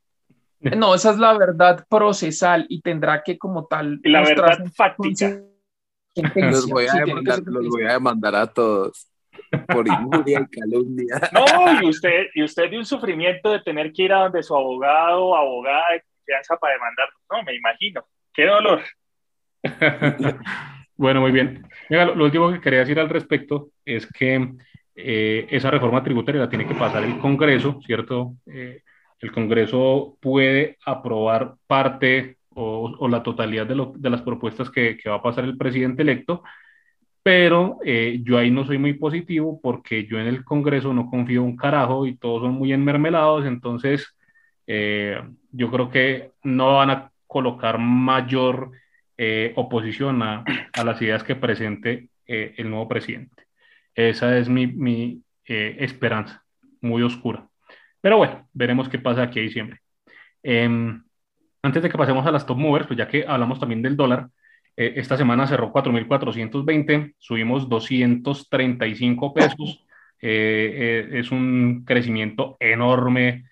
No, 0.78 0.96
esa 0.96 1.12
es 1.12 1.18
la 1.18 1.38
verdad 1.38 1.86
procesal 1.90 2.66
y 2.70 2.82
tendrá 2.82 3.24
que 3.24 3.38
como 3.38 3.66
tal... 3.66 4.00
Y 4.04 4.10
la 4.10 4.22
verdad 4.22 4.66
fáctica. 4.76 5.42
Los 6.36 6.68
voy, 6.68 6.86
a 6.88 7.06
demandar, 7.06 7.40
los 7.46 7.68
voy 7.68 7.84
a 7.84 7.94
demandar 7.94 8.36
a 8.36 8.48
todos 8.48 9.10
por 9.68 9.88
injuria 9.88 10.42
y 10.42 10.60
calumnia. 10.60 11.16
No, 11.32 11.82
y 11.82 11.90
usted, 11.90 12.28
y 12.34 12.44
usted 12.44 12.70
de 12.70 12.78
un 12.78 12.86
sufrimiento 12.86 13.52
de 13.52 13.62
tener 13.62 13.94
que 13.94 14.04
ir 14.04 14.14
a 14.14 14.24
donde 14.24 14.44
su 14.44 14.56
abogado, 14.56 15.36
abogada, 15.36 15.86
para 16.60 16.74
demandar. 16.74 17.10
No, 17.32 17.44
me 17.44 17.56
imagino. 17.56 18.06
Qué 18.34 18.46
dolor. 18.46 18.82
bueno, 20.96 21.22
muy 21.22 21.32
bien. 21.32 21.68
lo, 21.90 22.24
último 22.24 22.52
que 22.52 22.62
quería 22.62 22.80
decir 22.80 23.00
al 23.00 23.10
respecto 23.10 23.70
es 23.86 24.06
que 24.08 24.50
eh, 24.96 25.48
esa 25.50 25.72
reforma 25.72 26.04
tributaria 26.04 26.42
la 26.42 26.50
tiene 26.50 26.68
que 26.68 26.76
pasar 26.76 27.04
el 27.04 27.18
Congreso, 27.20 27.80
¿cierto? 27.86 28.36
Eh, 28.46 28.82
el 29.20 29.32
Congreso 29.32 30.18
puede 30.22 30.78
aprobar 30.86 31.56
parte 31.68 32.38
o, 32.56 33.08
la 33.08 33.24
totalidad 33.24 33.68
de, 33.68 34.10
las 34.10 34.22
propuestas 34.22 34.70
que, 34.70 34.98
va 35.08 35.16
a 35.16 35.22
pasar 35.24 35.46
el 35.46 35.58
presidente 35.58 36.02
electo, 36.02 36.44
pero 37.24 37.78
eh, 37.86 38.20
yo 38.24 38.38
ahí 38.38 38.52
no 38.52 38.66
soy 38.66 38.78
muy 38.78 38.94
positivo 38.94 39.60
porque 39.62 40.06
yo 40.06 40.20
en 40.20 40.28
el 40.28 40.44
Congreso 40.44 40.94
no 40.94 41.10
confío 41.10 41.44
un 41.44 41.56
carajo 41.56 42.06
y 42.06 42.18
todos 42.18 42.44
son 42.44 42.54
muy 42.54 42.74
enmermelados, 42.74 43.46
entonces 43.46 44.16
eh, 44.68 45.22
yo 45.52 45.72
creo 45.72 45.90
que 45.90 46.32
no 46.44 46.78
van 46.78 46.90
a 46.90 47.12
colocar 47.28 47.78
mayor 47.78 48.72
eh, 49.18 49.54
oposición 49.56 50.22
a, 50.24 50.44
las 50.84 51.02
ideas 51.02 51.24
que 51.24 51.36
presente 51.36 52.10
el 52.26 52.70
nuevo 52.70 52.88
presidente. 52.88 53.44
Esa 53.96 54.38
es 54.38 54.48
mi, 54.50 54.68
mi 54.68 55.24
esperanza, 55.46 56.44
muy 56.80 57.02
oscura. 57.02 57.49
Pero 58.02 58.18
bueno, 58.18 58.48
veremos 58.54 58.90
qué 58.90 59.00
pasa 59.00 59.24
aquí 59.24 59.40
a 59.40 59.44
diciembre. 59.44 59.80
Em, 60.44 61.04
antes 61.62 61.84
de 61.84 61.90
que 61.90 61.98
pasemos 61.98 62.26
a 62.26 62.32
las 62.32 62.46
top 62.46 62.58
movers, 62.58 62.88
pues 62.88 62.98
ya 62.98 63.08
que 63.08 63.26
hablamos 63.28 63.60
también 63.60 63.82
del 63.82 63.98
dólar, 63.98 64.30
esta 64.76 65.18
semana 65.18 65.46
cerró 65.46 65.74
4.420, 65.74 67.16
subimos 67.18 67.68
235 67.68 69.34
pesos. 69.34 69.86
es 70.22 71.32
un 71.32 71.84
crecimiento 71.86 72.56
enorme 72.62 73.44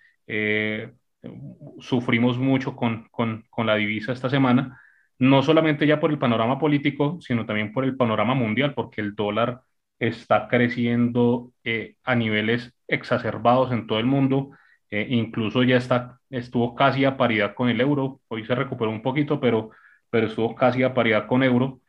sufrimos 1.79 2.37
mucho 2.37 2.75
con, 2.75 3.07
con, 3.11 3.45
con, 3.49 3.65
la 3.65 3.75
divisa 3.75 4.11
esta 4.11 4.29
semana, 4.29 4.79
no 5.19 5.41
solamente 5.43 5.87
ya 5.87 5.99
por 5.99 6.11
el 6.11 6.19
panorama 6.19 6.59
político, 6.59 7.17
sino 7.21 7.45
también 7.45 7.73
por 7.73 7.83
el 7.83 7.95
panorama 7.95 8.33
mundial, 8.35 8.73
porque 8.73 9.01
el 9.01 9.15
dólar 9.15 9.61
está 9.99 10.47
creciendo 10.47 11.51
eh, 11.63 11.95
a 12.03 12.15
niveles 12.15 12.73
exacerbados 12.87 13.71
en 13.71 13.87
todo 13.87 13.99
el 13.99 14.05
mundo, 14.05 14.51
eh, 14.89 15.07
incluso 15.09 15.63
ya 15.63 15.77
está, 15.77 16.19
estuvo 16.29 16.75
casi 16.75 17.05
a 17.05 17.17
paridad 17.17 17.55
con 17.55 17.69
el 17.69 17.81
euro, 17.81 18.21
hoy 18.27 18.45
se 18.45 18.55
recuperó 18.55 18.91
un 18.91 19.01
poquito, 19.01 19.39
pero, 19.39 19.71
pero 20.09 20.27
estuvo 20.27 20.55
casi 20.55 20.83
a 20.83 20.93
paridad 20.93 21.27
con 21.27 21.43
euro. 21.43 21.81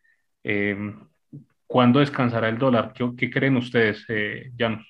Eh, 0.42 0.76
¿Cuándo 1.66 2.00
descansará 2.00 2.48
el 2.48 2.58
dólar? 2.58 2.92
¿Qué, 2.94 3.10
qué 3.16 3.30
creen 3.30 3.56
ustedes, 3.56 4.06
Janos? 4.56 4.86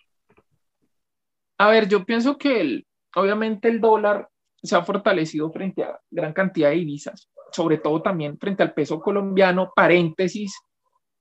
A 1.58 1.70
ver, 1.70 1.88
yo 1.88 2.04
pienso 2.04 2.38
que 2.38 2.60
el, 2.60 2.86
obviamente 3.16 3.68
el 3.68 3.80
dólar 3.80 4.28
se 4.62 4.76
ha 4.76 4.82
fortalecido 4.82 5.50
frente 5.50 5.82
a 5.82 5.98
gran 6.10 6.32
cantidad 6.32 6.70
de 6.70 6.76
divisas, 6.76 7.28
sobre 7.52 7.78
todo 7.78 8.00
también 8.00 8.38
frente 8.38 8.62
al 8.62 8.74
peso 8.74 9.00
colombiano, 9.00 9.72
paréntesis, 9.74 10.54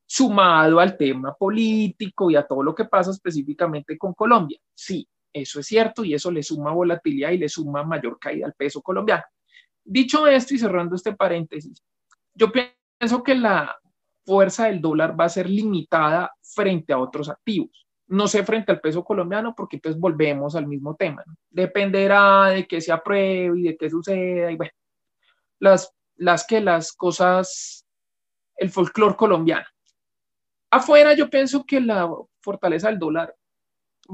sumado 0.08 0.80
al 0.80 0.98
tema 0.98 1.36
político 1.36 2.32
y 2.32 2.38
a 2.38 2.48
todo 2.48 2.64
lo 2.64 2.74
que 2.74 2.86
pasa 2.86 3.12
específicamente 3.12 3.98
con 3.98 4.14
Colombia. 4.14 4.58
Sí, 4.74 5.08
Eso 5.34 5.60
es 5.60 5.68
cierto 5.68 6.04
y 6.04 6.14
eso 6.14 6.32
le 6.32 6.42
suma 6.42 6.72
volatilidad 6.72 7.32
y 7.32 7.38
le 7.38 7.50
suma 7.50 7.84
mayor 7.84 8.18
caída 8.18 8.48
al 8.48 8.54
peso 8.54 8.82
colombiano. 8.82 9.24
Dicho 9.84 10.26
esto 10.26 10.56
y 10.56 10.58
cerrando 10.58 10.96
este 10.96 11.14
paréntesis, 11.14 11.84
yo 12.34 12.52
pienso 12.52 13.22
que 13.24 13.36
la 13.36 13.78
fuerza 14.26 14.66
del 14.66 14.82
dólar 14.82 15.20
va 15.20 15.26
a 15.26 15.30
ser 15.30 15.50
limitada 15.50 16.32
frente 16.42 16.94
a 16.94 16.98
otros 16.98 17.30
activos. 17.30 17.86
No 18.08 18.28
sé 18.28 18.44
frente 18.44 18.72
al 18.72 18.80
peso 18.80 19.04
colombiano 19.04 19.54
porque 19.56 19.76
entonces 19.76 20.00
volvemos 20.00 20.56
al 20.56 20.66
mismo 20.66 20.96
tema. 20.96 21.24
Dependerá 21.50 22.46
de 22.48 22.66
que 22.66 22.82
se 22.82 22.92
apruebe 22.92 23.60
y 23.60 23.64
de 23.64 23.78
qué 23.78 23.90
suceda 23.90 24.52
y 24.52 24.56
bueno, 24.56 24.72
las, 25.60 25.94
las 26.16 26.48
que 26.48 26.62
las 26.62 26.94
cosas, 26.94 27.86
el 28.56 28.70
folclore 28.70 29.16
colombiano. 29.16 29.68
Afuera 30.72 31.14
yo 31.14 31.30
pienso 31.30 31.66
que 31.66 31.80
la 31.80 32.10
fortaleza 32.42 32.90
del 32.90 33.00
dólar 33.00 33.34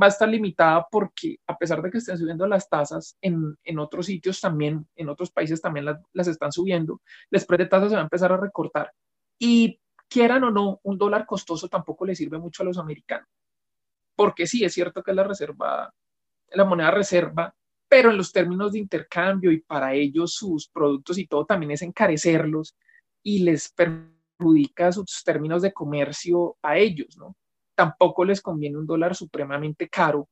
va 0.02 0.08
a 0.08 0.10
estar 0.10 0.28
limitada 0.28 0.88
porque 0.90 1.38
a 1.48 1.58
pesar 1.58 1.82
de 1.82 1.92
que 1.92 2.00
estén 2.00 2.18
subiendo 2.18 2.48
las 2.48 2.70
tasas, 2.70 3.18
en, 3.22 3.58
en 3.64 3.80
otros 3.80 4.08
sitios 4.08 4.42
también, 4.42 4.88
en 4.96 5.10
otros 5.10 5.32
países 5.32 5.62
también 5.62 5.86
las, 5.86 6.00
las 6.14 6.28
están 6.28 6.52
subiendo, 6.52 7.02
el 7.30 7.40
spread 7.40 7.60
de 7.60 7.66
tasas 7.68 7.90
se 7.90 7.96
va 7.96 8.02
a 8.02 8.06
empezar 8.06 8.32
a 8.32 8.38
recortar. 8.38 8.92
Y 9.40 9.80
quieran 10.08 10.44
o 10.44 10.52
no, 10.52 10.80
un 10.84 10.98
dólar 10.98 11.26
costoso 11.26 11.68
tampoco 11.68 12.06
le 12.06 12.16
sirve 12.16 12.38
mucho 12.38 12.64
a 12.64 12.66
los 12.66 12.78
americanos. 12.78 13.28
Porque 14.16 14.46
sí, 14.48 14.64
es 14.64 14.74
cierto 14.74 15.02
que 15.02 15.12
es 15.12 15.18
la 15.18 15.24
reserva, 15.24 15.94
la 16.50 16.66
moneda 16.66 16.92
reserva, 16.92 17.56
pero 17.88 18.12
en 18.12 18.18
los 18.18 18.32
términos 18.32 18.74
de 18.74 18.80
intercambio 18.80 19.52
y 19.52 19.62
para 19.62 19.94
ellos 19.94 20.34
sus 20.34 20.68
productos 20.68 21.18
y 21.18 21.28
todo 21.28 21.46
también 21.46 21.72
es 21.72 21.82
encarecerlos 21.82 22.76
y 23.24 23.44
les 23.44 23.72
perjudica 24.44 24.92
sus 24.92 25.24
términos 25.24 25.62
de 25.62 25.74
comercio 25.74 26.58
a 26.62 26.78
ellos, 26.78 27.18
¿no? 27.18 27.36
tampoco 27.76 28.26
les 28.26 28.42
conviene 28.42 28.78
un 28.78 28.86
dólar 28.86 29.16
supremamente 29.16 29.90
caro. 29.90 30.28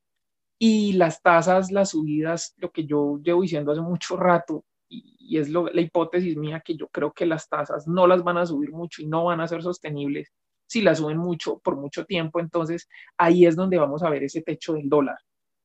Y 0.60 0.94
las 0.94 1.22
tasas, 1.22 1.72
las 1.72 1.90
subidas, 1.90 2.54
lo 2.58 2.72
que 2.72 2.86
yo 2.86 3.20
llevo 3.24 3.42
diciendo 3.42 3.72
hace 3.72 3.82
mucho 3.82 4.16
rato, 4.16 4.64
y, 4.88 5.38
es 5.38 5.50
la 5.50 5.82
hipótesis 5.82 6.38
mía, 6.38 6.62
que 6.64 6.76
yo 6.76 6.88
creo 6.90 7.14
que 7.14 7.26
las 7.26 7.48
tasas 7.50 7.88
no 7.88 8.06
las 8.06 8.24
van 8.24 8.38
a 8.38 8.46
subir 8.46 8.72
mucho 8.72 9.02
y 9.02 9.08
no 9.08 9.26
van 9.26 9.40
a 9.40 9.48
ser 9.48 9.64
sostenibles 9.64 10.32
si 10.68 10.82
las 10.82 11.00
suben 11.00 11.18
mucho 11.18 11.60
por 11.60 11.78
mucho 11.78 12.06
tiempo. 12.06 12.40
Entonces 12.40 12.88
ahí 13.18 13.46
es 13.46 13.56
donde 13.56 13.78
vamos 13.78 14.04
a 14.04 14.10
ver 14.10 14.24
ese 14.24 14.42
techo 14.42 14.74
del 14.74 14.90
dólar. 14.90 15.18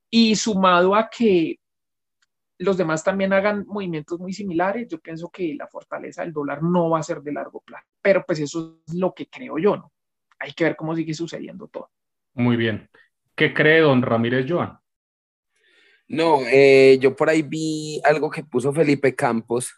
Y 0.08 0.36
sumado 0.36 0.94
a 0.94 1.10
que 1.10 1.56
los 2.58 2.76
demás 2.76 3.04
también 3.04 3.32
hagan 3.32 3.64
movimientos 3.66 4.18
muy 4.18 4.32
similares, 4.32 4.88
yo 4.88 4.98
pienso 4.98 5.28
que 5.30 5.54
la 5.54 5.66
fortaleza 5.66 6.22
del 6.22 6.32
dólar 6.32 6.62
no 6.62 6.90
va 6.90 7.00
a 7.00 7.02
ser 7.02 7.20
de 7.22 7.32
largo 7.32 7.60
plazo. 7.60 7.86
Pero 8.00 8.24
pues 8.26 8.40
eso 8.40 8.80
es 8.86 8.94
lo 8.94 9.14
que 9.14 9.28
creo 9.28 9.58
yo, 9.58 9.76
¿no? 9.76 9.92
hay 10.38 10.52
que 10.52 10.64
ver 10.64 10.76
cómo 10.76 10.94
sigue 10.94 11.14
sucediendo 11.14 11.68
todo. 11.68 11.90
Muy 12.34 12.56
bien. 12.56 12.88
¿Qué 13.34 13.52
cree 13.52 13.80
don 13.80 14.02
Ramírez 14.02 14.46
Joan? 14.48 14.78
No, 16.08 16.40
eh, 16.46 16.98
yo 17.00 17.16
por 17.16 17.28
ahí 17.28 17.42
vi 17.42 18.00
algo 18.04 18.30
que 18.30 18.44
puso 18.44 18.72
Felipe 18.72 19.14
Campos. 19.14 19.74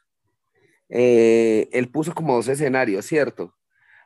Eh, 0.89 1.69
él 1.73 1.89
puso 1.91 2.15
como 2.15 2.35
dos 2.35 2.49
escenarios, 2.49 3.07
¿cierto? 3.07 3.55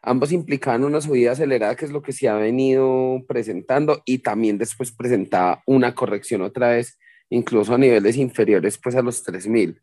Ambos 0.03 0.33
implicaban 0.33 0.85
una 0.85 1.01
subida 1.01 1.33
acelerada, 1.33 1.77
que 1.77 1.85
es 1.85 1.93
lo 1.93 2.03
que 2.03 2.13
se 2.13 2.29
ha 2.29 2.35
venido 2.35 3.25
presentando, 3.29 4.03
y 4.05 4.19
también 4.19 4.59
después 4.59 4.91
presentaba 4.93 5.63
una 5.67 5.95
corrección 5.95 6.43
otra 6.43 6.71
vez, 6.71 6.99
incluso 7.33 7.75
a 7.75 7.79
niveles 7.79 8.17
inferiores, 8.17 8.79
pues 8.79 8.95
a 8.95 9.03
los 9.03 9.23
3000. 9.23 9.81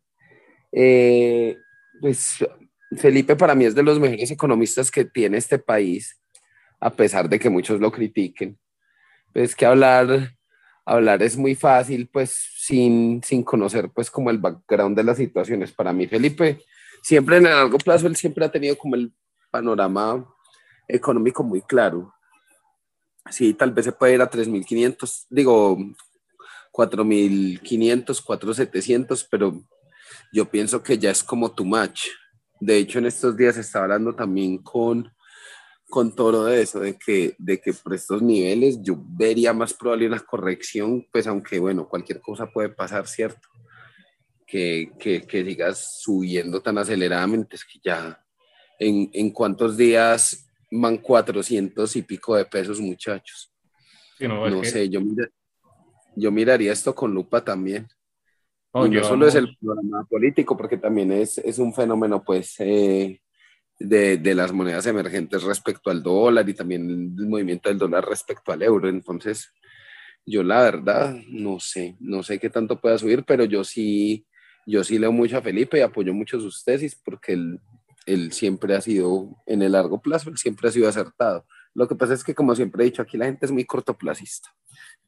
Eh, 0.72 1.58
pues 2.00 2.44
Felipe 2.96 3.34
para 3.34 3.54
mí 3.54 3.64
es 3.64 3.74
de 3.74 3.82
los 3.82 3.98
mejores 3.98 4.30
economistas 4.30 4.90
que 4.90 5.04
tiene 5.04 5.38
este 5.38 5.58
país 5.58 6.16
a 6.78 6.90
pesar 6.90 7.28
de 7.28 7.38
que 7.38 7.50
muchos 7.50 7.80
lo 7.80 7.90
critiquen. 7.90 8.58
Pues 9.32 9.54
que 9.54 9.66
hablar, 9.66 10.36
hablar 10.84 11.22
es 11.22 11.36
muy 11.36 11.54
fácil, 11.54 12.08
pues 12.08 12.30
sin, 12.56 13.20
sin 13.22 13.42
conocer 13.42 13.90
pues 13.90 14.10
como 14.10 14.30
el 14.30 14.38
background 14.38 14.96
de 14.96 15.04
las 15.04 15.16
situaciones. 15.16 15.72
Para 15.72 15.92
mí, 15.92 16.06
Felipe, 16.06 16.60
siempre 17.02 17.38
en 17.38 17.46
el 17.46 17.52
largo 17.52 17.78
plazo, 17.78 18.06
él 18.06 18.16
siempre 18.16 18.44
ha 18.44 18.50
tenido 18.50 18.78
como 18.78 18.94
el 18.94 19.12
panorama 19.50 20.24
económico 20.88 21.42
muy 21.42 21.62
claro. 21.62 22.14
Sí, 23.28 23.54
tal 23.54 23.72
vez 23.72 23.84
se 23.84 23.92
puede 23.92 24.14
ir 24.14 24.22
a 24.22 24.30
3.500, 24.30 25.26
digo, 25.28 25.76
4.500, 26.72 28.22
4.700, 28.24 29.26
pero 29.30 29.62
yo 30.32 30.50
pienso 30.50 30.82
que 30.82 30.98
ya 30.98 31.10
es 31.10 31.22
como 31.22 31.50
too 31.52 31.64
much. 31.64 32.02
De 32.60 32.76
hecho, 32.76 32.98
en 32.98 33.06
estos 33.06 33.36
días 33.36 33.56
estaba 33.56 33.84
hablando 33.84 34.14
también 34.14 34.58
con 34.58 35.10
con 35.90 36.14
todo 36.14 36.48
eso, 36.48 36.80
de 36.80 36.96
que, 36.96 37.34
de 37.36 37.60
que 37.60 37.74
por 37.74 37.92
estos 37.92 38.22
niveles 38.22 38.78
yo 38.80 38.94
vería 38.96 39.52
más 39.52 39.74
probable 39.74 40.06
una 40.06 40.20
corrección, 40.20 41.06
pues 41.12 41.26
aunque 41.26 41.58
bueno, 41.58 41.88
cualquier 41.88 42.20
cosa 42.20 42.46
puede 42.46 42.70
pasar, 42.70 43.06
¿cierto? 43.06 43.48
Que, 44.46 44.92
que, 44.98 45.22
que 45.22 45.44
sigas 45.44 46.00
subiendo 46.00 46.62
tan 46.62 46.78
aceleradamente, 46.78 47.56
es 47.56 47.64
que 47.64 47.80
ya 47.82 48.24
en, 48.78 49.10
en 49.12 49.30
cuántos 49.30 49.76
días 49.76 50.48
van 50.70 50.96
400 50.96 51.96
y 51.96 52.02
pico 52.02 52.36
de 52.36 52.44
pesos, 52.44 52.80
muchachos. 52.80 53.52
no, 54.20 54.64
sé, 54.64 54.88
yo, 54.88 55.00
yo 56.16 56.30
miraría 56.30 56.72
esto 56.72 56.94
con 56.94 57.14
lupa 57.14 57.44
también. 57.44 57.88
no 58.72 59.04
solo 59.04 59.26
es 59.26 59.34
el 59.34 59.56
programa 59.56 60.04
político, 60.04 60.56
porque 60.56 60.76
también 60.76 61.12
es, 61.12 61.38
es 61.38 61.58
un 61.58 61.72
fenómeno, 61.72 62.22
pues, 62.22 62.54
eh, 62.60 63.20
de, 63.78 64.18
de, 64.18 64.34
las 64.34 64.52
monedas 64.52 64.86
emergentes 64.86 65.42
respecto 65.42 65.90
al 65.90 66.02
dólar 66.02 66.48
y 66.48 66.54
también 66.54 67.14
el 67.18 67.26
movimiento 67.26 67.68
del 67.68 67.78
dólar 67.78 68.04
respecto 68.06 68.52
al 68.52 68.62
euro. 68.62 68.88
Entonces, 68.88 69.52
yo 70.26 70.42
la 70.42 70.62
verdad 70.62 71.16
no 71.28 71.58
sé, 71.60 71.96
no 71.98 72.22
sé 72.22 72.38
qué 72.38 72.50
tanto 72.50 72.80
pueda 72.80 72.98
subir, 72.98 73.24
pero 73.24 73.44
yo 73.44 73.64
sí, 73.64 74.26
yo 74.66 74.84
sí 74.84 74.98
leo 74.98 75.12
mucho 75.12 75.38
a 75.38 75.42
Felipe 75.42 75.78
y 75.78 75.82
apoyo 75.82 76.12
mucho 76.12 76.38
sus 76.40 76.62
tesis 76.62 76.94
porque 76.94 77.32
él, 77.32 77.60
él 78.06 78.32
siempre 78.32 78.74
ha 78.74 78.80
sido, 78.80 79.36
en 79.46 79.62
el 79.62 79.72
largo 79.72 80.00
plazo, 80.00 80.30
él 80.30 80.36
siempre 80.36 80.68
ha 80.68 80.72
sido 80.72 80.88
acertado. 80.88 81.46
Lo 81.74 81.86
que 81.88 81.94
pasa 81.94 82.14
es 82.14 82.24
que, 82.24 82.34
como 82.34 82.54
siempre 82.54 82.82
he 82.82 82.86
dicho, 82.86 83.02
aquí 83.02 83.16
la 83.16 83.26
gente 83.26 83.46
es 83.46 83.52
muy 83.52 83.64
cortoplacista. 83.64 84.50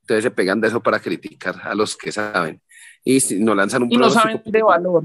Entonces 0.03 0.25
se 0.25 0.31
pegan 0.31 0.61
de 0.61 0.69
eso 0.69 0.83
para 0.83 1.01
criticar 1.01 1.57
a 1.63 1.75
los 1.75 1.97
que 1.97 2.13
saben. 2.13 2.61
Y 3.05 3.21
si 3.21 3.41
no 3.41 3.55
lanzan 3.55 3.85
un 3.85 3.93
y 3.93 3.97
no 3.97 4.11
saben 4.11 4.43
de 4.45 4.63
valor. 4.63 5.05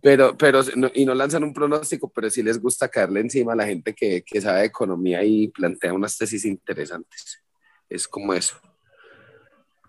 Pero, 0.00 0.36
pero, 0.36 0.60
y 0.94 1.04
no 1.04 1.14
lanzan 1.14 1.42
un 1.42 1.52
pronóstico, 1.52 2.10
pero 2.14 2.30
sí 2.30 2.42
les 2.42 2.60
gusta 2.60 2.88
caerle 2.88 3.20
encima 3.20 3.54
a 3.54 3.56
la 3.56 3.66
gente 3.66 3.94
que, 3.94 4.22
que 4.22 4.40
sabe 4.40 4.60
de 4.60 4.66
economía 4.66 5.24
y 5.24 5.48
plantea 5.48 5.92
unas 5.92 6.16
tesis 6.16 6.44
interesantes. 6.44 7.42
Es 7.88 8.06
como 8.06 8.32
eso. 8.32 8.56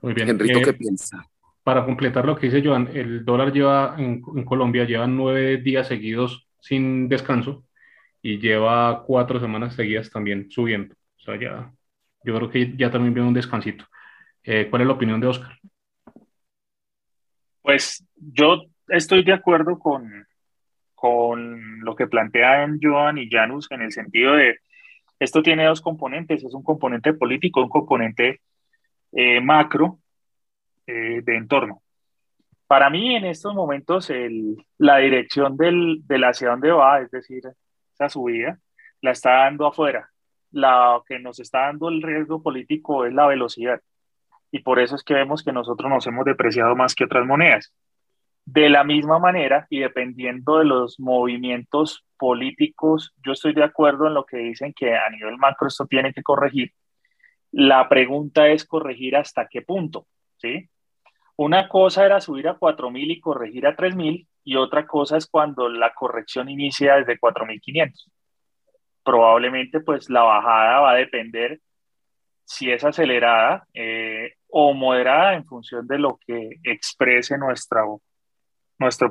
Muy 0.01 0.13
bien. 0.13 0.29
Enrico, 0.29 0.61
¿qué 0.61 0.71
eh, 0.71 0.73
piensa? 0.73 1.27
Para 1.63 1.85
completar 1.85 2.25
lo 2.25 2.37
que 2.37 2.47
dice 2.49 2.65
Joan, 2.65 2.89
el 2.93 3.25
dólar 3.25 3.51
lleva 3.51 3.95
en, 3.97 4.23
en, 4.35 4.45
Colombia 4.45 4.85
lleva 4.85 5.07
nueve 5.07 5.57
días 5.57 5.87
seguidos 5.87 6.47
sin 6.61 7.09
descanso 7.09 7.63
y 8.21 8.39
lleva 8.39 9.03
cuatro 9.05 9.39
semanas 9.39 9.75
seguidas 9.75 10.09
también 10.09 10.49
subiendo. 10.49 10.95
O 11.17 11.19
sea, 11.19 11.39
ya, 11.39 11.71
yo 12.23 12.35
creo 12.35 12.49
que 12.49 12.73
ya 12.77 12.89
también 12.89 13.13
viene 13.13 13.27
un 13.27 13.33
descansito. 13.33 13.85
Eh, 14.49 14.69
¿Cuál 14.69 14.81
es 14.81 14.87
la 14.87 14.93
opinión 14.93 15.19
de 15.19 15.27
Oscar? 15.27 15.59
Pues 17.61 18.07
yo 18.15 18.63
estoy 18.87 19.25
de 19.25 19.33
acuerdo 19.33 19.77
con, 19.77 20.25
con 20.95 21.81
lo 21.81 21.93
que 21.97 22.07
plantean 22.07 22.79
Joan 22.81 23.17
y 23.17 23.29
Janus 23.29 23.69
en 23.71 23.81
el 23.81 23.91
sentido 23.91 24.35
de 24.35 24.57
esto 25.19 25.43
tiene 25.43 25.65
dos 25.65 25.81
componentes, 25.81 26.45
es 26.45 26.53
un 26.53 26.63
componente 26.63 27.13
político, 27.13 27.61
un 27.61 27.67
componente 27.67 28.39
eh, 29.11 29.41
macro 29.41 29.99
eh, 30.85 31.21
de 31.21 31.35
entorno. 31.35 31.81
Para 32.67 32.89
mí 32.89 33.17
en 33.17 33.25
estos 33.25 33.53
momentos 33.53 34.09
el, 34.09 34.55
la 34.77 34.99
dirección 34.99 35.57
del, 35.57 36.07
del 36.07 36.23
hacia 36.23 36.51
dónde 36.51 36.71
va, 36.71 37.01
es 37.01 37.11
decir, 37.11 37.41
esa 37.93 38.07
subida, 38.07 38.57
la 39.01 39.11
está 39.11 39.43
dando 39.43 39.67
afuera. 39.67 40.09
La 40.51 41.01
que 41.05 41.19
nos 41.19 41.37
está 41.41 41.65
dando 41.65 41.89
el 41.89 42.01
riesgo 42.01 42.41
político 42.41 43.05
es 43.05 43.13
la 43.13 43.27
velocidad. 43.27 43.81
Y 44.51 44.59
por 44.59 44.79
eso 44.79 44.95
es 44.95 45.03
que 45.03 45.13
vemos 45.13 45.43
que 45.43 45.51
nosotros 45.51 45.89
nos 45.89 46.07
hemos 46.07 46.25
depreciado 46.25 46.75
más 46.75 46.95
que 46.95 47.03
otras 47.03 47.25
monedas. 47.25 47.73
De 48.45 48.69
la 48.69 48.85
misma 48.85 49.19
manera, 49.19 49.67
y 49.69 49.79
dependiendo 49.79 50.59
de 50.59 50.65
los 50.65 50.99
movimientos 50.99 52.05
políticos, 52.17 53.13
yo 53.25 53.33
estoy 53.33 53.53
de 53.53 53.63
acuerdo 53.63 54.07
en 54.07 54.13
lo 54.13 54.25
que 54.25 54.37
dicen 54.37 54.73
que 54.73 54.95
a 54.95 55.09
nivel 55.09 55.37
macro 55.37 55.67
esto 55.67 55.85
tiene 55.85 56.13
que 56.13 56.23
corregir. 56.23 56.71
La 57.51 57.89
pregunta 57.89 58.47
es 58.47 58.65
corregir 58.65 59.17
hasta 59.17 59.47
qué 59.47 59.61
punto, 59.61 60.07
¿sí? 60.37 60.69
Una 61.35 61.69
cosa 61.69 62.05
era 62.05 62.19
subir 62.19 62.47
a 62.47 62.57
4.000 62.57 63.11
y 63.11 63.19
corregir 63.19 63.67
a 63.67 63.75
3.000 63.75 64.27
y 64.43 64.55
otra 64.55 64.87
cosa 64.87 65.17
es 65.17 65.27
cuando 65.27 65.69
la 65.69 65.93
corrección 65.93 66.49
inicia 66.49 66.95
desde 66.95 67.19
4.500. 67.19 68.09
Probablemente 69.03 69.81
pues 69.81 70.09
la 70.09 70.23
bajada 70.23 70.79
va 70.79 70.91
a 70.91 70.95
depender 70.95 71.59
si 72.47 72.71
es 72.71 72.81
acelerada 72.85 73.67
eh, 73.73 74.35
o 74.47 74.73
moderada 74.73 75.33
en 75.35 75.45
función 75.45 75.85
de 75.85 75.99
lo 75.99 76.17
que 76.25 76.59
exprese 76.63 77.37
nuestro 77.37 78.01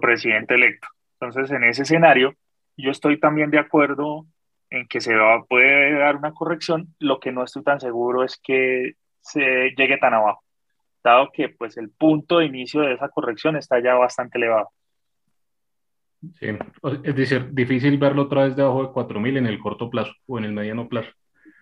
presidente 0.01 0.55
electo. 0.55 0.89
Entonces, 1.21 1.51
en 1.51 1.65
ese 1.65 1.83
escenario, 1.83 2.35
yo 2.79 2.91
estoy 2.91 3.21
también 3.21 3.51
de 3.51 3.59
acuerdo 3.59 4.27
en 4.71 4.89
que 4.89 5.03
se 5.03 5.13
puede 5.51 5.99
dar 5.99 6.17
una 6.17 6.33
corrección. 6.33 6.95
Lo 6.99 7.21
que 7.21 7.31
no 7.31 7.45
estoy 7.45 7.63
tan 7.63 7.79
seguro 7.79 8.25
es 8.25 8.41
que 8.43 8.95
se 9.21 9.75
llegue 9.77 9.99
tan 9.99 10.15
abajo. 10.15 10.43
dado 11.05 11.29
que 11.31 11.51
pues 11.51 11.77
el 11.77 11.91
punto 11.91 12.39
de 12.39 12.47
inicio 12.47 12.81
de 12.81 12.95
esa 12.95 13.11
corrección 13.11 13.57
está 13.57 13.81
ya 13.81 13.95
bastante 13.95 14.39
elevado. 14.39 14.71
Sí, 16.41 16.49
es 17.05 17.15
decir, 17.15 17.53
difícil 17.53 17.99
verlo 17.99 18.23
otra 18.23 18.45
vez 18.45 18.57
debajo 18.57 18.83
de 18.83 18.93
4.000 18.93 19.37
en 19.37 19.47
el 19.47 19.59
corto 19.59 19.91
plazo 19.91 20.15
o 20.27 20.39
en 20.39 20.45
el 20.47 20.53
mediano 20.53 20.89
plazo. 20.89 21.13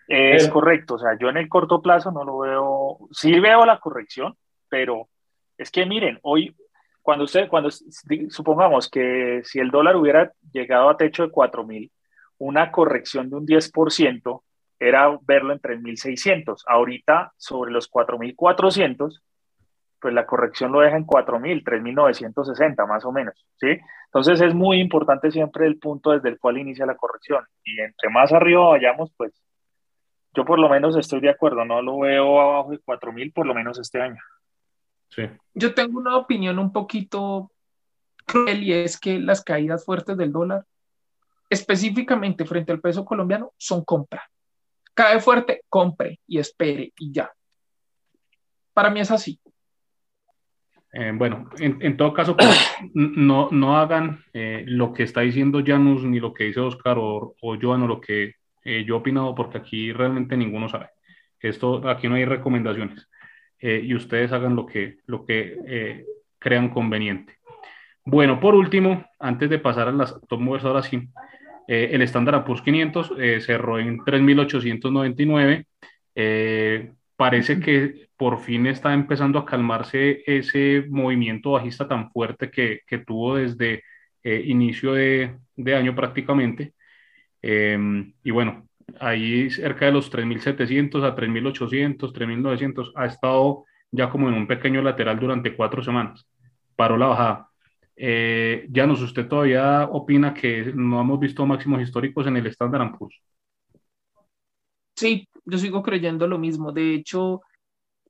Es 0.06 0.48
correcto, 0.48 0.94
o 0.94 0.98
sea, 0.98 1.16
yo 1.18 1.28
en 1.28 1.38
el 1.38 1.48
corto 1.48 1.80
plazo 1.80 2.10
no 2.10 2.24
lo 2.24 2.38
veo, 2.38 2.98
sí 3.10 3.38
veo 3.40 3.64
la 3.64 3.78
corrección, 3.78 4.36
pero 4.68 5.08
es 5.56 5.70
que 5.70 5.86
miren, 5.86 6.18
hoy, 6.22 6.54
cuando 7.00 7.24
usted, 7.24 7.48
cuando 7.48 7.70
supongamos 8.28 8.90
que 8.90 9.40
si 9.44 9.60
el 9.60 9.70
dólar 9.70 9.96
hubiera 9.96 10.32
llegado 10.52 10.88
a 10.90 10.96
techo 10.96 11.22
de 11.22 11.32
4.000, 11.32 11.90
una 12.38 12.70
corrección 12.70 13.30
de 13.30 13.36
un 13.36 13.46
10% 13.46 14.42
era 14.78 15.18
verlo 15.22 15.52
en 15.52 15.60
3.600. 15.60 16.64
Ahorita, 16.66 17.32
sobre 17.36 17.70
los 17.72 17.90
4.400, 17.90 19.20
pues 20.00 20.12
la 20.12 20.26
corrección 20.26 20.72
lo 20.72 20.80
deja 20.80 20.96
en 20.96 21.06
4.000, 21.06 21.64
3.960 21.64 22.86
más 22.86 23.04
o 23.04 23.12
menos, 23.12 23.46
¿sí? 23.56 23.78
Entonces 24.06 24.40
es 24.40 24.54
muy 24.54 24.80
importante 24.80 25.30
siempre 25.30 25.66
el 25.66 25.78
punto 25.78 26.10
desde 26.10 26.28
el 26.28 26.38
cual 26.38 26.58
inicia 26.58 26.86
la 26.86 26.96
corrección. 26.96 27.44
Y 27.64 27.80
entre 27.80 28.10
más 28.10 28.32
arriba 28.32 28.68
vayamos, 28.68 29.12
pues 29.16 29.43
yo 30.34 30.44
por 30.44 30.58
lo 30.58 30.68
menos 30.68 30.96
estoy 30.96 31.20
de 31.20 31.30
acuerdo, 31.30 31.64
no 31.64 31.80
lo 31.80 32.00
veo 32.00 32.40
abajo 32.40 32.72
de 32.72 32.80
4.000 32.80 33.32
por 33.32 33.46
lo 33.46 33.54
menos 33.54 33.78
este 33.78 34.00
año. 34.00 34.20
Sí. 35.08 35.22
Yo 35.54 35.74
tengo 35.74 35.98
una 35.98 36.16
opinión 36.16 36.58
un 36.58 36.72
poquito 36.72 37.52
cruel 38.26 38.62
y 38.62 38.72
es 38.72 38.98
que 38.98 39.18
las 39.18 39.42
caídas 39.42 39.84
fuertes 39.84 40.16
del 40.16 40.32
dólar, 40.32 40.64
específicamente 41.48 42.44
frente 42.44 42.72
al 42.72 42.80
peso 42.80 43.04
colombiano, 43.04 43.52
son 43.56 43.84
compra. 43.84 44.28
Cae 44.92 45.20
fuerte, 45.20 45.62
compre 45.68 46.20
y 46.26 46.38
espere 46.38 46.92
y 46.98 47.12
ya. 47.12 47.30
Para 48.72 48.90
mí 48.90 49.00
es 49.00 49.10
así. 49.10 49.38
Eh, 50.92 51.12
bueno, 51.12 51.50
en, 51.58 51.96
todo 51.96 52.12
caso, 52.12 52.36
pues, 52.36 52.56
no, 52.94 53.48
no 53.50 53.76
hagan 53.76 54.24
eh, 54.32 54.64
lo 54.66 54.92
que 54.92 55.04
está 55.04 55.22
diciendo 55.22 55.62
Janus, 55.64 56.04
ni 56.04 56.18
lo 56.20 56.32
que 56.32 56.44
dice 56.44 56.60
Oscar 56.60 56.98
o, 56.98 57.34
o 57.40 57.56
Joan, 57.60 57.82
o 57.82 57.88
lo 57.88 58.00
que 58.00 58.34
eh, 58.64 58.84
yo 58.86 58.94
he 58.96 58.98
opinado, 58.98 59.34
porque 59.34 59.58
aquí 59.58 59.92
realmente 59.92 60.36
ninguno 60.36 60.68
sabe. 60.68 60.88
Esto, 61.40 61.88
aquí 61.88 62.08
no 62.08 62.14
hay 62.14 62.24
recomendaciones. 62.24 63.08
y 63.60 63.94
ustedes 63.94 64.32
hagan 64.32 64.56
lo 64.56 64.66
que, 64.66 64.98
lo 65.06 65.24
que 65.24 66.04
crean 66.38 66.68
conveniente. 66.68 67.38
Bueno, 68.04 68.38
por 68.40 68.54
último, 68.54 69.06
antes 69.18 69.48
de 69.48 69.58
pasar 69.58 69.88
a 69.88 69.92
las 69.92 70.20
top 70.28 70.40
movers, 70.40 70.64
ahora 70.64 70.82
sí, 70.82 71.08
el 71.66 72.02
estándar 72.02 72.44
Poor's 72.44 72.62
500 72.62 73.12
cerró 73.40 73.78
en 73.78 73.98
3.899 73.98 75.66
parece 77.16 77.60
que 77.60 78.08
por 78.16 78.40
fin 78.40 78.66
está 78.66 78.92
empezando 78.92 79.38
a 79.38 79.44
calmarse 79.44 80.22
ese 80.26 80.84
movimiento 80.88 81.52
bajista 81.52 81.88
tan 81.88 82.10
fuerte 82.10 82.50
que, 82.50 82.80
que 82.86 82.98
tuvo 82.98 83.36
desde 83.36 83.82
eh, 84.22 84.42
inicio 84.46 84.94
de, 84.94 85.36
de, 85.56 85.74
año 85.74 85.94
prácticamente. 85.94 86.74
Em, 87.46 88.14
y 88.24 88.30
bueno, 88.30 88.66
ahí 88.98 89.50
cerca 89.50 89.84
de 89.84 89.92
los 89.92 90.10
3.700 90.10 91.04
a 91.04 91.14
3.800, 91.14 92.10
3.900, 92.14 92.92
ha 92.94 93.04
estado 93.04 93.64
ya 93.90 94.08
como 94.08 94.30
en 94.30 94.34
un 94.34 94.46
pequeño 94.46 94.80
lateral 94.80 95.20
durante 95.20 95.54
cuatro 95.54 95.82
semanas. 95.82 96.26
Paró 96.74 96.96
la 96.96 97.08
bajada. 97.08 97.50
Eh, 97.96 98.66
Janos, 98.72 99.02
¿usted 99.02 99.28
todavía 99.28 99.84
opina 99.92 100.32
que 100.32 100.72
no 100.74 101.02
hemos 101.02 101.20
visto 101.20 101.44
máximos 101.44 101.82
históricos 101.82 102.26
en 102.26 102.38
el 102.38 102.46
Standard 102.46 102.96
Poor's? 102.96 103.20
Sí, 104.96 105.28
yo 105.44 105.58
sigo 105.58 105.82
creyendo 105.82 106.26
lo 106.26 106.38
mismo. 106.38 106.72
De 106.72 106.94
hecho, 106.94 107.42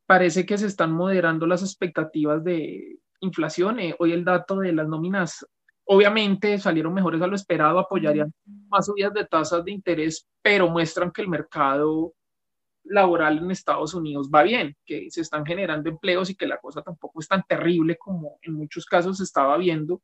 parece 0.06 0.46
que 0.46 0.56
se 0.58 0.68
están 0.68 0.92
moderando 0.92 1.44
las 1.48 1.62
expectativas 1.62 2.44
de 2.44 2.98
inflación. 3.18 3.80
Eh, 3.80 3.96
hoy 3.98 4.12
el 4.12 4.24
dato 4.24 4.60
de 4.60 4.72
las 4.72 4.86
nóminas, 4.86 5.44
obviamente, 5.84 6.58
salieron 6.58 6.94
mejores 6.94 7.20
a 7.22 7.26
lo 7.26 7.36
esperado, 7.36 7.78
apoyarían 7.78 8.32
más 8.68 8.86
subidas 8.86 9.12
de 9.14 9.26
tasas 9.26 9.64
de 9.64 9.72
interés, 9.72 10.26
pero 10.42 10.68
muestran 10.68 11.10
que 11.10 11.22
el 11.22 11.28
mercado 11.28 12.14
laboral 12.84 13.38
en 13.38 13.50
Estados 13.50 13.94
Unidos 13.94 14.30
va 14.32 14.42
bien, 14.42 14.76
que 14.84 15.10
se 15.10 15.22
están 15.22 15.44
generando 15.44 15.88
empleos 15.88 16.30
y 16.30 16.36
que 16.36 16.46
la 16.46 16.58
cosa 16.58 16.82
tampoco 16.82 17.20
es 17.20 17.28
tan 17.28 17.42
terrible 17.48 17.96
como 17.96 18.38
en 18.42 18.54
muchos 18.54 18.84
casos 18.86 19.18
se 19.18 19.24
estaba 19.24 19.56
viendo. 19.56 20.02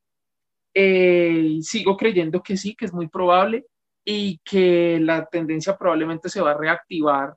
Eh, 0.72 1.58
sigo 1.62 1.96
creyendo 1.96 2.42
que 2.42 2.56
sí, 2.56 2.74
que 2.74 2.86
es 2.86 2.92
muy 2.92 3.08
probable 3.08 3.66
y 4.04 4.38
que 4.38 4.98
la 5.00 5.26
tendencia 5.26 5.76
probablemente 5.76 6.28
se 6.28 6.40
va 6.40 6.52
a 6.52 6.58
reactivar 6.58 7.34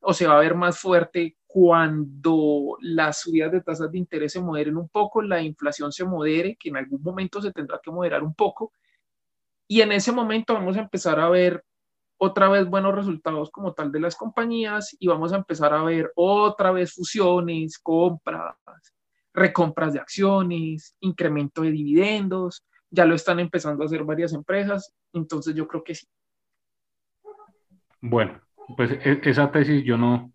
o 0.00 0.12
se 0.12 0.26
va 0.26 0.36
a 0.36 0.40
ver 0.40 0.54
más 0.54 0.78
fuerte 0.78 1.36
cuando 1.56 2.76
las 2.82 3.22
subidas 3.22 3.50
de 3.50 3.62
tasas 3.62 3.90
de 3.90 3.96
interés 3.96 4.34
se 4.34 4.42
moderen 4.42 4.76
un 4.76 4.90
poco, 4.90 5.22
la 5.22 5.40
inflación 5.40 5.90
se 5.90 6.04
modere, 6.04 6.54
que 6.60 6.68
en 6.68 6.76
algún 6.76 7.02
momento 7.02 7.40
se 7.40 7.50
tendrá 7.50 7.80
que 7.82 7.90
moderar 7.90 8.22
un 8.22 8.34
poco, 8.34 8.74
y 9.66 9.80
en 9.80 9.90
ese 9.92 10.12
momento 10.12 10.52
vamos 10.52 10.76
a 10.76 10.80
empezar 10.80 11.18
a 11.18 11.30
ver 11.30 11.64
otra 12.18 12.50
vez 12.50 12.68
buenos 12.68 12.94
resultados 12.94 13.50
como 13.50 13.72
tal 13.72 13.90
de 13.90 14.00
las 14.00 14.16
compañías 14.16 14.94
y 15.00 15.06
vamos 15.06 15.32
a 15.32 15.36
empezar 15.36 15.72
a 15.72 15.82
ver 15.82 16.12
otra 16.14 16.72
vez 16.72 16.92
fusiones, 16.92 17.78
compras, 17.78 18.54
recompras 19.32 19.94
de 19.94 20.00
acciones, 20.00 20.94
incremento 21.00 21.62
de 21.62 21.70
dividendos, 21.70 22.66
ya 22.90 23.06
lo 23.06 23.14
están 23.14 23.40
empezando 23.40 23.82
a 23.82 23.86
hacer 23.86 24.04
varias 24.04 24.34
empresas, 24.34 24.92
entonces 25.14 25.54
yo 25.54 25.66
creo 25.66 25.82
que 25.82 25.94
sí. 25.94 26.06
Bueno, 28.02 28.42
pues 28.76 28.90
e, 28.90 29.22
esa 29.24 29.50
tesis 29.50 29.82
yo 29.82 29.96
no, 29.96 30.34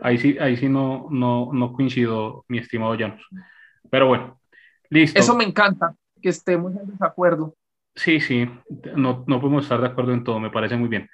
ahí 0.00 0.18
sí, 0.18 0.36
ahí 0.40 0.56
sí 0.56 0.68
no, 0.68 1.08
no, 1.10 1.50
no 1.52 1.72
coincido, 1.72 2.44
mi 2.48 2.58
estimado 2.58 2.94
Llanos. 2.94 3.26
Pero 3.90 4.06
bueno, 4.06 4.40
listo. 4.90 5.18
Eso 5.18 5.36
me 5.36 5.44
encanta, 5.44 5.94
que 6.20 6.28
estemos 6.28 6.74
en 6.76 6.86
desacuerdo. 6.86 7.54
Sí, 7.94 8.20
sí, 8.20 8.48
no, 8.96 9.24
no 9.26 9.40
podemos 9.40 9.64
estar 9.64 9.80
de 9.80 9.88
acuerdo 9.88 10.12
en 10.12 10.24
todo, 10.24 10.40
me 10.40 10.50
parece 10.50 10.76
muy 10.76 10.88
bien. 10.88 11.08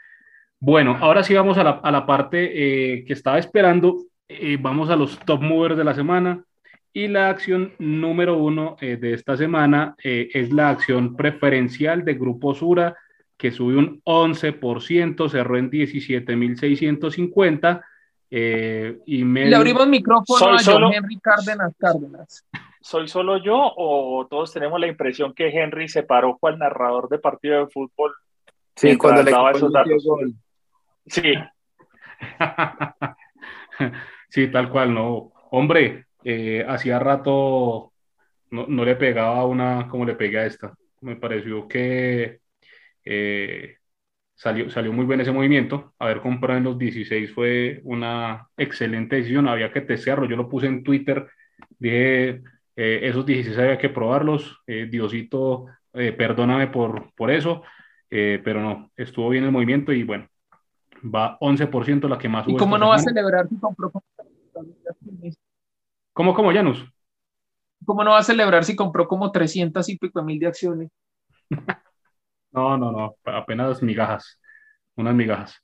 Bueno, 0.61 0.97
ahora 1.01 1.23
sí 1.23 1.35
vamos 1.35 1.57
a 1.59 1.65
la, 1.65 1.71
a 1.71 1.91
la 1.91 2.07
parte 2.07 2.97
eh, 2.97 3.05
que 3.05 3.13
estaba 3.13 3.39
esperando. 3.39 4.05
Eh, 4.29 4.59
vamos 4.61 4.91
a 4.91 4.97
los 4.97 5.19
top 5.21 5.41
movers 5.41 5.77
de 5.77 5.85
la 5.85 5.95
semana. 5.95 6.45
Y 6.93 7.09
la 7.09 7.31
acción 7.31 7.73
número 7.79 8.37
uno 8.39 8.77
eh, 8.81 8.97
de 8.97 9.15
esta 9.15 9.37
semana 9.37 9.95
eh, 10.03 10.31
es 10.33 10.53
la 10.53 10.71
acción 10.71 11.15
preferencial 11.17 12.05
de 12.05 12.15
Grupo 12.15 12.55
Sura, 12.55 12.97
que 13.37 13.53
subió 13.53 13.79
un 13.79 14.01
11%, 14.05 15.31
cerró 15.31 15.59
en 15.59 15.71
17.650. 15.71 17.83
Eh, 18.31 18.99
y 19.07 19.25
me... 19.25 19.47
Le 19.47 19.57
abrimos 19.57 19.89
micrófono 19.89 20.55
a 20.55 20.59
John 20.65 20.93
Henry 20.93 21.19
Cárdenas 21.19 21.75
Cárdenas. 21.79 22.45
¿Soy 22.81 23.09
solo 23.09 23.39
yo 23.39 23.73
o 23.77 24.27
todos 24.29 24.53
tenemos 24.53 24.79
la 24.81 24.87
impresión 24.87 25.35
que 25.35 25.49
Henry 25.49 25.89
se 25.89 26.05
paró 26.05 26.39
con 26.39 26.55
el 26.55 26.59
narrador 26.59 27.09
de 27.09 27.19
partido 27.19 27.61
de 27.61 27.71
fútbol? 27.71 28.15
Sí, 28.77 28.97
cuando 28.97 29.23
le 29.23 29.31
daba 29.31 29.53
esos 29.53 29.73
datos. 29.73 30.07
Sí. 31.07 31.35
sí, 34.29 34.51
tal 34.51 34.71
cual, 34.71 34.95
no. 34.95 35.33
Hombre, 35.51 36.07
eh, 36.25 36.65
hacía 36.69 36.99
rato 36.99 37.93
no, 38.51 38.67
no, 38.69 38.85
le 38.85 38.97
pegaba 38.97 39.45
una 39.45 39.89
como 39.89 40.05
le 40.05 40.15
pegué 40.15 40.39
a 40.39 40.47
esta. 40.47 40.75
Me 41.01 41.17
pareció 41.17 41.67
que 41.67 42.41
eh, 43.05 43.78
salió, 44.39 44.71
salió 44.71 44.93
muy 44.93 45.05
bien 45.05 45.21
ese 45.21 45.33
movimiento. 45.33 45.93
Haber 45.99 46.21
comprado 46.21 46.59
en 46.59 46.65
los 46.65 46.79
16 46.79 47.35
fue 47.35 47.81
una 47.85 48.49
excelente 48.57 49.17
decisión. 49.17 49.49
Había 49.49 49.73
que 49.73 49.83
testearlo. 49.83 50.27
Yo 50.27 50.37
lo 50.37 50.49
puse 50.49 50.69
en 50.69 50.85
Twitter. 50.85 51.29
Dije, 51.79 52.43
eh, 52.77 53.01
esos 53.03 53.27
16 53.27 53.59
había 53.59 53.79
que 53.79 53.89
probarlos. 53.89 54.61
Diosito, 54.67 55.67
perdóname 55.93 56.69
por, 56.69 57.13
por 57.15 57.31
eso. 57.31 57.63
pero 58.09 58.63
no, 58.63 58.91
estuvo 58.97 59.29
bien 59.29 59.45
el 59.45 59.53
movimiento 59.53 59.93
y 59.93 60.05
bueno, 60.05 60.29
va 61.03 61.39
11% 61.41 62.09
la 62.09 62.19
que 62.19 62.29
más. 62.29 62.47
¿Y 62.49 62.57
cómo 62.57 62.79
no 62.79 62.89
va 62.89 62.97
a 62.97 63.01
celebrar 63.01 63.49
si 63.49 63.57
compró 63.57 63.91
¿Cómo, 66.13 66.35
cómo, 66.35 66.53
Janus? 66.53 66.85
¿Cómo 67.85 68.03
no 68.03 68.11
va 68.11 68.19
a 68.19 68.25
celebrar 68.25 68.65
si 68.65 68.75
compró 68.75 69.07
como 69.07 69.31
300 69.31 69.89
y 69.89 69.99
pico 69.99 70.23
mil 70.23 70.39
de 70.41 70.47
acciones? 70.47 70.91
no, 72.53 72.77
no, 72.77 72.93
no, 72.93 73.17
apenas 73.25 73.83
migajas, 73.83 74.41
unas 74.97 75.15
migajas. 75.15 75.55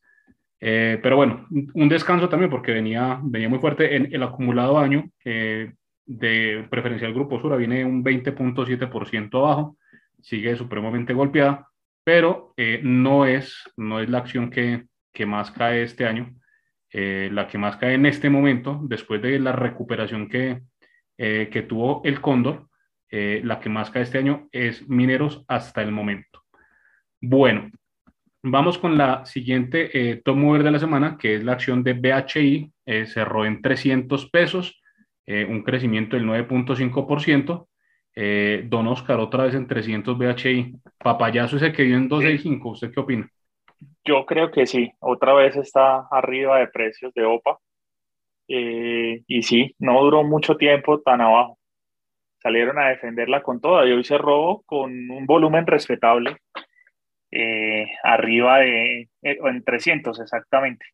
Eh, 0.61 0.99
pero 1.03 1.16
bueno, 1.16 1.47
un 1.74 1.89
descanso 1.89 2.28
también 2.28 2.51
porque 2.51 2.72
venía, 2.72 3.20
venía 3.22 3.49
muy 3.49 3.59
fuerte. 3.59 3.97
En 3.97 4.14
el 4.14 4.22
acumulado 4.22 4.78
año 4.78 5.11
eh, 5.24 5.72
de 6.07 6.66
preferencial 6.70 7.12
Grupo 7.14 7.41
Sura 7.41 7.57
viene 7.57 7.85
un 7.85 8.03
20.7% 8.03 9.39
abajo, 9.39 9.76
sigue 10.22 10.57
supremamente 10.57 11.12
golpeada, 11.14 11.68
pero 12.05 12.55
eh, 12.57 12.80
no, 12.82 13.26
es, 13.26 13.62
no 13.76 14.01
es 14.01 14.09
la 14.09 14.18
acción 14.18 14.51
que, 14.51 14.87
que 15.12 15.26
más 15.26 15.51
cae 15.51 15.82
este 15.82 16.07
año. 16.07 16.35
Eh, 16.97 17.28
la 17.32 17.49
que 17.49 17.59
más 17.59 17.76
cae 17.76 17.95
en 17.95 18.07
este 18.07 18.30
momento, 18.30 18.78
después 18.85 19.20
de 19.20 19.41
la 19.41 19.51
recuperación 19.51 20.28
que, 20.28 20.62
eh, 21.18 21.49
que 21.51 21.62
tuvo 21.62 22.03
el 22.05 22.20
Cóndor, 22.20 22.68
eh, 23.11 23.41
la 23.43 23.59
que 23.59 23.68
más 23.68 23.91
cae 23.91 24.03
este 24.03 24.18
año 24.18 24.49
es 24.53 24.89
Mineros 24.89 25.45
hasta 25.49 25.82
el 25.82 25.91
momento. 25.91 26.43
Bueno, 27.27 27.70
vamos 28.43 28.77
con 28.77 28.99
la 28.99 29.25
siguiente 29.25 30.20
top 30.25 30.37
mover 30.37 30.62
de 30.62 30.70
la 30.70 30.79
semana, 30.79 31.16
que 31.18 31.37
es 31.37 31.45
la 31.45 31.53
acción 31.53 31.83
de 31.83 31.95
BHI, 31.95 32.70
cerró 33.07 33.47
en 33.47 33.62
300 33.62 34.29
pesos, 34.31 34.81
eh, 35.27 35.47
un 35.49 35.62
crecimiento 35.62 36.16
del 36.16 36.27
9.5%. 36.27 37.68
Eh, 38.16 38.62
don 38.66 38.87
Oscar, 38.87 39.18
otra 39.18 39.45
vez 39.45 39.55
en 39.55 39.66
300 39.66 40.16
BHI. 40.16 40.75
Papayazo 40.99 41.57
ese 41.57 41.72
que 41.72 41.83
en 41.83 42.09
265, 42.09 42.70
¿usted 42.70 42.93
qué 42.93 43.01
opina? 43.01 43.29
Yo 44.05 44.25
creo 44.25 44.51
que 44.51 44.66
sí, 44.66 44.93
otra 45.01 45.35
vez 45.35 45.57
está 45.57 46.07
arriba 46.11 46.59
de 46.59 46.68
precios 46.68 47.12
de 47.14 47.25
OPA. 47.25 47.59
Eh, 48.47 49.22
y 49.27 49.43
sí, 49.43 49.75
no 49.79 50.01
duró 50.03 50.22
mucho 50.22 50.57
tiempo 50.57 51.01
tan 51.01 51.22
abajo. 51.22 51.59
Salieron 52.39 52.79
a 52.79 52.91
defenderla 52.91 53.43
con 53.43 53.61
toda 53.61 53.87
y 53.87 53.93
hoy 53.93 54.05
se 54.05 54.18
robó 54.18 54.62
con 54.66 54.93
un 55.11 55.25
volumen 55.25 55.66
respetable, 55.66 56.37
eh, 57.35 57.87
arriba 58.03 58.59
de 58.59 59.09
en 59.22 59.64
300 59.64 60.20
exactamente. 60.20 60.87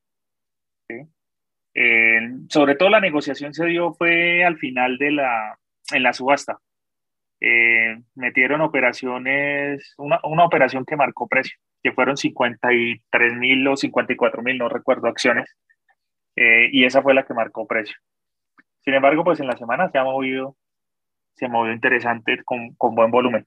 sobre 2.49 2.75
todo 2.77 2.89
la 2.89 3.01
negociación 3.01 3.55
se 3.55 3.67
dio 3.67 3.93
fue 3.95 4.45
al 4.45 4.57
final 4.59 4.99
de 4.99 5.13
la, 5.13 5.59
en 5.93 6.03
la 6.03 6.13
subasta 6.13 6.59
eh, 7.41 7.99
metieron 8.15 8.61
operaciones, 8.61 9.95
una, 9.97 10.21
una, 10.25 10.45
operación 10.45 10.85
que 10.85 10.97
marcó 10.97 11.27
precio, 11.27 11.57
que 11.83 11.93
fueron 11.93 12.19
53 12.19 13.35
mil 13.35 13.67
o 13.67 13.77
54 13.77 14.43
mil, 14.43 14.59
no 14.59 14.69
recuerdo, 14.69 15.09
acciones, 15.09 15.57
eh, 16.37 16.69
y 16.71 16.85
esa 16.85 17.03
fue 17.03 17.15
la 17.15 17.25
que 17.25 17.33
marcó 17.33 17.67
precio. 17.67 17.97
Sin 18.85 18.95
embargo, 18.95 19.25
pues 19.25 19.41
en 19.41 19.47
la 19.47 19.57
semana 19.57 19.89
se 19.91 19.99
ha 19.99 20.05
movido, 20.05 20.57
se 21.35 21.49
movió 21.49 21.73
interesante 21.73 22.43
con, 22.45 22.75
con 22.75 22.95
buen 22.95 23.11
volumen. 23.11 23.45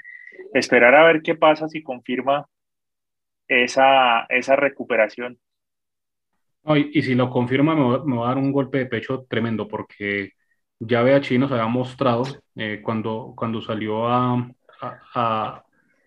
Esperar 0.55 0.95
a 0.95 1.03
ver 1.03 1.21
qué 1.21 1.35
pasa 1.35 1.69
si 1.69 1.83
confirma 1.83 2.47
esa, 3.47 4.23
esa 4.29 4.55
recuperación. 4.55 5.39
y, 6.75 7.01
si 7.01 7.15
lo 7.15 7.29
confirma, 7.29 7.75
me 7.75 7.99
me 8.05 8.17
va 8.17 8.25
a 8.25 8.29
dar 8.29 8.37
un 8.37 8.51
golpe 8.51 8.79
de 8.79 8.85
pecho 8.85 9.25
tremendo, 9.29 9.67
porque 9.67 10.31
ya 10.87 11.01
BHI 11.03 11.37
nos 11.37 11.51
había 11.51 11.67
mostrado 11.67 12.23
eh, 12.55 12.81
cuando, 12.83 13.33
cuando 13.35 13.61
salió 13.61 14.07
a, 14.07 14.49
a, 14.81 14.99
a, 15.13 15.63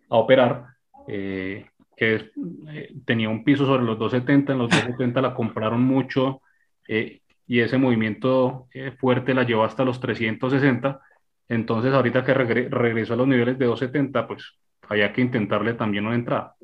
operar 0.08 0.66
eh, 1.08 1.66
que 1.96 2.30
eh, 2.68 2.94
tenía 3.04 3.28
un 3.28 3.44
piso 3.44 3.64
sobre 3.66 3.84
los 3.84 3.98
270, 3.98 4.52
en 4.52 4.58
los 4.58 4.70
270 4.70 5.20
la 5.20 5.34
compraron 5.34 5.82
mucho 5.82 6.42
y 6.88 7.60
ese 7.60 7.78
movimiento 7.78 8.68
fuerte 8.98 9.34
la 9.34 9.42
llevó 9.42 9.64
hasta 9.64 9.84
los 9.84 9.98
360. 9.98 11.00
Entonces, 11.48 11.92
ahorita 11.92 12.24
que 12.24 12.34
regresó 12.34 13.14
a 13.14 13.16
los 13.16 13.26
niveles 13.26 13.58
de 13.58 13.66
270, 13.66 14.26
pues 14.26 14.54
había 14.88 15.12
que 15.12 15.20
intentarle 15.20 15.74
también 15.74 16.06
una 16.06 16.14
entrada. 16.14 16.54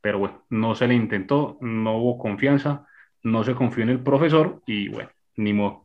Pero 0.00 0.18
bueno, 0.18 0.44
no 0.50 0.74
se 0.74 0.86
le 0.86 0.94
intentó, 0.94 1.58
no 1.60 1.96
hubo 1.98 2.18
confianza, 2.18 2.86
no 3.22 3.44
se 3.44 3.54
confió 3.54 3.82
en 3.82 3.90
el 3.90 4.00
profesor 4.00 4.62
y 4.66 4.88
bueno, 4.88 5.10
ni 5.36 5.52
modo 5.52 5.84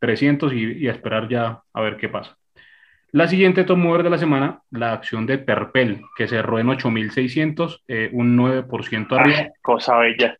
300 0.00 0.52
eh, 0.52 0.56
y, 0.56 0.88
a 0.88 0.92
esperar 0.92 1.28
ya 1.28 1.62
a 1.72 1.80
ver 1.80 1.96
qué 1.96 2.08
pasa. 2.08 2.36
La 3.12 3.26
siguiente 3.26 3.64
top 3.64 3.76
mover 3.76 4.04
de 4.04 4.10
la 4.10 4.18
semana, 4.18 4.62
la 4.70 4.92
acción 4.92 5.26
de 5.26 5.38
Terpel, 5.38 6.02
que 6.16 6.28
cerró 6.28 6.60
en 6.60 6.68
8.600, 6.68 7.82
eh, 7.88 8.08
un 8.12 8.38
9% 8.38 9.18
arriba. 9.18 9.48
cosa 9.60 9.98
bella. 9.98 10.38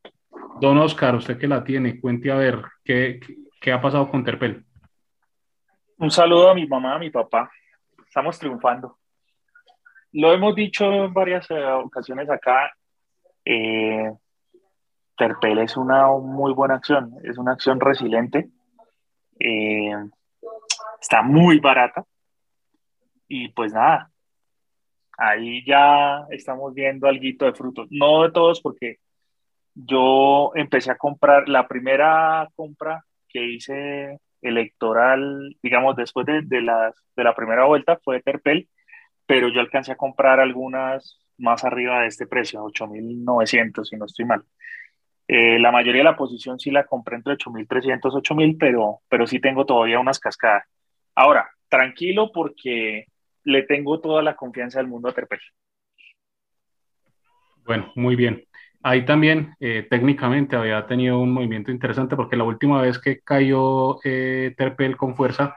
Don 0.61 0.79
Oscar, 0.79 1.17
usted 1.17 1.37
que 1.37 1.49
la 1.49 1.65
tiene, 1.65 1.99
cuente 1.99 2.31
a 2.31 2.37
ver 2.37 2.63
qué, 2.85 3.19
qué, 3.61 3.73
ha 3.73 3.81
pasado 3.81 4.09
con 4.09 4.23
Terpel. 4.23 4.65
Un 5.99 6.11
saludo 6.11 6.51
a 6.51 6.55
mi 6.55 6.67
mamá, 6.67 6.95
a 6.95 6.99
mi 6.99 7.11
papá. 7.11 7.51
Estamos 8.07 8.39
triunfando. 8.39 9.00
Lo 10.13 10.33
hemos 10.33 10.55
dicho 10.55 10.91
en 10.93 11.13
varias 11.13 11.51
eh, 11.51 11.65
ocasiones 11.65 12.29
acá. 12.31 12.73
Terpel 15.17 15.59
es 15.59 15.77
una 15.77 16.09
muy 16.09 16.53
buena 16.53 16.75
acción, 16.75 17.15
es 17.25 17.37
una 17.37 17.53
acción 17.53 17.81
resiliente 17.81 18.49
eh, 19.41 19.93
está 21.01 21.23
muy 21.23 21.59
barata. 21.59 22.05
Y 23.29 23.49
pues 23.49 23.73
nada, 23.73 24.11
ahí 25.19 25.65
ya 25.65 26.27
estamos 26.31 26.75
viendo 26.75 27.09
algo 27.09 27.23
de 27.23 27.53
frutos. 27.55 27.89
No 27.91 28.23
de 28.25 28.33
todos, 28.33 28.61
porque 28.61 28.99
yo 29.75 30.53
empecé 30.55 30.91
a 30.91 30.99
comprar, 30.99 31.49
la 31.49 31.67
primera 31.69 32.49
compra 32.57 33.05
que 33.29 33.45
hice 33.45 34.19
electoral, 34.43 35.57
digamos, 35.63 35.97
después 35.97 36.27
de, 36.27 36.43
de, 36.43 36.63
la, 36.63 36.93
de 37.17 37.25
la 37.25 37.35
primera 37.35 37.67
vuelta 37.67 37.99
fue 38.03 38.23
Terpel, 38.23 38.69
pero 39.31 39.49
yo 39.49 39.61
alcancé 39.61 39.93
a 39.93 39.97
comprar 39.97 40.41
algunas 40.41 41.21
más 41.39 41.63
arriba 41.63 42.01
de 42.01 42.09
este 42.09 42.27
precio, 42.27 42.65
8.900, 42.65 43.85
si 43.85 43.97
no 43.97 44.07
estoy 44.07 44.25
mal. 44.25 44.43
Eh, 45.29 45.61
la 45.61 45.71
mayoría 45.71 46.01
de 46.01 46.11
la 46.11 46.17
posición 46.17 46.59
sí 46.59 46.73
la 46.73 46.85
compré 46.85 47.15
entre 47.15 47.35
8.300, 47.35 48.01
8.000, 48.01 48.57
pero, 48.59 49.03
pero 49.09 49.29
sí 49.29 49.39
tengo 49.39 49.65
todavía 49.65 50.01
unas 50.01 50.19
cascadas. 50.19 50.65
Ahora, 51.15 51.49
tranquilo 51.69 52.33
porque 52.35 53.07
le 53.45 53.63
tengo 53.63 54.01
toda 54.01 54.21
la 54.21 54.35
confianza 54.35 54.81
del 54.81 54.89
mundo 54.89 55.09
a 55.09 55.13
Terpel. 55.13 55.39
Bueno, 57.65 57.93
muy 57.95 58.17
bien. 58.17 58.43
Ahí 58.83 59.05
también 59.05 59.55
eh, 59.61 59.87
técnicamente 59.89 60.57
había 60.57 60.89
tenido 60.89 61.21
un 61.21 61.31
movimiento 61.31 61.71
interesante 61.71 62.17
porque 62.17 62.37
la 62.37 62.43
última 62.43 62.83
vez 62.83 62.99
que 62.99 63.21
cayó 63.21 64.01
eh, 64.03 64.55
Terpel 64.57 64.97
con 64.97 65.15
fuerza, 65.15 65.57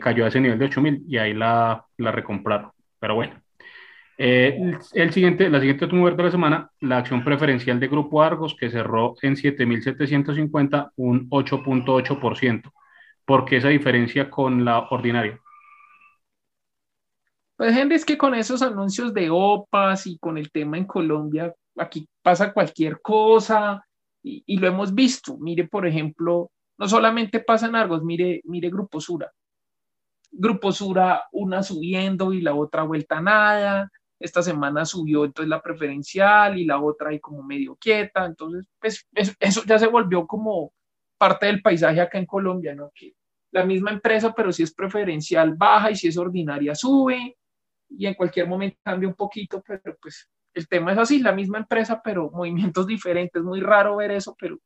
cayó 0.00 0.24
a 0.24 0.28
ese 0.28 0.40
nivel 0.40 0.58
de 0.58 0.64
8000 0.64 1.04
y 1.06 1.18
ahí 1.18 1.32
la, 1.32 1.84
la 1.98 2.10
recompraron. 2.10 2.72
Pero 2.98 3.14
bueno, 3.14 3.40
eh, 4.20 4.76
el 4.94 5.12
siguiente, 5.12 5.48
la 5.48 5.60
siguiente 5.60 5.86
mover 5.86 6.16
de 6.16 6.24
la 6.24 6.30
semana, 6.32 6.70
la 6.80 6.98
acción 6.98 7.22
preferencial 7.22 7.78
de 7.78 7.86
Grupo 7.86 8.20
Argos, 8.20 8.56
que 8.58 8.68
cerró 8.68 9.14
en 9.22 9.36
7.750, 9.36 10.90
un 10.96 11.30
8.8%. 11.30 12.72
¿Por 13.24 13.44
qué 13.44 13.58
esa 13.58 13.68
diferencia 13.68 14.28
con 14.28 14.64
la 14.64 14.80
ordinaria? 14.90 15.40
Pues, 17.56 17.74
gente, 17.74 17.94
es 17.94 18.04
que 18.04 18.18
con 18.18 18.34
esos 18.34 18.62
anuncios 18.62 19.14
de 19.14 19.28
OPAS 19.30 20.06
y 20.08 20.18
con 20.18 20.36
el 20.36 20.50
tema 20.50 20.78
en 20.78 20.84
Colombia, 20.86 21.54
aquí 21.76 22.08
pasa 22.22 22.52
cualquier 22.52 23.00
cosa 23.00 23.84
y, 24.22 24.42
y 24.46 24.58
lo 24.58 24.66
hemos 24.66 24.94
visto. 24.94 25.38
Mire, 25.38 25.68
por 25.68 25.86
ejemplo, 25.86 26.50
no 26.76 26.88
solamente 26.88 27.40
pasa 27.40 27.66
en 27.66 27.76
Argos, 27.76 28.02
mire, 28.02 28.40
mire 28.44 28.68
Grupo 28.70 29.00
Sura. 29.00 29.30
Grupo 30.30 30.72
Sura, 30.72 31.24
una 31.32 31.62
subiendo 31.62 32.32
y 32.32 32.40
la 32.40 32.54
otra 32.54 32.82
vuelta 32.82 33.18
a 33.18 33.22
nada. 33.22 33.92
Esta 34.20 34.42
semana 34.42 34.84
subió 34.84 35.24
entonces 35.24 35.48
la 35.48 35.62
preferencial 35.62 36.58
y 36.58 36.64
la 36.64 36.80
otra 36.80 37.10
ahí 37.10 37.20
como 37.20 37.42
medio 37.42 37.76
quieta, 37.76 38.26
entonces 38.26 38.66
pues 38.80 39.06
eso 39.40 39.62
ya 39.64 39.78
se 39.78 39.86
volvió 39.86 40.26
como 40.26 40.72
parte 41.16 41.46
del 41.46 41.62
paisaje 41.62 42.00
acá 42.00 42.18
en 42.18 42.26
Colombia, 42.26 42.74
¿no? 42.74 42.90
Que 42.94 43.14
la 43.50 43.64
misma 43.64 43.90
empresa, 43.92 44.34
pero 44.34 44.52
si 44.52 44.62
es 44.62 44.74
preferencial 44.74 45.54
baja 45.54 45.90
y 45.90 45.96
si 45.96 46.08
es 46.08 46.16
ordinaria 46.16 46.74
sube. 46.74 47.36
Y 47.90 48.06
en 48.06 48.14
cualquier 48.14 48.46
momento 48.46 48.78
cambia 48.82 49.08
un 49.08 49.14
poquito, 49.14 49.62
pero 49.66 49.96
pues 50.00 50.28
el 50.54 50.68
tema 50.68 50.92
es 50.92 50.98
así, 50.98 51.20
la 51.20 51.32
misma 51.32 51.58
empresa, 51.58 52.00
pero 52.02 52.30
movimientos 52.34 52.86
diferentes, 52.86 53.42
muy 53.42 53.60
raro 53.60 53.96
ver 53.96 54.10
eso, 54.10 54.36
pero 54.38 54.58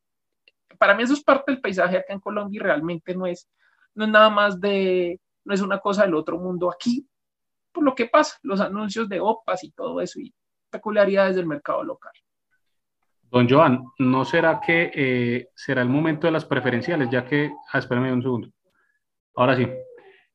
para 0.78 0.94
mí 0.94 1.02
eso 1.02 1.12
es 1.14 1.22
parte 1.22 1.52
del 1.52 1.60
paisaje 1.60 1.96
acá 1.96 2.12
en 2.12 2.20
Colombia 2.20 2.58
y 2.58 2.62
realmente 2.62 3.14
no 3.14 3.26
es, 3.26 3.48
no 3.94 4.04
es 4.04 4.10
nada 4.10 4.30
más 4.30 4.60
de, 4.60 5.20
no 5.44 5.54
es 5.54 5.60
una 5.60 5.78
cosa 5.78 6.04
del 6.04 6.14
otro 6.14 6.38
mundo 6.38 6.70
aquí, 6.70 7.06
por 7.72 7.84
lo 7.84 7.94
que 7.94 8.06
pasa, 8.06 8.38
los 8.42 8.60
anuncios 8.60 9.08
de 9.08 9.20
OPAS 9.20 9.64
y 9.64 9.70
todo 9.70 10.00
eso 10.00 10.20
y 10.20 10.32
peculiaridades 10.70 11.36
del 11.36 11.46
mercado 11.46 11.82
local. 11.82 12.12
Don 13.22 13.48
Joan, 13.48 13.84
¿no 13.98 14.24
será 14.26 14.60
que 14.60 14.90
eh, 14.94 15.48
será 15.54 15.80
el 15.80 15.88
momento 15.88 16.26
de 16.26 16.32
las 16.32 16.44
preferenciales? 16.44 17.08
Ya 17.10 17.24
que, 17.24 17.50
ah, 17.72 17.78
espérame 17.78 18.12
un 18.12 18.22
segundo. 18.22 18.48
Ahora 19.34 19.56
sí. 19.56 19.66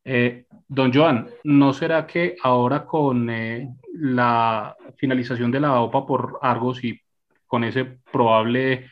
Eh, 0.03 0.47
don 0.67 0.91
Joan, 0.91 1.29
¿no 1.43 1.73
será 1.73 2.07
que 2.07 2.37
ahora 2.41 2.85
con 2.85 3.29
eh, 3.29 3.69
la 3.93 4.75
finalización 4.95 5.51
de 5.51 5.59
la 5.59 5.79
OPA 5.79 6.07
por 6.07 6.39
Argos 6.41 6.83
y 6.83 6.99
con 7.45 7.63
ese 7.63 7.85
probable 8.11 8.89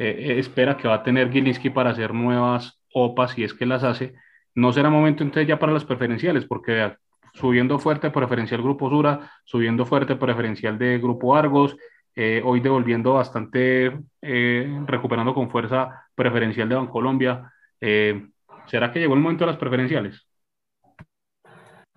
espera 0.00 0.76
que 0.76 0.86
va 0.86 0.94
a 0.94 1.02
tener 1.02 1.32
Gilinski 1.32 1.70
para 1.70 1.90
hacer 1.90 2.14
nuevas 2.14 2.80
OPAs, 2.94 3.32
si 3.32 3.42
es 3.42 3.52
que 3.52 3.66
las 3.66 3.82
hace, 3.82 4.14
¿no 4.54 4.72
será 4.72 4.90
momento 4.90 5.22
entonces 5.22 5.48
ya 5.48 5.58
para 5.58 5.72
las 5.72 5.84
preferenciales? 5.84 6.44
Porque 6.46 6.92
subiendo 7.34 7.78
fuerte 7.78 8.10
preferencial 8.10 8.62
Grupo 8.62 8.90
Sura, 8.90 9.30
subiendo 9.44 9.86
fuerte 9.86 10.16
preferencial 10.16 10.78
de 10.78 10.98
Grupo 10.98 11.36
Argos, 11.36 11.76
eh, 12.14 12.42
hoy 12.44 12.60
devolviendo 12.60 13.14
bastante, 13.14 13.96
eh, 14.22 14.82
recuperando 14.86 15.32
con 15.32 15.50
fuerza 15.50 16.04
preferencial 16.14 16.68
de 16.68 16.74
Bancolombia. 16.74 17.52
Eh, 17.80 18.26
¿Será 18.66 18.92
que 18.92 18.98
llegó 18.98 19.14
el 19.14 19.20
momento 19.20 19.44
de 19.44 19.52
las 19.52 19.60
preferenciales? 19.60 20.26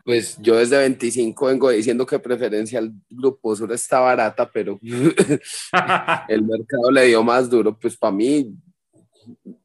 Pues 0.04 0.38
yo 0.40 0.58
desde 0.58 0.78
25 0.78 1.48
vengo 1.48 1.70
diciendo 1.70 2.06
que 2.06 2.20
preferencial 2.20 2.92
Grupo 3.10 3.56
Sura 3.56 3.76
está 3.76 4.00
barata, 4.00 4.50
pero 4.52 4.80
el 6.28 6.44
mercado 6.44 6.92
le 6.92 7.06
dio 7.08 7.24
más 7.24 7.50
duro. 7.50 7.78
Pues 7.78 7.98
para 7.98 8.14
mí, 8.14 8.54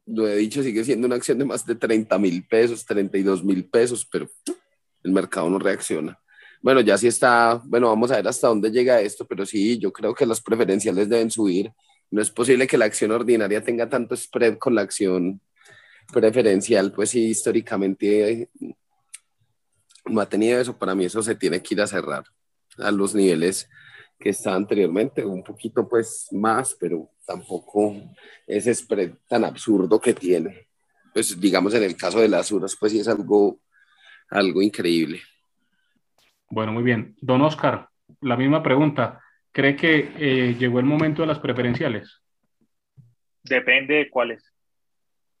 lo 0.05 0.27
he 0.27 0.35
dicho, 0.37 0.63
sigue 0.63 0.83
siendo 0.83 1.07
una 1.07 1.15
acción 1.15 1.37
de 1.37 1.45
más 1.45 1.65
de 1.65 1.75
30 1.75 2.17
mil 2.17 2.45
pesos, 2.47 2.85
32 2.85 3.43
mil 3.43 3.65
pesos, 3.65 4.07
pero 4.11 4.29
el 5.03 5.11
mercado 5.11 5.49
no 5.49 5.59
reacciona. 5.59 6.19
Bueno, 6.61 6.81
ya 6.81 6.97
sí 6.97 7.07
está, 7.07 7.61
bueno, 7.65 7.87
vamos 7.87 8.11
a 8.11 8.15
ver 8.15 8.27
hasta 8.27 8.47
dónde 8.47 8.71
llega 8.71 9.01
esto, 9.01 9.25
pero 9.25 9.45
sí, 9.45 9.77
yo 9.77 9.91
creo 9.91 10.13
que 10.13 10.25
las 10.25 10.41
preferenciales 10.41 11.07
deben 11.07 11.29
subir. 11.29 11.71
No 12.09 12.21
es 12.21 12.31
posible 12.31 12.67
que 12.67 12.77
la 12.77 12.85
acción 12.85 13.11
ordinaria 13.11 13.63
tenga 13.63 13.89
tanto 13.89 14.15
spread 14.15 14.57
con 14.57 14.75
la 14.75 14.81
acción 14.81 15.41
preferencial, 16.11 16.91
pues 16.93 17.09
sí, 17.09 17.27
históricamente 17.27 18.49
no 20.05 20.21
ha 20.21 20.29
tenido 20.29 20.59
eso. 20.59 20.77
Para 20.77 20.95
mí 20.95 21.05
eso 21.05 21.21
se 21.21 21.35
tiene 21.35 21.61
que 21.61 21.75
ir 21.75 21.81
a 21.81 21.87
cerrar 21.87 22.23
a 22.77 22.91
los 22.91 23.13
niveles 23.13 23.69
que 24.19 24.29
está 24.29 24.55
anteriormente, 24.55 25.23
un 25.23 25.43
poquito 25.43 25.87
pues 25.87 26.27
más, 26.31 26.75
pero 26.79 27.09
tampoco 27.25 27.95
ese 28.45 28.73
spread 28.73 29.11
tan 29.27 29.43
absurdo 29.43 29.99
que 29.99 30.13
tiene. 30.13 30.67
Pues 31.13 31.39
digamos 31.39 31.73
en 31.73 31.83
el 31.83 31.95
caso 31.95 32.19
de 32.19 32.27
las 32.27 32.51
uras, 32.51 32.75
pues 32.79 32.91
sí 32.91 32.99
es 32.99 33.07
algo, 33.07 33.59
algo 34.29 34.61
increíble. 34.61 35.21
Bueno, 36.49 36.71
muy 36.71 36.83
bien. 36.83 37.15
Don 37.21 37.41
Oscar, 37.41 37.89
la 38.21 38.37
misma 38.37 38.63
pregunta. 38.63 39.21
¿Cree 39.51 39.75
que 39.75 40.11
eh, 40.17 40.55
llegó 40.57 40.79
el 40.79 40.85
momento 40.85 41.21
de 41.21 41.27
las 41.27 41.39
preferenciales? 41.39 42.21
Depende 43.43 43.95
de 43.95 44.09
cuáles, 44.09 44.53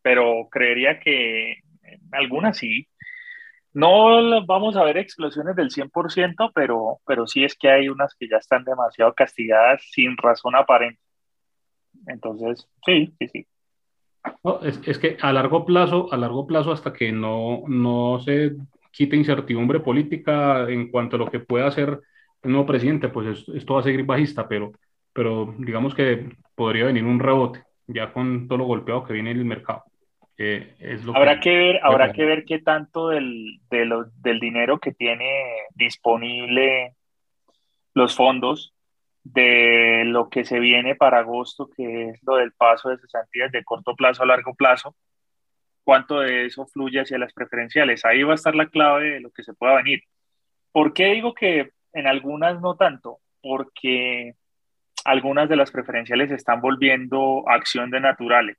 pero 0.01 0.47
creería 0.49 0.99
que 0.99 1.57
algunas 2.11 2.57
sí. 2.57 2.87
No 3.77 4.43
vamos 4.47 4.75
a 4.75 4.83
ver 4.83 4.97
explosiones 4.97 5.55
del 5.55 5.69
100%, 5.69 6.51
pero, 6.55 6.99
pero 7.05 7.27
sí 7.27 7.43
es 7.43 7.55
que 7.55 7.69
hay 7.69 7.89
unas 7.89 8.15
que 8.15 8.27
ya 8.27 8.37
están 8.37 8.63
demasiado 8.63 9.13
castigadas 9.13 9.83
sin 9.91 10.17
razón 10.17 10.55
aparente. 10.55 10.99
Entonces, 12.07 12.67
sí, 12.83 13.13
sí, 13.19 13.27
sí. 13.27 13.47
es, 14.83 14.97
que 14.97 15.17
a 15.21 15.31
largo 15.31 15.63
plazo, 15.63 16.11
a 16.11 16.17
largo 16.17 16.47
plazo, 16.47 16.71
hasta 16.71 16.91
que 16.91 17.11
no, 17.11 17.65
no 17.67 18.19
se 18.19 18.55
quite 18.91 19.15
incertidumbre 19.15 19.79
política 19.79 20.67
en 20.67 20.89
cuanto 20.89 21.15
a 21.15 21.19
lo 21.19 21.29
que 21.29 21.39
pueda 21.39 21.67
hacer 21.67 22.01
el 22.41 22.51
nuevo 22.51 22.65
presidente, 22.65 23.09
pues 23.09 23.47
esto 23.47 23.75
va 23.75 23.81
a 23.81 23.83
seguir 23.83 24.03
bajista, 24.05 24.47
pero, 24.47 24.71
pero 25.13 25.53
digamos 25.59 25.93
que 25.93 26.35
podría 26.55 26.85
venir 26.85 27.03
un 27.03 27.19
rebote, 27.19 27.63
ya 27.85 28.11
con 28.11 28.47
todo 28.47 28.57
lo 28.57 28.65
golpeado 28.65 29.03
que 29.03 29.13
viene 29.13 29.29
el 29.29 29.45
mercado. 29.45 29.83
Eh, 30.39 30.99
habrá 31.15 31.39
que, 31.39 31.49
ver, 31.49 31.79
habrá 31.81 32.13
que 32.13 32.23
ver 32.23 32.45
qué 32.45 32.59
tanto 32.59 33.09
del, 33.09 33.59
del 33.69 34.39
dinero 34.39 34.79
que 34.79 34.91
tiene 34.91 35.63
disponible 35.73 36.95
los 37.95 38.15
fondos 38.15 38.75
de 39.23 40.03
lo 40.05 40.29
que 40.29 40.45
se 40.45 40.59
viene 40.59 40.95
para 40.95 41.19
agosto, 41.19 41.69
que 41.75 42.09
es 42.09 42.19
lo 42.23 42.35
del 42.35 42.51
paso 42.53 42.89
de 42.89 42.99
cesantías 42.99 43.51
de 43.51 43.63
corto 43.63 43.95
plazo 43.95 44.23
a 44.23 44.27
largo 44.27 44.53
plazo, 44.53 44.95
cuánto 45.83 46.19
de 46.19 46.45
eso 46.45 46.67
fluye 46.67 47.01
hacia 47.01 47.17
las 47.17 47.33
preferenciales. 47.33 48.05
Ahí 48.05 48.21
va 48.21 48.33
a 48.33 48.35
estar 48.35 48.53
la 48.53 48.67
clave 48.67 49.09
de 49.13 49.19
lo 49.19 49.31
que 49.31 49.43
se 49.43 49.55
pueda 49.55 49.77
venir. 49.77 50.01
¿Por 50.71 50.93
qué 50.93 51.13
digo 51.13 51.33
que 51.33 51.71
en 51.93 52.05
algunas 52.05 52.61
no 52.61 52.75
tanto? 52.75 53.17
Porque 53.41 54.35
algunas 55.03 55.49
de 55.49 55.55
las 55.55 55.71
preferenciales 55.71 56.29
están 56.29 56.61
volviendo 56.61 57.43
acción 57.49 57.89
de 57.89 57.99
naturales 57.99 58.57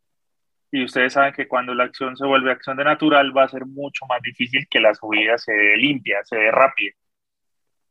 y 0.70 0.84
ustedes 0.84 1.14
saben 1.14 1.32
que 1.32 1.48
cuando 1.48 1.74
la 1.74 1.84
acción 1.84 2.16
se 2.16 2.26
vuelve 2.26 2.52
acción 2.52 2.76
de 2.76 2.84
natural 2.84 3.36
va 3.36 3.44
a 3.44 3.48
ser 3.48 3.64
mucho 3.66 4.04
más 4.06 4.20
difícil 4.22 4.66
que 4.68 4.80
la 4.80 4.94
subida 4.94 5.38
se 5.38 5.52
dé 5.52 5.76
limpia, 5.76 6.24
se 6.24 6.36
dé 6.36 6.50
rápida. 6.50 6.92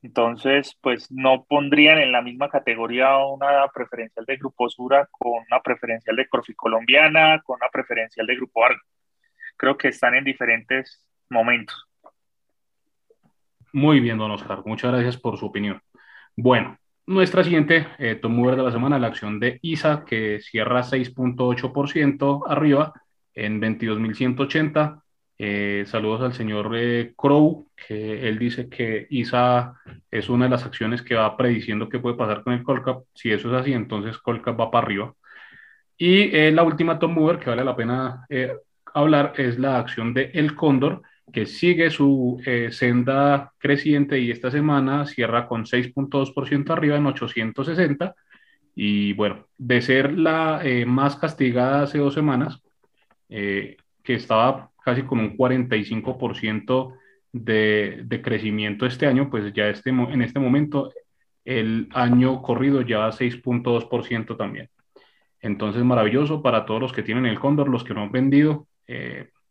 Entonces, 0.03 0.77
pues 0.81 1.11
no 1.11 1.45
pondrían 1.45 1.97
en 1.97 2.11
la 2.11 2.21
misma 2.21 2.49
categoría 2.49 3.17
una 3.17 3.67
preferencial 3.73 4.25
de 4.25 4.37
Grupo 4.37 4.69
Sura 4.69 5.07
con 5.11 5.43
una 5.49 5.61
preferencial 5.61 6.15
de 6.15 6.27
Corfi 6.27 6.53
Colombiana, 6.53 7.41
con 7.43 7.57
una 7.59 7.69
preferencial 7.69 8.27
de 8.27 8.35
Grupo 8.35 8.63
Argo. 8.63 8.81
Creo 9.57 9.75
que 9.75 9.87
están 9.87 10.13
en 10.13 10.23
diferentes 10.23 11.03
momentos. 11.29 11.87
Muy 13.73 13.99
bien, 13.99 14.17
don 14.17 14.31
Oscar. 14.31 14.61
Muchas 14.65 14.91
gracias 14.91 15.17
por 15.17 15.37
su 15.37 15.47
opinión. 15.47 15.81
Bueno, 16.35 16.77
nuestra 17.07 17.43
siguiente 17.43 17.87
eh, 17.97 18.15
tomo 18.15 18.51
de 18.51 18.57
la 18.57 18.71
semana, 18.71 18.99
la 18.99 19.07
acción 19.07 19.39
de 19.39 19.59
ISA, 19.61 20.05
que 20.05 20.39
cierra 20.41 20.83
6.8% 20.83 22.43
arriba 22.47 22.93
en 23.33 23.61
22.180. 23.61 25.01
Eh, 25.39 25.85
saludos 25.87 26.21
al 26.21 26.33
señor 26.33 26.71
eh, 26.75 27.13
Crow, 27.15 27.69
que 27.75 28.27
él 28.27 28.37
dice 28.37 28.69
que 28.69 29.07
ISA 29.09 29.73
es 30.11 30.29
una 30.29 30.45
de 30.45 30.51
las 30.51 30.65
acciones 30.65 31.01
que 31.01 31.15
va 31.15 31.37
prediciendo 31.37 31.89
qué 31.89 31.99
puede 31.99 32.17
pasar 32.17 32.43
con 32.43 32.53
el 32.53 32.63
Colcap. 32.63 33.03
Si 33.13 33.31
eso 33.31 33.49
es 33.49 33.61
así, 33.61 33.73
entonces 33.73 34.17
Colcap 34.17 34.59
va 34.59 34.69
para 34.71 34.85
arriba. 34.85 35.13
Y 35.97 36.35
eh, 36.35 36.51
la 36.51 36.63
última 36.63 36.99
top 36.99 37.11
mover 37.11 37.39
que 37.39 37.49
vale 37.49 37.63
la 37.63 37.75
pena 37.75 38.25
hablar 38.93 39.33
es 39.37 39.57
la 39.57 39.79
acción 39.79 40.13
de 40.13 40.31
El 40.33 40.55
Cóndor, 40.55 41.01
que 41.31 41.45
sigue 41.45 41.89
su 41.89 42.41
eh, 42.45 42.71
senda 42.71 43.53
creciente 43.57 44.19
y 44.19 44.31
esta 44.31 44.49
semana 44.49 45.05
cierra 45.05 45.47
con 45.47 45.65
6.2% 45.65 46.69
arriba 46.71 46.97
en 46.97 47.05
860. 47.05 48.15
Y 48.75 49.13
bueno, 49.13 49.47
de 49.57 49.81
ser 49.81 50.17
la 50.17 50.61
eh, 50.63 50.85
más 50.85 51.15
castigada 51.17 51.83
hace 51.83 51.97
dos 51.97 52.13
semanas, 52.13 52.61
eh, 53.29 53.77
que 54.03 54.15
estaba 54.15 54.71
casi 54.83 55.03
con 55.03 55.19
un 55.19 55.35
45% 55.37 56.93
de, 57.33 58.01
de, 58.05 58.21
crecimiento 58.21 58.85
este 58.85 59.05
año, 59.05 59.29
pues 59.29 59.51
ya 59.53 59.67
este, 59.67 59.89
en 59.89 60.21
este 60.21 60.39
momento 60.39 60.91
el 61.43 61.89
año 61.93 62.41
corrido 62.41 62.81
ya 62.81 63.07
a 63.07 63.11
6.2% 63.11 64.37
también. 64.37 64.69
Entonces, 65.41 65.83
maravilloso 65.83 66.41
para 66.41 66.65
todos 66.65 66.81
los 66.81 66.93
que 66.93 67.03
tienen 67.03 67.25
el 67.25 67.39
cóndor, 67.39 67.69
los 67.69 67.83
que 67.83 67.93
no 67.93 68.03
han 68.03 68.11
vendido, 68.11 68.67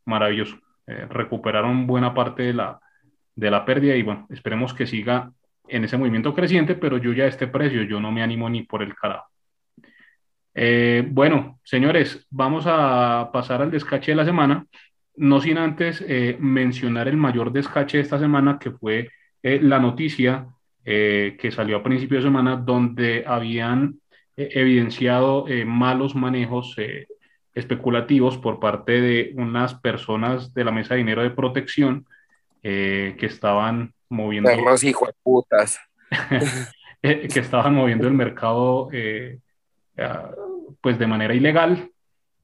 maravilloso. 0.05 0.59
Eh, 0.89 1.07
recuperaron 1.11 1.87
buena 1.87 2.15
parte 2.15 2.45
de 2.45 2.55
la, 2.55 2.79
de 3.35 3.51
la 3.51 3.65
pérdida 3.65 3.97
y 3.97 4.03
bueno, 4.03 4.27
esperemos 4.31 4.73
que 4.73 4.87
siga 4.87 5.33
en 5.67 5.83
ese 5.83 5.97
movimiento 5.97 6.33
creciente, 6.33 6.77
pero 6.77 6.99
yo 6.99 7.13
ya 7.13 7.25
a 7.25 7.29
este 7.29 7.49
precio, 7.49 7.83
yo 7.83 7.99
no 7.99 8.13
me 8.13 8.23
animo 8.23 8.49
ni 8.49 8.63
por 8.63 8.85
el 8.85 8.95
carajo. 8.95 9.27
Eh, 10.55 11.05
bueno, 11.11 11.59
señores, 11.65 12.25
vamos 12.31 12.67
a 12.69 13.31
pasar 13.33 13.63
al 13.63 13.71
descache 13.73 14.13
de 14.13 14.17
la 14.17 14.25
semana, 14.25 14.65
no 15.17 15.41
sin 15.41 15.59
antes 15.59 16.05
eh, 16.07 16.37
mencionar 16.39 17.09
el 17.09 17.17
mayor 17.17 17.53
descache 17.53 17.99
de 17.99 18.05
esta 18.05 18.21
semana, 18.21 18.59
que 18.59 18.71
fue 18.71 19.11
la 19.43 19.79
noticia 19.79 20.49
que 20.83 21.53
salió 21.53 21.77
a 21.77 21.83
principio 21.85 22.17
de 22.17 22.25
semana, 22.25 22.57
donde 22.57 23.23
habían 23.27 24.01
evidenciado 24.37 25.47
malos 25.65 26.17
manejos 26.17 26.77
especulativos 27.57 28.37
por 28.37 28.61
parte 28.61 29.01
de 29.01 29.33
unas 29.35 29.75
personas 29.75 30.53
de 30.53 30.63
la 30.63 30.71
mesa 30.71 30.95
de 30.95 30.99
dinero 30.99 31.23
de 31.23 31.31
protección 31.31 32.07
eh, 32.63 33.17
que 33.19 33.27
estaban 33.27 33.93
moviendo. 34.09 34.51
putas. 35.23 35.81
Eh, 37.03 37.29
que 37.29 37.41
estaban 37.41 37.75
moviendo 37.75 38.09
el 38.09 38.15
mercado 38.15 38.89
eh, 38.91 39.39
pues 40.81 40.99
de 40.99 41.07
manera 41.07 41.35
ilegal. 41.35 41.91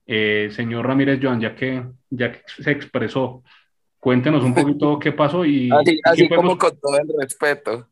señor 0.06 0.86
Ramírez 0.86 1.18
Joan, 1.20 1.40
ya 1.40 1.56
que, 1.56 1.82
ya 2.10 2.30
que 2.30 2.42
se 2.46 2.70
expresó, 2.70 3.42
cuéntenos 3.98 4.44
un 4.44 4.54
poquito 4.54 4.98
qué 4.98 5.10
pasó 5.10 5.44
y. 5.44 5.70
Así, 6.04 6.28
como 6.28 6.56
con 6.58 6.78
todo 6.78 6.96
el 6.98 7.08
respeto. 7.18 7.88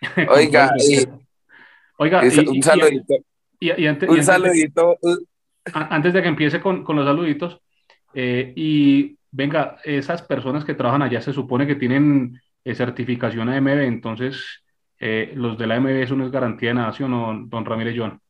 Oiga, 0.30 0.72
Oiga, 1.98 2.22
un 2.22 2.62
saludito. 2.62 3.14
un 4.08 4.22
saludito, 4.24 4.98
antes 5.72 6.12
de 6.12 6.22
que 6.22 6.28
empiece 6.28 6.60
con, 6.60 6.84
con 6.84 6.96
los 6.96 7.06
saluditos, 7.06 7.60
eh, 8.14 8.52
y 8.56 9.18
venga, 9.30 9.76
esas 9.84 10.22
personas 10.22 10.64
que 10.64 10.74
trabajan 10.74 11.02
allá 11.02 11.20
se 11.20 11.32
supone 11.32 11.66
que 11.66 11.74
tienen 11.74 12.40
eh, 12.64 12.74
certificación 12.74 13.48
AMB, 13.48 13.82
entonces 13.82 14.64
eh, 14.98 15.32
los 15.34 15.58
de 15.58 15.66
la 15.66 15.76
AMB 15.76 15.88
eso 15.88 16.16
no 16.16 16.26
es 16.26 16.32
garantía 16.32 16.70
de 16.70 16.74
nada, 16.74 16.92
¿sí 16.92 17.02
o 17.02 17.08
no, 17.08 17.44
don 17.46 17.64
Ramírez 17.64 17.94
Joan? 17.96 18.20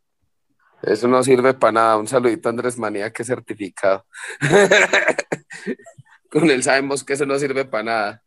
Eso 0.83 1.09
no 1.09 1.23
sirve 1.23 1.55
para 1.55 1.73
nada. 1.73 1.97
Un 1.97 2.07
saludito 2.07 2.49
a 2.49 2.51
Andrés 2.51 2.79
Manía, 2.79 3.13
que 3.13 3.25
certificado. 3.25 4.07
Con 6.31 6.49
él 6.51 6.63
sabemos 6.63 7.03
que 7.03 7.15
eso 7.15 7.27
no 7.27 7.37
sirve 7.37 7.65
para 7.65 7.83
nada. 7.83 8.23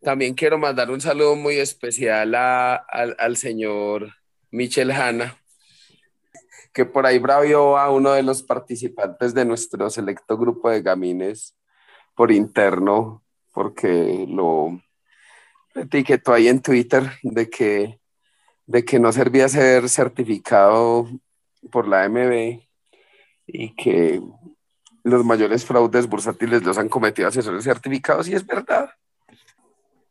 también 0.00 0.34
quiero 0.34 0.56
mandar 0.58 0.90
un 0.90 1.00
saludo 1.00 1.36
muy 1.36 1.56
especial 1.56 2.34
a, 2.34 2.74
al, 2.76 3.16
al 3.18 3.36
señor 3.36 4.14
Michel 4.50 4.92
Hanna, 4.92 5.41
que 6.72 6.86
por 6.86 7.06
ahí 7.06 7.18
bravió 7.18 7.76
a 7.76 7.90
uno 7.90 8.12
de 8.12 8.22
los 8.22 8.42
participantes 8.42 9.34
de 9.34 9.44
nuestro 9.44 9.90
selecto 9.90 10.38
grupo 10.38 10.70
de 10.70 10.82
gamines 10.82 11.54
por 12.14 12.32
interno, 12.32 13.22
porque 13.52 14.26
lo 14.28 14.80
etiquetó 15.74 16.32
ahí 16.32 16.48
en 16.48 16.62
Twitter 16.62 17.10
de 17.22 17.48
que, 17.50 18.00
de 18.66 18.84
que 18.84 18.98
no 18.98 19.12
servía 19.12 19.48
ser 19.48 19.88
certificado 19.88 21.08
por 21.70 21.86
la 21.88 22.08
MB 22.08 22.60
y 23.46 23.74
que 23.74 24.22
los 25.04 25.24
mayores 25.24 25.64
fraudes 25.64 26.06
bursátiles 26.06 26.62
los 26.62 26.78
han 26.78 26.88
cometido 26.88 27.28
asesores 27.28 27.64
certificados 27.64 28.28
y 28.28 28.34
es 28.34 28.46
verdad. 28.46 28.90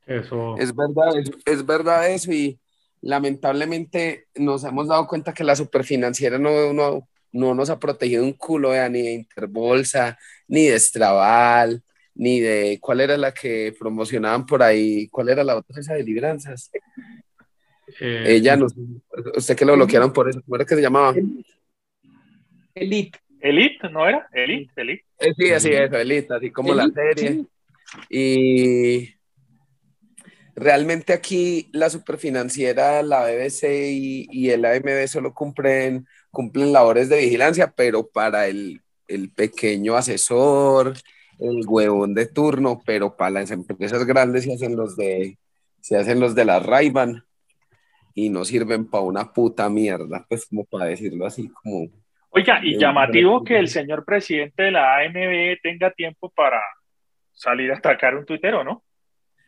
Eso. 0.05 0.57
Es 0.57 0.76
verdad, 0.76 1.18
es, 1.18 1.32
es 1.45 1.66
verdad 1.66 2.09
eso 2.09 2.32
y, 2.32 2.59
lamentablemente 3.02 4.28
nos 4.36 4.64
hemos 4.64 4.88
dado 4.88 5.08
cuenta 5.08 5.34
que 5.34 5.43
la 5.43 5.56
superfinanciera 5.56 6.38
no, 6.38 6.74
no, 6.74 7.08
no 7.32 7.56
nos 7.56 7.70
ha 7.70 7.80
protegido 7.80 8.24
un 8.24 8.34
culo 8.34 8.72
ni 8.89 9.02
de 9.02 9.12
Interbolsa, 9.14 10.18
ni 10.47 10.66
de 10.66 10.76
Estrabal, 10.76 11.84
ni 12.14 12.39
de 12.39 12.78
cuál 12.80 13.02
era 13.02 13.18
la 13.18 13.34
que 13.34 13.74
promocionaban 13.78 14.45
por 14.45 14.62
ahí, 14.62 15.08
cuál 15.08 15.30
era 15.30 15.43
la 15.43 15.58
otra 15.58 15.80
esa 15.80 15.95
de 15.95 16.04
libranzas. 16.04 16.70
Eh, 17.99 18.24
Ella 18.28 18.56
no, 18.56 18.68
usted 19.36 19.56
que 19.56 19.66
lo 19.66 19.76
bloquearon 19.76 20.14
por 20.14 20.30
eso, 20.30 20.41
¿cómo 20.43 20.56
era 20.56 20.66
que 20.66 20.76
se 20.76 20.82
llamaba? 20.82 21.14
Elite. 22.76 23.20
Elite, 23.39 23.89
¿no 23.89 24.08
era? 24.08 24.30
Elite, 24.32 24.72
Elite. 24.82 25.06
Eh, 25.18 25.34
sí, 25.36 25.52
así 25.52 25.70
es, 25.72 25.91
Elite, 25.91 26.34
así 26.34 26.52
como 26.52 26.76
la 26.76 26.88
serie. 26.89 27.43
Y 28.08 29.10
realmente 30.56 31.14
aquí 31.14 31.70
la 31.72 31.89
superfinanciera, 31.89 33.04
la 33.04 33.26
BBC 33.26 33.64
y, 33.89 34.28
y, 34.32 34.49
el 34.49 34.66
AMB 34.66 35.08
solo 35.08 35.34
cumplen, 35.34 36.08
cumplen 36.32 36.74
labores 36.74 37.10
de 37.10 37.20
vigilancia, 37.20 37.74
pero 37.76 38.08
para 38.08 38.47
el, 38.47 38.82
el 39.08 39.32
pequeño 39.32 39.95
asesor, 39.95 40.93
el 41.39 41.64
huevón 41.66 42.14
de 42.14 42.28
turno, 42.28 42.82
pero 42.86 43.16
para 43.16 43.32
las 43.32 43.52
empresas 43.52 44.06
grandes 44.06 44.43
se 44.43 44.54
hacen 44.54 44.76
los 44.76 44.95
de, 44.95 45.38
se 45.80 45.97
hacen 45.97 46.20
los 46.20 46.36
de 46.36 46.45
la 46.45 46.60
Raiban 46.60 47.24
y 48.14 48.30
no 48.30 48.45
sirven 48.45 48.89
para 48.89 49.04
una 49.04 49.32
puta 49.32 49.70
mierda, 49.70 50.26
pues 50.28 50.45
como 50.45 50.66
para 50.66 50.86
decirlo 50.86 51.26
así, 51.26 51.49
como... 51.49 51.88
Oiga, 52.30 52.62
y 52.64 52.78
llamativo 52.78 53.43
que 53.43 53.58
el 53.58 53.68
señor 53.68 54.06
presidente 54.06 54.64
de 54.64 54.72
la 54.72 54.99
AMB 54.99 55.60
tenga 55.62 55.91
tiempo 55.91 56.30
para 56.30 56.62
salir 57.34 57.72
a 57.72 57.78
atacar 57.78 58.16
un 58.16 58.26
tuitero, 58.26 58.64
¿no? 58.64 58.84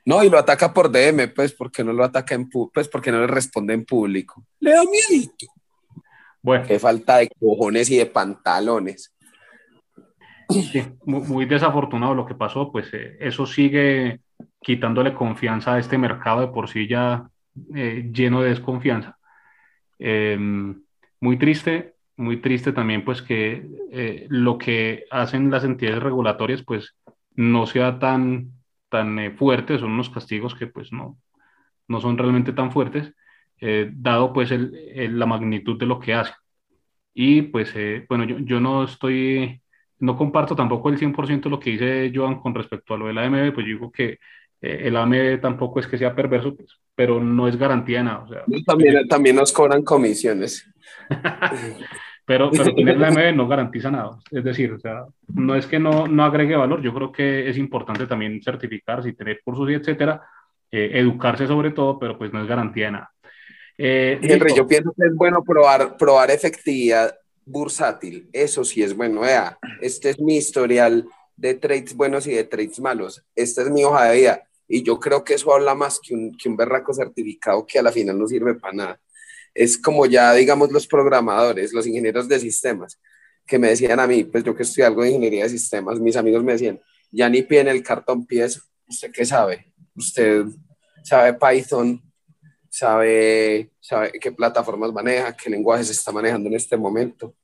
No, 0.05 0.23
y 0.23 0.29
lo 0.29 0.37
ataca 0.37 0.73
por 0.73 0.91
DM, 0.91 1.33
pues, 1.33 1.53
porque 1.53 1.83
no 1.83 1.93
lo 1.93 2.03
ataca 2.03 2.35
en 2.35 2.49
pues, 2.49 2.87
porque 2.89 3.11
no 3.11 3.21
le 3.21 3.27
responde 3.27 3.73
en 3.73 3.85
público. 3.85 4.43
Le 4.59 4.71
da 4.71 4.81
miedo. 4.83 5.31
Bueno. 6.41 6.65
Qué 6.67 6.77
falta 6.77 7.17
de 7.17 7.29
cojones 7.39 7.89
y 7.89 7.97
de 7.97 8.05
pantalones. 8.05 9.13
Sí, 10.49 10.83
muy, 11.05 11.45
desafortunado 11.45 12.13
lo 12.13 12.25
que 12.25 12.35
pasó, 12.35 12.71
pues 12.71 12.93
eh, 12.93 13.17
eso 13.19 13.45
sigue 13.45 14.19
quitándole 14.61 15.13
confianza 15.13 15.75
a 15.75 15.79
este 15.79 15.97
mercado 15.97 16.41
de 16.41 16.47
por 16.47 16.69
sí 16.69 16.87
ya 16.87 17.29
eh, 17.75 18.09
lleno 18.13 18.41
de 18.41 18.49
desconfianza. 18.49 19.17
Em, 19.99 20.83
muy 21.19 21.37
triste, 21.37 21.95
muy 22.17 22.37
triste 22.37 22.71
también 22.73 23.05
pues 23.05 23.21
que 23.21 23.65
eh, 23.91 24.27
lo 24.29 24.57
que 24.57 25.05
hacen 25.11 25.49
las 25.49 25.63
entidades 25.63 26.03
regulatorias 26.03 26.63
pues 26.63 26.95
no 27.35 27.65
sea 27.65 27.99
tan, 27.99 28.51
tan 28.93 29.35
fuerte, 29.35 29.77
son 29.77 29.91
unos 29.91 30.09
castigos 30.09 30.55
que 30.55 30.67
pues 30.67 30.93
no, 30.93 31.17
no 31.87 31.99
son 31.99 32.17
realmente 32.17 32.53
tan 32.53 32.71
fuertes, 32.71 33.13
dado 33.91 34.33
pues 34.33 34.51
el, 34.51 35.17
la 35.17 35.25
magnitud 35.25 35.77
de 35.77 35.85
lo 35.85 35.99
que 35.99 36.13
hacen. 36.13 36.35
Y 37.13 37.43
pues 37.43 37.73
bueno, 38.07 38.23
yo, 38.25 38.39
yo 38.39 38.59
no 38.59 38.83
estoy 38.83 39.61
no 40.03 40.17
comparto 40.17 40.55
tampoco 40.55 40.89
el 40.89 40.97
100% 40.97 41.49
lo 41.49 41.59
que 41.59 41.71
dice 41.71 42.11
Joan 42.13 42.39
con 42.41 42.53
respecto 42.53 42.93
a 42.93 42.97
lo 42.97 43.07
de 43.07 43.13
la 43.13 43.23
AMB, 43.23 43.53
pues 43.53 43.65
yo 43.65 43.73
digo 43.73 43.91
que 43.91 44.19
eh, 44.61 44.81
el 44.83 44.97
AMB 44.97 45.39
tampoco 45.39 45.79
es 45.79 45.87
que 45.87 45.97
sea 45.97 46.13
perverso, 46.13 46.55
pues, 46.55 46.77
pero 46.93 47.23
no 47.23 47.47
es 47.47 47.55
garantía 47.55 47.99
de 47.99 48.03
nada. 48.03 48.19
O 48.19 48.27
sea, 48.27 48.43
también, 48.65 49.07
también 49.07 49.35
nos 49.37 49.53
cobran 49.53 49.83
comisiones. 49.83 50.69
pero, 52.25 52.51
pero 52.51 52.73
tener 52.73 52.97
la 52.97 53.09
AMB 53.09 53.35
no 53.35 53.47
garantiza 53.47 53.91
nada. 53.91 54.17
Es 54.31 54.43
decir, 54.43 54.71
o 54.71 54.79
sea, 54.79 55.05
no 55.33 55.55
es 55.55 55.67
que 55.67 55.79
no, 55.79 56.07
no 56.07 56.23
agregue 56.23 56.55
valor, 56.55 56.81
yo 56.81 56.93
creo 56.93 57.11
que 57.11 57.49
es 57.49 57.57
importante 57.57 58.07
también 58.07 58.41
certificarse 58.41 59.09
y 59.09 59.13
tener 59.13 59.41
cursos 59.43 59.69
y 59.69 59.73
etcétera, 59.73 60.21
eh, 60.71 60.91
educarse 60.93 61.47
sobre 61.47 61.71
todo, 61.71 61.99
pero 61.99 62.17
pues 62.17 62.31
no 62.31 62.41
es 62.41 62.47
garantía 62.47 62.85
de 62.85 62.91
nada. 62.91 63.11
Eh, 63.77 64.19
Henry, 64.21 64.55
yo 64.55 64.67
pienso 64.67 64.93
que 64.97 65.07
es 65.07 65.15
bueno 65.15 65.43
probar, 65.43 65.97
probar 65.97 66.31
efectividad 66.31 67.15
bursátil. 67.45 68.29
Eso 68.31 68.63
sí 68.63 68.83
es 68.83 68.95
bueno. 68.95 69.21
Vea, 69.21 69.57
este 69.81 70.11
es 70.11 70.19
mi 70.19 70.37
historial 70.37 71.05
de 71.35 71.55
trades 71.55 71.95
buenos 71.95 72.27
y 72.27 72.31
de 72.31 72.43
trades 72.43 72.79
malos. 72.79 73.23
Esta 73.35 73.63
es 73.63 73.69
mi 73.69 73.83
hoja 73.83 74.05
de 74.05 74.17
vida. 74.17 74.43
Y 74.67 74.83
yo 74.83 74.99
creo 74.99 75.23
que 75.23 75.33
eso 75.33 75.53
habla 75.53 75.75
más 75.75 75.99
que 75.99 76.13
un, 76.13 76.35
que 76.35 76.49
un 76.49 76.55
berraco 76.55 76.93
certificado 76.93 77.65
que 77.65 77.79
a 77.79 77.83
la 77.83 77.91
final 77.91 78.17
no 78.17 78.27
sirve 78.27 78.55
para 78.55 78.73
nada. 78.73 78.99
Es 79.53 79.77
como 79.77 80.05
ya, 80.05 80.33
digamos, 80.33 80.71
los 80.71 80.87
programadores, 80.87 81.73
los 81.73 81.85
ingenieros 81.87 82.27
de 82.27 82.39
sistemas, 82.39 82.99
que 83.45 83.59
me 83.59 83.69
decían 83.69 83.99
a 83.99 84.07
mí, 84.07 84.23
pues 84.23 84.43
yo 84.43 84.55
que 84.55 84.63
estoy 84.63 84.83
algo 84.83 85.03
de 85.03 85.09
ingeniería 85.09 85.43
de 85.43 85.49
sistemas, 85.49 85.99
mis 85.99 86.15
amigos 86.15 86.43
me 86.43 86.53
decían, 86.53 86.81
ya 87.11 87.29
ni 87.29 87.41
pie 87.41 87.59
en 87.59 87.67
el 87.67 87.83
cartón 87.83 88.25
pies, 88.25 88.61
¿usted 88.87 89.11
qué 89.11 89.25
sabe? 89.25 89.71
¿Usted 89.95 90.45
sabe 91.03 91.33
Python? 91.33 92.01
sabe, 92.73 93.69
sabe 93.79 94.13
qué 94.19 94.31
plataformas 94.31 94.91
maneja, 94.91 95.37
qué 95.37 95.47
lenguajes 95.47 95.91
está 95.91 96.11
manejando 96.11 96.49
en 96.49 96.55
este 96.55 96.75
momento, 96.75 97.35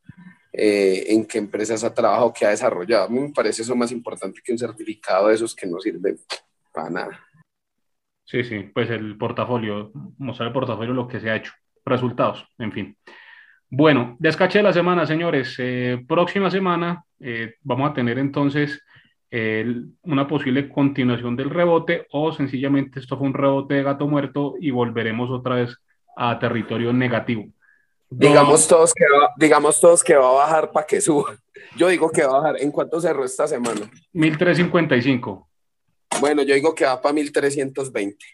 eh, 0.51 1.05
en 1.07 1.23
qué 1.23 1.37
empresas 1.37 1.83
ha 1.83 1.93
trabajado, 1.93 2.33
qué 2.33 2.47
ha 2.47 2.49
desarrollado. 2.49 3.05
A 3.05 3.09
mí 3.09 3.19
me 3.19 3.29
parece 3.29 3.61
eso 3.61 3.75
más 3.75 3.91
importante 3.91 4.41
que 4.43 4.51
un 4.51 4.57
certificado 4.57 5.27
de 5.27 5.35
esos 5.35 5.55
que 5.55 5.67
no 5.67 5.79
sirve 5.79 6.17
para 6.73 6.89
nada. 6.89 7.19
Sí, 8.25 8.43
sí, 8.43 8.71
pues 8.73 8.89
el 8.89 9.19
portafolio, 9.19 9.91
mostrar 10.17 10.47
el 10.47 10.53
portafolio, 10.53 10.93
lo 10.93 11.07
que 11.07 11.19
se 11.19 11.29
ha 11.29 11.35
hecho, 11.35 11.53
resultados, 11.89 12.47
en 12.57 12.71
fin. 12.71 12.97
Bueno, 13.69 14.15
descache 14.19 14.59
de 14.59 14.63
la 14.63 14.73
semana, 14.73 15.05
señores. 15.05 15.55
Eh, 15.59 16.03
próxima 16.07 16.49
semana 16.49 17.03
eh, 17.19 17.55
vamos 17.61 17.91
a 17.91 17.93
tener 17.93 18.17
entonces 18.17 18.81
una 20.01 20.27
posible 20.27 20.69
continuación 20.69 21.35
del 21.35 21.51
rebote 21.51 22.07
o 22.09 22.31
sencillamente 22.31 22.99
esto 22.99 23.15
fue 23.15 23.27
un 23.27 23.35
rebote 23.35 23.75
de 23.75 23.83
gato 23.83 24.07
muerto 24.07 24.55
y 24.59 24.71
volveremos 24.71 25.29
otra 25.29 25.57
vez 25.57 25.77
a 26.17 26.39
territorio 26.39 26.91
negativo. 26.93 27.45
Digamos 28.09 28.67
todos, 28.67 28.91
que 28.93 29.05
va, 29.05 29.29
digamos 29.37 29.79
todos 29.79 30.03
que 30.03 30.15
va 30.15 30.29
a 30.29 30.33
bajar 30.33 30.71
para 30.71 30.87
que 30.87 30.99
suba. 30.99 31.37
Yo 31.75 31.87
digo 31.89 32.09
que 32.09 32.23
va 32.23 32.37
a 32.37 32.41
bajar. 32.41 32.55
¿En 32.59 32.71
cuánto 32.71 32.99
cerró 32.99 33.23
esta 33.23 33.47
semana? 33.47 33.81
1355. 34.13 35.47
Bueno, 36.19 36.41
yo 36.41 36.55
digo 36.55 36.73
que 36.73 36.85
va 36.85 36.99
para 36.99 37.13
1320. 37.13 38.25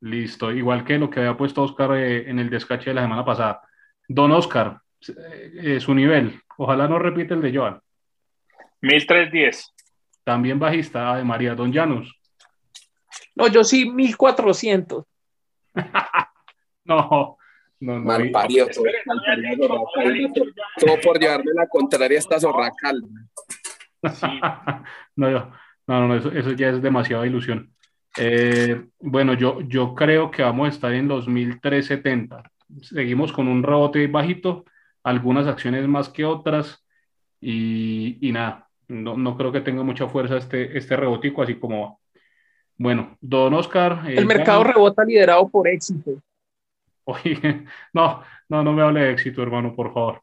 Listo, 0.00 0.52
igual 0.52 0.84
que 0.84 0.98
lo 0.98 1.10
que 1.10 1.20
había 1.20 1.36
puesto 1.36 1.62
Oscar 1.62 1.96
eh, 1.96 2.28
en 2.28 2.38
el 2.38 2.50
descache 2.50 2.90
de 2.90 2.94
la 2.94 3.02
semana 3.02 3.24
pasada. 3.24 3.62
Don 4.08 4.30
Oscar, 4.32 4.78
eh, 5.08 5.52
eh, 5.62 5.80
su 5.80 5.94
nivel, 5.94 6.40
ojalá 6.58 6.86
no 6.86 6.98
repite 6.98 7.34
el 7.34 7.42
de 7.42 7.56
Joan. 7.56 7.80
1310 8.82 9.74
también 10.26 10.58
bajista 10.58 11.16
de 11.16 11.22
María 11.22 11.54
Don 11.54 11.72
Llanos. 11.72 12.12
No, 13.36 13.46
yo 13.46 13.62
sí 13.62 13.88
1400. 13.88 15.04
no, 16.84 16.84
no, 16.84 17.38
no. 17.78 18.00
Mal 18.00 18.28
parido. 18.32 18.66
Todo, 18.66 18.82
por 21.00 21.20
llevarme 21.20 21.52
la 21.54 21.68
contraria 21.68 22.18
esta 22.18 22.40
zorracal. 22.40 23.02
no, 25.14 25.52
no, 25.86 26.08
no, 26.08 26.16
eso, 26.16 26.32
eso, 26.32 26.50
ya 26.52 26.70
es 26.70 26.82
demasiada 26.82 27.24
ilusión. 27.24 27.72
Eh, 28.18 28.86
bueno, 29.00 29.34
yo, 29.34 29.60
yo 29.62 29.94
creo 29.94 30.30
que 30.30 30.42
vamos 30.42 30.66
a 30.66 30.70
estar 30.70 30.92
en 30.92 31.08
los 31.08 31.28
1370. 31.28 32.42
Seguimos 32.82 33.32
con 33.32 33.48
un 33.48 33.62
rebote 33.62 34.06
bajito, 34.06 34.64
algunas 35.02 35.46
acciones 35.46 35.86
más 35.86 36.08
que 36.08 36.24
otras 36.24 36.84
y, 37.40 38.18
y 38.26 38.32
nada, 38.32 38.68
no, 38.88 39.16
no 39.16 39.36
creo 39.36 39.52
que 39.52 39.60
tenga 39.60 39.82
mucha 39.82 40.08
fuerza 40.08 40.36
este, 40.36 40.76
este 40.76 40.96
rebotico, 40.96 41.42
así 41.42 41.56
como 41.56 42.00
Bueno, 42.76 43.16
don 43.20 43.54
Oscar. 43.54 44.02
Eh, 44.08 44.16
el 44.16 44.26
mercado 44.26 44.64
rebota 44.64 45.04
liderado 45.04 45.48
por 45.48 45.68
éxito. 45.68 46.22
Oye, 47.04 47.64
no, 47.92 48.22
no, 48.48 48.62
no 48.64 48.72
me 48.72 48.82
hable 48.82 49.00
de 49.00 49.12
éxito, 49.12 49.42
hermano, 49.42 49.74
por 49.74 49.92
favor. 49.92 50.22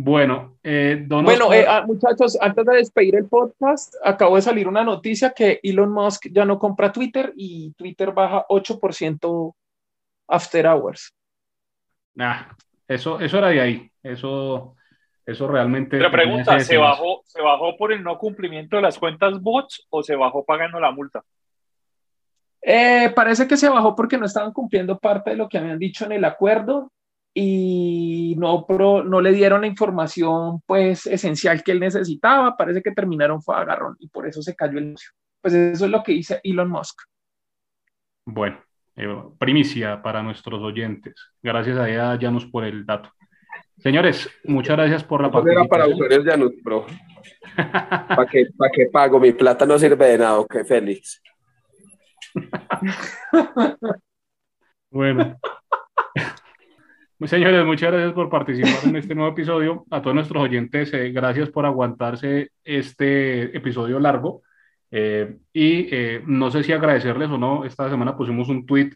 Bueno, 0.00 0.58
eh, 0.62 1.02
don 1.08 1.24
Bueno, 1.24 1.52
eh, 1.52 1.66
ah, 1.68 1.82
muchachos, 1.84 2.38
antes 2.40 2.64
de 2.64 2.76
despedir 2.76 3.16
el 3.16 3.26
podcast, 3.26 3.96
acabo 4.04 4.36
de 4.36 4.42
salir 4.42 4.68
una 4.68 4.84
noticia 4.84 5.32
que 5.32 5.58
Elon 5.60 5.90
Musk 5.90 6.28
ya 6.30 6.44
no 6.44 6.56
compra 6.56 6.92
Twitter 6.92 7.32
y 7.34 7.72
Twitter 7.72 8.12
baja 8.12 8.46
8% 8.48 9.54
after 10.28 10.66
hours. 10.68 11.12
Nah, 12.14 12.44
eso, 12.86 13.18
eso 13.18 13.38
era 13.38 13.48
de 13.48 13.60
ahí. 13.60 13.90
Eso, 14.00 14.76
eso 15.26 15.48
realmente... 15.48 15.98
Pero 15.98 16.12
pregunta, 16.12 16.60
¿se 16.60 16.76
bajó, 16.76 17.22
¿se 17.24 17.42
bajó 17.42 17.76
por 17.76 17.92
el 17.92 18.04
no 18.04 18.18
cumplimiento 18.18 18.76
de 18.76 18.82
las 18.82 19.00
cuentas 19.00 19.42
bots 19.42 19.84
o 19.90 20.04
se 20.04 20.14
bajó 20.14 20.44
pagando 20.44 20.78
la 20.78 20.92
multa? 20.92 21.24
Eh, 22.62 23.10
parece 23.16 23.48
que 23.48 23.56
se 23.56 23.68
bajó 23.68 23.96
porque 23.96 24.16
no 24.16 24.26
estaban 24.26 24.52
cumpliendo 24.52 24.96
parte 24.96 25.30
de 25.30 25.36
lo 25.36 25.48
que 25.48 25.58
habían 25.58 25.80
dicho 25.80 26.04
en 26.04 26.12
el 26.12 26.24
acuerdo 26.24 26.92
y 27.34 28.34
no, 28.38 28.66
no 29.04 29.20
le 29.20 29.32
dieron 29.32 29.60
la 29.60 29.66
información 29.66 30.60
pues 30.66 31.06
esencial 31.06 31.62
que 31.62 31.72
él 31.72 31.80
necesitaba. 31.80 32.56
Parece 32.56 32.82
que 32.82 32.92
terminaron 32.92 33.42
fue 33.42 33.56
agarrón 33.56 33.96
y 33.98 34.08
por 34.08 34.26
eso 34.26 34.42
se 34.42 34.56
cayó 34.56 34.78
el 34.78 34.86
negocio. 34.86 35.10
Pues 35.40 35.54
eso 35.54 35.84
es 35.84 35.90
lo 35.90 36.02
que 36.02 36.12
dice 36.12 36.40
Elon 36.42 36.68
Musk. 36.68 37.02
Bueno, 38.24 38.58
eh, 38.96 39.22
primicia 39.38 40.02
para 40.02 40.22
nuestros 40.22 40.60
oyentes. 40.60 41.14
Gracias 41.42 41.78
a 41.78 41.88
ella, 41.88 42.18
Janus, 42.20 42.46
por 42.46 42.64
el 42.64 42.84
dato. 42.84 43.10
Señores, 43.78 44.28
muchas 44.44 44.76
gracias 44.76 45.04
por 45.04 45.22
la 45.22 45.30
participación. 45.30 45.68
para 45.68 45.86
usuarios 45.86 46.24
de 46.24 46.34
Anut 46.34 46.54
Pro. 46.64 46.86
¿Para 47.56 48.26
qué, 48.26 48.46
¿Para 48.56 48.70
qué 48.72 48.86
pago? 48.92 49.20
Mi 49.20 49.32
plata 49.32 49.64
no 49.64 49.78
sirve 49.78 50.04
de 50.06 50.18
nada, 50.18 50.40
¿ok, 50.40 50.64
Félix? 50.66 51.22
bueno. 54.90 55.38
Señores, 57.26 57.66
muchas 57.66 57.90
gracias 57.90 58.12
por 58.12 58.30
participar 58.30 58.78
en 58.84 58.94
este 58.94 59.12
nuevo 59.12 59.32
episodio. 59.32 59.84
A 59.90 60.00
todos 60.00 60.14
nuestros 60.14 60.40
oyentes, 60.40 60.94
eh, 60.94 61.10
gracias 61.10 61.50
por 61.50 61.66
aguantarse 61.66 62.52
este 62.62 63.56
episodio 63.56 63.98
largo. 63.98 64.42
Eh, 64.92 65.36
y 65.52 65.88
eh, 65.92 66.22
no 66.24 66.48
sé 66.52 66.62
si 66.62 66.72
agradecerles 66.72 67.28
o 67.28 67.36
no, 67.36 67.64
esta 67.64 67.90
semana 67.90 68.16
pusimos 68.16 68.48
un 68.48 68.64
tweet 68.64 68.92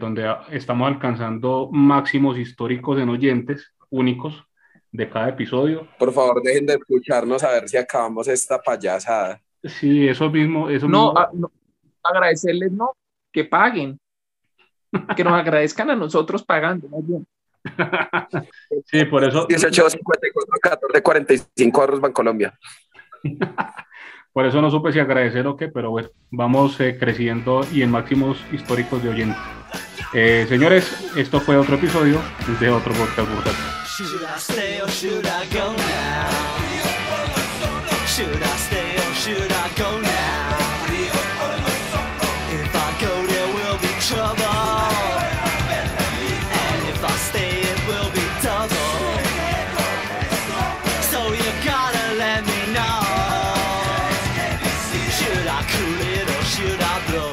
donde 0.00 0.28
estamos 0.50 0.88
alcanzando 0.88 1.70
máximos 1.70 2.36
históricos 2.36 2.98
en 2.98 3.08
oyentes 3.10 3.72
únicos. 3.90 4.44
de 4.90 5.08
cada 5.08 5.28
episodio. 5.28 5.86
Por 5.98 6.12
favor, 6.12 6.42
dejen 6.42 6.66
de 6.66 6.74
escucharnos 6.74 7.44
a 7.44 7.52
ver 7.52 7.68
si 7.68 7.76
acabamos 7.76 8.26
esta 8.26 8.58
payasada. 8.58 9.40
Sí, 9.62 10.08
eso 10.08 10.30
mismo. 10.30 10.68
Eso 10.68 10.88
no, 10.88 11.12
mismo. 11.12 11.28
no, 11.34 11.52
agradecerles, 12.02 12.72
no, 12.72 12.90
que 13.30 13.44
paguen. 13.44 14.00
Que 15.14 15.22
nos 15.22 15.32
agradezcan 15.40 15.90
a 15.90 15.94
nosotros 15.94 16.42
pagando, 16.42 16.88
más 16.88 17.06
bien. 17.06 17.26
Sí, 18.86 19.04
por 19.04 19.24
eso. 19.24 19.46
18, 19.46 19.90
54, 19.90 20.54
14, 20.60 21.02
45 21.02 21.82
arroz 21.82 22.00
Bancolombia. 22.00 22.58
por 24.32 24.46
eso 24.46 24.62
no 24.62 24.70
supe 24.70 24.92
si 24.92 25.00
agradecer 25.00 25.46
o 25.46 25.56
qué, 25.56 25.68
pero 25.68 25.90
bueno, 25.90 26.08
vamos 26.30 26.80
eh, 26.80 26.96
creciendo 26.98 27.66
y 27.72 27.82
en 27.82 27.90
máximos 27.90 28.44
históricos 28.52 29.02
de 29.02 29.08
oyentes. 29.08 29.38
Eh, 30.14 30.46
señores, 30.48 31.12
esto 31.16 31.40
fue 31.40 31.56
otro 31.56 31.76
episodio 31.76 32.20
de 32.60 32.70
otro 32.70 32.92
podcast 32.94 33.28
bursátil. 33.30 33.64